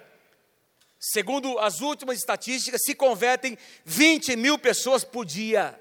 segundo 1.00 1.60
as 1.60 1.82
últimas 1.82 2.18
estatísticas, 2.18 2.82
se 2.84 2.96
convertem 2.96 3.58
20 3.86 4.36
mil 4.36 4.58
pessoas 4.58 5.04
por 5.04 5.24
dia 5.24 5.80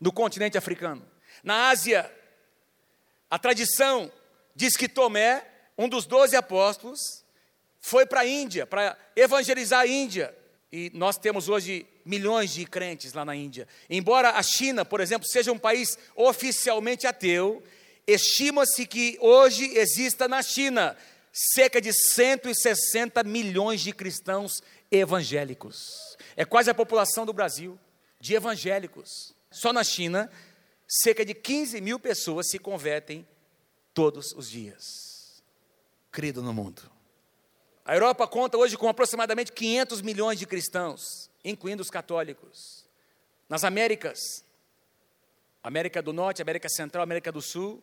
no 0.00 0.10
continente 0.12 0.58
africano. 0.58 1.06
Na 1.44 1.68
Ásia, 1.68 2.12
a 3.30 3.38
tradição 3.38 4.10
diz 4.54 4.76
que 4.76 4.88
Tomé, 4.88 5.46
um 5.78 5.88
dos 5.88 6.04
doze 6.04 6.34
apóstolos, 6.36 7.24
foi 7.80 8.04
para 8.04 8.22
a 8.22 8.26
Índia, 8.26 8.66
para 8.66 8.98
evangelizar 9.14 9.80
a 9.82 9.86
Índia. 9.86 10.36
E 10.76 10.90
nós 10.92 11.16
temos 11.16 11.48
hoje 11.48 11.86
milhões 12.04 12.50
de 12.50 12.66
crentes 12.66 13.14
lá 13.14 13.24
na 13.24 13.34
Índia. 13.34 13.66
Embora 13.88 14.32
a 14.32 14.42
China, 14.42 14.84
por 14.84 15.00
exemplo, 15.00 15.26
seja 15.26 15.50
um 15.50 15.58
país 15.58 15.98
oficialmente 16.14 17.06
ateu, 17.06 17.62
estima-se 18.06 18.84
que 18.84 19.16
hoje 19.22 19.64
exista 19.74 20.28
na 20.28 20.42
China 20.42 20.94
cerca 21.32 21.80
de 21.80 21.94
160 21.94 23.24
milhões 23.24 23.80
de 23.80 23.90
cristãos 23.90 24.62
evangélicos. 24.90 25.78
É 26.36 26.44
quase 26.44 26.68
a 26.68 26.74
população 26.74 27.24
do 27.24 27.32
Brasil 27.32 27.80
de 28.20 28.34
evangélicos. 28.34 29.34
Só 29.50 29.72
na 29.72 29.82
China, 29.82 30.30
cerca 30.86 31.24
de 31.24 31.32
15 31.32 31.80
mil 31.80 31.98
pessoas 31.98 32.50
se 32.50 32.58
convertem 32.58 33.26
todos 33.94 34.32
os 34.32 34.50
dias. 34.50 35.42
Crido 36.12 36.42
no 36.42 36.52
mundo. 36.52 36.95
A 37.86 37.94
Europa 37.94 38.26
conta 38.26 38.58
hoje 38.58 38.76
com 38.76 38.88
aproximadamente 38.88 39.52
500 39.52 40.02
milhões 40.02 40.38
de 40.38 40.46
cristãos 40.46 41.30
incluindo 41.46 41.80
os 41.80 41.90
católicos. 41.90 42.84
Nas 43.48 43.62
Américas, 43.62 44.44
América 45.62 46.02
do 46.02 46.12
Norte, 46.12 46.42
América 46.42 46.68
Central, 46.68 47.04
América 47.04 47.30
do 47.30 47.40
Sul, 47.40 47.82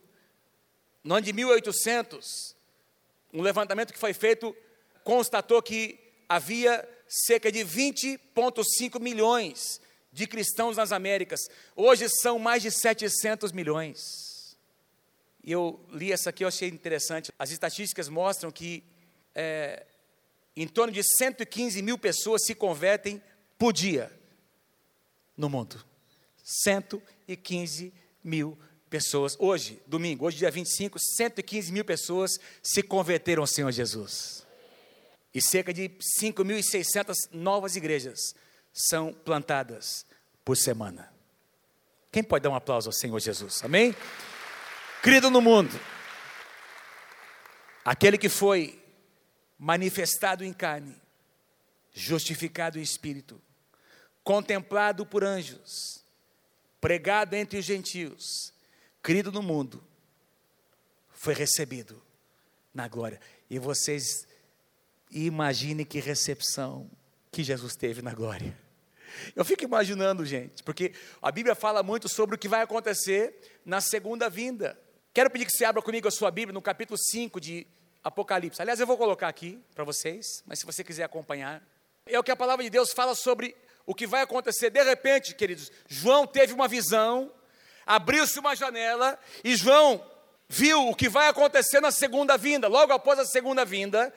no 1.03 1.15
ano 1.15 1.25
de 1.25 1.33
1800, 1.33 2.55
um 3.33 3.41
levantamento 3.41 3.93
que 3.93 3.99
foi 3.99 4.13
feito 4.13 4.55
constatou 5.03 5.61
que 5.61 5.99
havia 6.27 6.87
cerca 7.07 7.51
de 7.51 7.59
20,5 7.59 8.99
milhões 8.99 9.81
de 10.11 10.27
cristãos 10.27 10.77
nas 10.77 10.91
Américas. 10.91 11.39
Hoje 11.75 12.07
são 12.09 12.37
mais 12.37 12.61
de 12.61 12.71
700 12.71 13.51
milhões. 13.51 14.57
E 15.43 15.51
eu 15.51 15.79
li 15.91 16.11
essa 16.11 16.29
aqui, 16.29 16.43
eu 16.43 16.47
achei 16.47 16.69
interessante. 16.69 17.33
As 17.37 17.51
estatísticas 17.51 18.07
mostram 18.07 18.51
que 18.51 18.83
é, 19.35 19.85
em 20.55 20.67
torno 20.67 20.93
de 20.93 21.01
115 21.03 21.81
mil 21.81 21.97
pessoas 21.97 22.45
se 22.45 22.53
convertem 22.53 23.21
por 23.57 23.73
dia 23.73 24.11
no 25.35 25.49
mundo. 25.49 25.83
115 26.43 27.93
mil 28.23 28.57
pessoas. 28.89 29.35
Hoje, 29.39 29.81
domingo, 29.87 30.25
hoje 30.25 30.37
dia 30.37 30.51
25, 30.51 30.99
115 30.99 31.71
mil 31.71 31.83
pessoas 31.83 32.37
se 32.61 32.83
converteram 32.83 33.41
ao 33.41 33.47
Senhor 33.47 33.71
Jesus. 33.71 34.45
E 35.33 35.41
cerca 35.41 35.73
de 35.73 35.89
5.600 36.21 37.15
novas 37.31 37.75
igrejas 37.75 38.35
são 38.71 39.11
plantadas 39.11 40.05
por 40.45 40.55
semana. 40.55 41.11
Quem 42.11 42.23
pode 42.23 42.43
dar 42.43 42.51
um 42.51 42.55
aplauso 42.55 42.89
ao 42.89 42.93
Senhor 42.93 43.19
Jesus? 43.19 43.63
Amém? 43.63 43.95
Querido 45.01 45.31
no 45.31 45.41
mundo, 45.41 45.77
aquele 47.83 48.17
que 48.17 48.29
foi 48.29 48.82
manifestado 49.57 50.43
em 50.43 50.53
carne, 50.53 50.95
justificado 51.93 52.79
em 52.79 52.81
espírito, 52.81 53.41
contemplado 54.23 55.05
por 55.05 55.23
anjos, 55.23 56.03
pregado 56.81 57.35
entre 57.35 57.59
os 57.59 57.65
gentios, 57.65 58.53
crido 59.01 59.31
no 59.31 59.41
mundo, 59.41 59.83
foi 61.11 61.33
recebido 61.33 62.01
na 62.73 62.87
glória. 62.87 63.19
E 63.49 63.59
vocês 63.59 64.27
imaginem 65.11 65.85
que 65.85 65.99
recepção 65.99 66.89
que 67.31 67.43
Jesus 67.43 67.75
teve 67.75 68.01
na 68.01 68.13
glória. 68.13 68.57
Eu 69.35 69.45
fico 69.45 69.63
imaginando, 69.63 70.25
gente, 70.25 70.63
porque 70.63 70.93
a 71.21 71.31
Bíblia 71.31 71.55
fala 71.55 71.83
muito 71.83 72.09
sobre 72.09 72.35
o 72.35 72.37
que 72.37 72.47
vai 72.47 72.61
acontecer 72.61 73.59
na 73.63 73.79
segunda 73.79 74.29
vinda. 74.29 74.79
Quero 75.13 75.29
pedir 75.29 75.45
que 75.45 75.51
você 75.51 75.65
abra 75.65 75.81
comigo 75.81 76.07
a 76.07 76.11
sua 76.11 76.31
Bíblia 76.31 76.53
no 76.53 76.61
capítulo 76.61 76.97
5 76.97 77.39
de 77.39 77.67
Apocalipse. 78.03 78.61
Aliás, 78.61 78.79
eu 78.79 78.87
vou 78.87 78.97
colocar 78.97 79.27
aqui 79.27 79.59
para 79.73 79.83
vocês, 79.83 80.43
mas 80.45 80.59
se 80.59 80.65
você 80.65 80.83
quiser 80.83 81.03
acompanhar. 81.03 81.63
É 82.05 82.19
o 82.19 82.23
que 82.23 82.31
a 82.31 82.35
palavra 82.35 82.63
de 82.63 82.69
Deus 82.69 82.91
fala 82.91 83.15
sobre 83.15 83.55
o 83.85 83.95
que 83.95 84.05
vai 84.05 84.21
acontecer 84.21 84.69
de 84.69 84.83
repente, 84.83 85.33
queridos. 85.33 85.71
João 85.87 86.27
teve 86.27 86.53
uma 86.53 86.67
visão, 86.67 87.31
abriu-se 87.85 88.37
uma 88.39 88.55
janela 88.55 89.17
e 89.43 89.55
João 89.55 90.03
viu 90.49 90.89
o 90.89 90.95
que 90.95 91.07
vai 91.07 91.27
acontecer 91.27 91.79
na 91.79 91.91
segunda 91.91 92.37
vinda, 92.37 92.67
logo 92.67 92.91
após 92.91 93.19
a 93.19 93.25
segunda 93.25 93.63
vinda. 93.63 94.13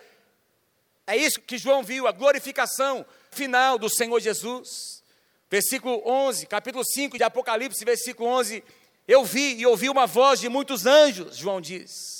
É 1.06 1.16
isso 1.16 1.40
que 1.40 1.56
João 1.56 1.82
viu, 1.82 2.08
a 2.08 2.12
glorificação 2.12 3.06
final 3.30 3.78
do 3.78 3.88
Senhor 3.88 4.18
Jesus. 4.18 5.02
Versículo 5.48 6.02
11, 6.04 6.46
capítulo 6.46 6.84
5 6.84 7.16
de 7.16 7.22
Apocalipse, 7.22 7.84
versículo 7.84 8.28
11. 8.30 8.64
Eu 9.06 9.24
vi 9.24 9.54
e 9.54 9.64
ouvi 9.64 9.88
uma 9.88 10.06
voz 10.06 10.40
de 10.40 10.48
muitos 10.48 10.84
anjos, 10.86 11.36
João 11.36 11.60
diz, 11.60 12.15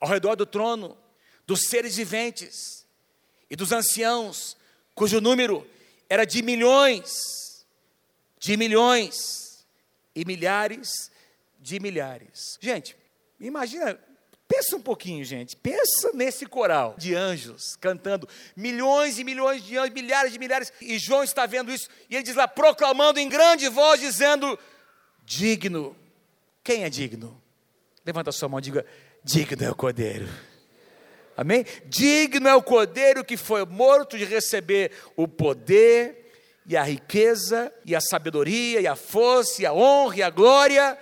ao 0.00 0.08
redor 0.08 0.36
do 0.36 0.46
trono, 0.46 0.96
dos 1.46 1.62
seres 1.68 1.96
viventes 1.96 2.86
e 3.50 3.56
dos 3.56 3.72
anciãos, 3.72 4.56
cujo 4.94 5.20
número 5.20 5.66
era 6.08 6.24
de 6.24 6.42
milhões, 6.42 7.66
de 8.38 8.56
milhões 8.56 9.66
e 10.14 10.24
milhares 10.24 11.10
de 11.58 11.80
milhares. 11.80 12.58
Gente, 12.60 12.96
imagina, 13.40 13.98
pensa 14.46 14.76
um 14.76 14.80
pouquinho, 14.80 15.24
gente. 15.24 15.56
Pensa 15.56 16.12
nesse 16.14 16.46
coral 16.46 16.94
de 16.96 17.14
anjos 17.14 17.76
cantando, 17.80 18.28
milhões 18.54 19.18
e 19.18 19.24
milhões 19.24 19.64
de 19.64 19.76
anjos, 19.76 19.94
milhares 19.94 20.32
de 20.32 20.38
milhares. 20.38 20.72
E 20.80 20.98
João 20.98 21.24
está 21.24 21.44
vendo 21.46 21.72
isso 21.72 21.88
e 22.08 22.14
ele 22.14 22.22
diz 22.22 22.36
lá, 22.36 22.46
proclamando 22.46 23.18
em 23.18 23.28
grande 23.28 23.68
voz, 23.68 24.00
dizendo: 24.00 24.58
Digno. 25.24 25.96
Quem 26.62 26.82
é 26.82 26.90
digno? 26.90 27.40
Levanta 28.04 28.30
a 28.30 28.32
sua 28.32 28.48
mão 28.48 28.58
e 28.58 28.62
diga: 28.62 28.86
Digno 29.26 29.64
é 29.64 29.68
o 29.68 29.74
cordeiro. 29.74 30.28
Amém? 31.36 31.66
Digno 31.86 32.46
é 32.46 32.54
o 32.54 32.62
cordeiro 32.62 33.24
que 33.24 33.36
foi 33.36 33.66
morto 33.66 34.16
de 34.16 34.24
receber 34.24 34.92
o 35.16 35.26
poder 35.26 36.32
e 36.64 36.76
a 36.76 36.84
riqueza, 36.84 37.74
e 37.84 37.96
a 37.96 38.00
sabedoria, 38.00 38.80
e 38.80 38.86
a 38.86 38.94
força, 38.94 39.62
e 39.62 39.66
a 39.66 39.72
honra, 39.72 40.16
e 40.18 40.22
a 40.22 40.30
glória, 40.30 40.96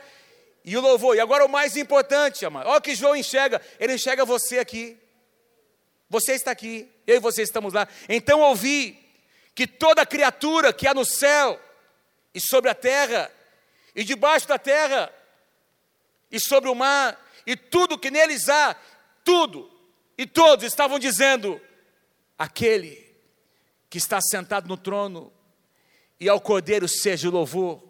e 0.65 0.75
o 0.75 0.81
louvor. 0.81 1.15
E 1.15 1.21
agora 1.21 1.45
o 1.45 1.51
mais 1.51 1.77
importante, 1.77 2.47
amado. 2.47 2.67
Olha 2.67 2.79
o 2.79 2.81
que 2.81 2.95
João 2.95 3.15
enxerga. 3.15 3.61
Ele 3.79 3.93
enxerga 3.93 4.25
você 4.25 4.59
aqui. 4.59 4.97
Você 6.09 6.33
está 6.33 6.51
aqui, 6.51 6.91
eu 7.07 7.17
e 7.17 7.21
você 7.21 7.43
estamos 7.43 7.75
lá. 7.75 7.87
Então 8.09 8.41
ouvi 8.41 8.99
que 9.55 9.67
toda 9.67 10.07
criatura 10.07 10.73
que 10.73 10.87
há 10.87 10.95
no 10.95 11.05
céu, 11.05 11.61
e 12.35 12.41
sobre 12.41 12.71
a 12.71 12.75
terra, 12.75 13.31
e 13.95 14.03
debaixo 14.03 14.49
da 14.49 14.59
terra, 14.59 15.13
e 16.33 16.41
sobre 16.41 16.71
o 16.71 16.75
mar, 16.75 17.23
e 17.47 17.57
tudo 17.57 17.99
que 17.99 18.11
neles 18.11 18.49
há, 18.49 18.77
tudo, 19.25 19.71
e 20.17 20.27
todos 20.27 20.65
estavam 20.65 20.99
dizendo: 20.99 21.61
aquele 22.39 23.05
que 23.89 23.99
está 23.99 24.21
sentado 24.21 24.69
no 24.69 24.77
trono 24.77 25.33
e 26.19 26.29
ao 26.29 26.41
Cordeiro 26.41 26.89
seja 26.89 27.29
o 27.29 27.33
louvor, 27.33 27.83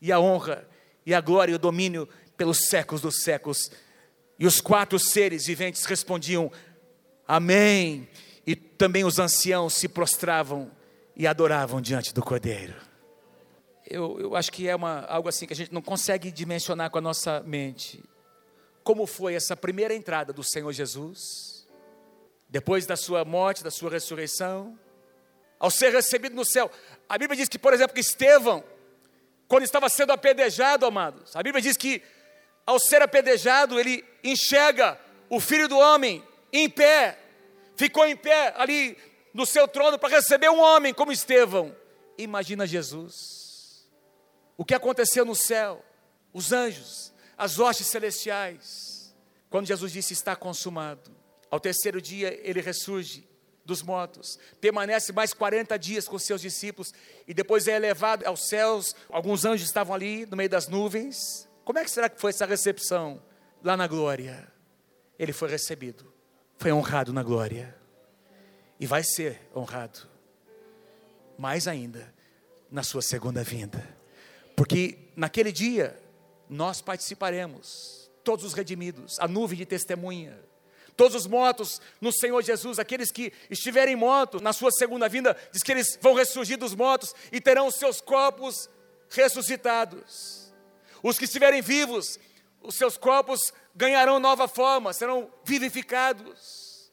e 0.00 0.12
a 0.12 0.20
honra, 0.20 0.68
e 1.04 1.14
a 1.14 1.20
glória 1.20 1.52
e 1.52 1.54
o 1.54 1.58
domínio 1.58 2.08
pelos 2.36 2.68
séculos 2.68 3.00
dos 3.00 3.22
séculos. 3.22 3.70
E 4.38 4.46
os 4.46 4.60
quatro 4.60 4.98
seres 4.98 5.46
viventes 5.46 5.84
respondiam: 5.84 6.50
Amém. 7.26 8.08
E 8.46 8.54
também 8.56 9.04
os 9.04 9.18
anciãos 9.18 9.74
se 9.74 9.88
prostravam 9.88 10.70
e 11.14 11.26
adoravam 11.26 11.80
diante 11.80 12.14
do 12.14 12.22
Cordeiro. 12.22 12.74
Eu, 13.86 14.20
eu 14.20 14.36
acho 14.36 14.52
que 14.52 14.68
é 14.68 14.76
uma, 14.76 15.00
algo 15.06 15.28
assim 15.28 15.46
que 15.46 15.52
a 15.52 15.56
gente 15.56 15.72
não 15.72 15.82
consegue 15.82 16.30
dimensionar 16.30 16.90
com 16.90 16.98
a 16.98 17.00
nossa 17.00 17.40
mente. 17.40 18.02
Como 18.82 19.06
foi 19.06 19.34
essa 19.34 19.56
primeira 19.56 19.94
entrada 19.94 20.32
do 20.32 20.42
Senhor 20.42 20.72
Jesus, 20.72 21.66
depois 22.48 22.86
da 22.86 22.96
sua 22.96 23.24
morte, 23.24 23.62
da 23.62 23.70
sua 23.70 23.90
ressurreição, 23.90 24.78
ao 25.58 25.70
ser 25.70 25.92
recebido 25.92 26.34
no 26.34 26.44
céu. 26.44 26.70
A 27.08 27.18
Bíblia 27.18 27.36
diz 27.36 27.48
que, 27.48 27.58
por 27.58 27.74
exemplo, 27.74 27.94
que 27.94 28.00
Estevão, 28.00 28.64
quando 29.46 29.64
estava 29.64 29.88
sendo 29.88 30.12
apedrejado, 30.12 30.86
amados, 30.86 31.34
a 31.34 31.42
Bíblia 31.42 31.60
diz 31.60 31.76
que 31.76 32.02
ao 32.64 32.78
ser 32.78 33.00
apedrejado, 33.02 33.80
ele 33.80 34.04
enxerga 34.22 35.00
o 35.30 35.40
filho 35.40 35.68
do 35.68 35.78
homem 35.78 36.22
em 36.52 36.68
pé, 36.68 37.18
ficou 37.76 38.06
em 38.06 38.16
pé 38.16 38.52
ali 38.56 38.96
no 39.32 39.46
seu 39.46 39.66
trono 39.66 39.98
para 39.98 40.16
receber 40.16 40.50
um 40.50 40.60
homem 40.60 40.92
como 40.92 41.12
Estevão. 41.12 41.74
Imagina 42.16 42.66
Jesus. 42.66 43.86
O 44.56 44.64
que 44.64 44.74
aconteceu 44.74 45.24
no 45.24 45.34
céu? 45.34 45.82
Os 46.32 46.52
anjos, 46.52 47.12
as 47.38 47.60
hostes 47.60 47.86
celestiais. 47.86 49.14
Quando 49.48 49.66
Jesus 49.66 49.92
disse 49.92 50.12
está 50.12 50.34
consumado, 50.34 51.10
ao 51.48 51.60
terceiro 51.60 52.02
dia 52.02 52.38
ele 52.42 52.60
ressurge 52.60 53.26
dos 53.64 53.82
mortos, 53.82 54.38
permanece 54.60 55.12
mais 55.12 55.32
40 55.32 55.78
dias 55.78 56.08
com 56.08 56.18
seus 56.18 56.40
discípulos 56.40 56.92
e 57.26 57.32
depois 57.32 57.68
é 57.68 57.76
elevado 57.76 58.26
aos 58.26 58.48
céus. 58.48 58.94
Alguns 59.08 59.44
anjos 59.44 59.68
estavam 59.68 59.94
ali 59.94 60.26
no 60.26 60.36
meio 60.36 60.48
das 60.48 60.68
nuvens. 60.68 61.48
Como 61.64 61.78
é 61.78 61.84
que 61.84 61.90
será 61.90 62.08
que 62.08 62.20
foi 62.20 62.30
essa 62.30 62.46
recepção 62.46 63.22
lá 63.62 63.76
na 63.76 63.86
glória? 63.86 64.50
Ele 65.18 65.32
foi 65.32 65.48
recebido, 65.50 66.12
foi 66.56 66.72
honrado 66.72 67.12
na 67.12 67.22
glória 67.22 67.74
e 68.80 68.86
vai 68.86 69.02
ser 69.02 69.48
honrado 69.54 70.08
mais 71.36 71.68
ainda 71.68 72.12
na 72.70 72.82
sua 72.82 73.02
segunda 73.02 73.42
vinda, 73.44 73.96
porque 74.56 74.98
naquele 75.16 75.52
dia 75.52 75.98
nós 76.48 76.80
participaremos, 76.80 78.10
todos 78.24 78.44
os 78.44 78.54
redimidos, 78.54 79.18
a 79.20 79.28
nuvem 79.28 79.58
de 79.58 79.66
testemunha 79.66 80.48
Todos 80.98 81.14
os 81.14 81.28
mortos 81.28 81.80
no 82.00 82.12
Senhor 82.12 82.42
Jesus, 82.42 82.80
aqueles 82.80 83.12
que 83.12 83.32
estiverem 83.48 83.94
mortos 83.94 84.42
na 84.42 84.52
sua 84.52 84.72
segunda 84.72 85.08
vinda, 85.08 85.36
diz 85.52 85.62
que 85.62 85.70
eles 85.70 85.96
vão 86.02 86.12
ressurgir 86.12 86.58
dos 86.58 86.74
mortos 86.74 87.14
e 87.30 87.40
terão 87.40 87.68
os 87.68 87.76
seus 87.76 88.00
corpos 88.00 88.68
ressuscitados. 89.08 90.52
Os 91.00 91.16
que 91.16 91.26
estiverem 91.26 91.62
vivos, 91.62 92.18
os 92.60 92.74
seus 92.74 92.96
corpos 92.96 93.52
ganharão 93.76 94.18
nova 94.18 94.48
forma, 94.48 94.92
serão 94.92 95.30
vivificados. 95.44 96.90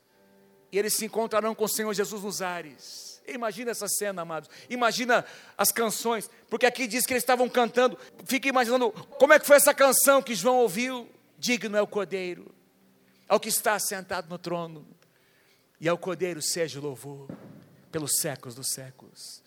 E 0.71 0.77
eles 0.77 0.93
se 0.93 1.05
encontrarão 1.05 1.55
com 1.55 1.63
o 1.63 1.69
Senhor 1.69 1.91
Jesus 1.91 2.21
nos 2.21 2.43
ares. 2.43 3.04
Imagina 3.27 3.71
essa 3.71 3.87
cena, 3.87 4.21
amados. 4.21 4.49
Imagina 4.69 5.25
as 5.57 5.71
canções, 5.71 6.29
porque 6.49 6.65
aqui 6.65 6.87
diz 6.87 7.05
que 7.05 7.13
eles 7.13 7.23
estavam 7.23 7.49
cantando. 7.49 7.97
Fique 8.25 8.49
imaginando 8.49 8.91
como 8.91 9.33
é 9.33 9.39
que 9.39 9.47
foi 9.47 9.55
essa 9.55 9.73
canção 9.73 10.21
que 10.21 10.35
João 10.35 10.57
ouviu. 10.57 11.09
Digno 11.37 11.75
é 11.75 11.81
o 11.81 11.87
Cordeiro 11.87 12.55
ao 13.27 13.39
que 13.39 13.49
está 13.49 13.77
sentado 13.79 14.29
no 14.29 14.37
trono, 14.37 14.85
e 15.79 15.89
ao 15.89 15.97
Cordeiro 15.97 16.41
seja 16.41 16.79
o 16.79 16.81
louvor 16.81 17.27
pelos 17.91 18.13
séculos 18.19 18.55
dos 18.55 18.69
séculos. 18.69 19.43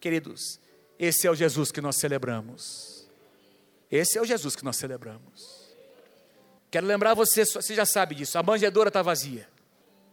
Queridos, 0.00 0.58
esse 0.98 1.26
é 1.26 1.30
o 1.30 1.34
Jesus 1.34 1.70
que 1.70 1.80
nós 1.80 1.96
celebramos. 1.96 3.08
Esse 3.90 4.18
é 4.18 4.22
o 4.22 4.24
Jesus 4.24 4.56
que 4.56 4.64
nós 4.64 4.76
celebramos. 4.76 5.68
Quero 6.70 6.86
lembrar 6.86 7.14
você, 7.14 7.44
você 7.44 7.74
já 7.74 7.86
sabe 7.86 8.14
disso, 8.14 8.38
a 8.38 8.42
manjedoura 8.42 8.88
está 8.88 9.00
vazia, 9.00 9.48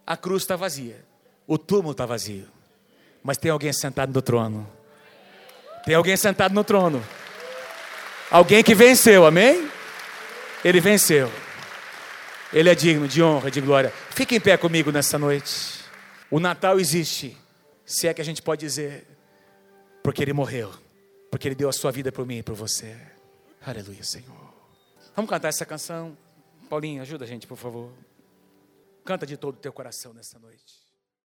a 0.06 0.16
cruz 0.16 0.44
está 0.44 0.56
vazia, 0.56 1.06
o 1.46 1.58
túmulo 1.58 1.92
está 1.92 2.06
vazio, 2.06 2.48
mas 3.26 3.40
tem 3.40 3.50
alguém 3.50 3.74
sentado 3.74 4.14
no 4.14 4.22
trono. 4.22 4.70
Tem 5.84 5.96
alguém 5.96 6.16
sentado 6.16 6.54
no 6.54 6.64
trono. 6.64 7.04
Alguém 8.30 8.64
que 8.64 8.76
venceu, 8.76 9.26
amém? 9.26 9.68
Ele 10.64 10.80
venceu. 10.80 11.32
Ele 12.54 12.70
é 12.70 12.76
digno 12.76 13.08
de 13.08 13.24
honra, 13.24 13.50
de 13.50 13.60
glória. 13.62 13.92
Fique 14.12 14.36
em 14.36 14.40
pé 14.40 14.56
comigo 14.58 14.92
nessa 14.92 15.18
noite. 15.18 15.84
O 16.30 16.40
Natal 16.40 16.80
existe, 16.80 17.36
se 17.84 18.08
é 18.08 18.14
que 18.14 18.22
a 18.22 18.24
gente 18.24 18.44
pode 18.44 18.60
dizer, 18.62 19.08
porque 20.04 20.22
Ele 20.22 20.32
morreu, 20.32 20.72
porque 21.32 21.48
Ele 21.48 21.56
deu 21.56 21.68
a 21.68 21.74
sua 21.74 21.92
vida 21.92 22.12
por 22.12 22.28
mim 22.28 22.38
e 22.38 22.44
por 22.44 22.54
você. 22.54 22.96
Aleluia, 23.66 24.04
Senhor. 24.04 24.54
Vamos 25.16 25.32
cantar 25.32 25.48
essa 25.48 25.66
canção? 25.66 26.16
Paulinho, 26.70 27.02
ajuda 27.02 27.26
a 27.26 27.28
gente, 27.28 27.48
por 27.48 27.58
favor. 27.58 27.92
Canta 29.04 29.26
de 29.26 29.36
todo 29.36 29.56
o 29.56 29.60
teu 29.60 29.74
coração 29.74 30.14
nessa 30.14 30.38
noite. 30.38 30.85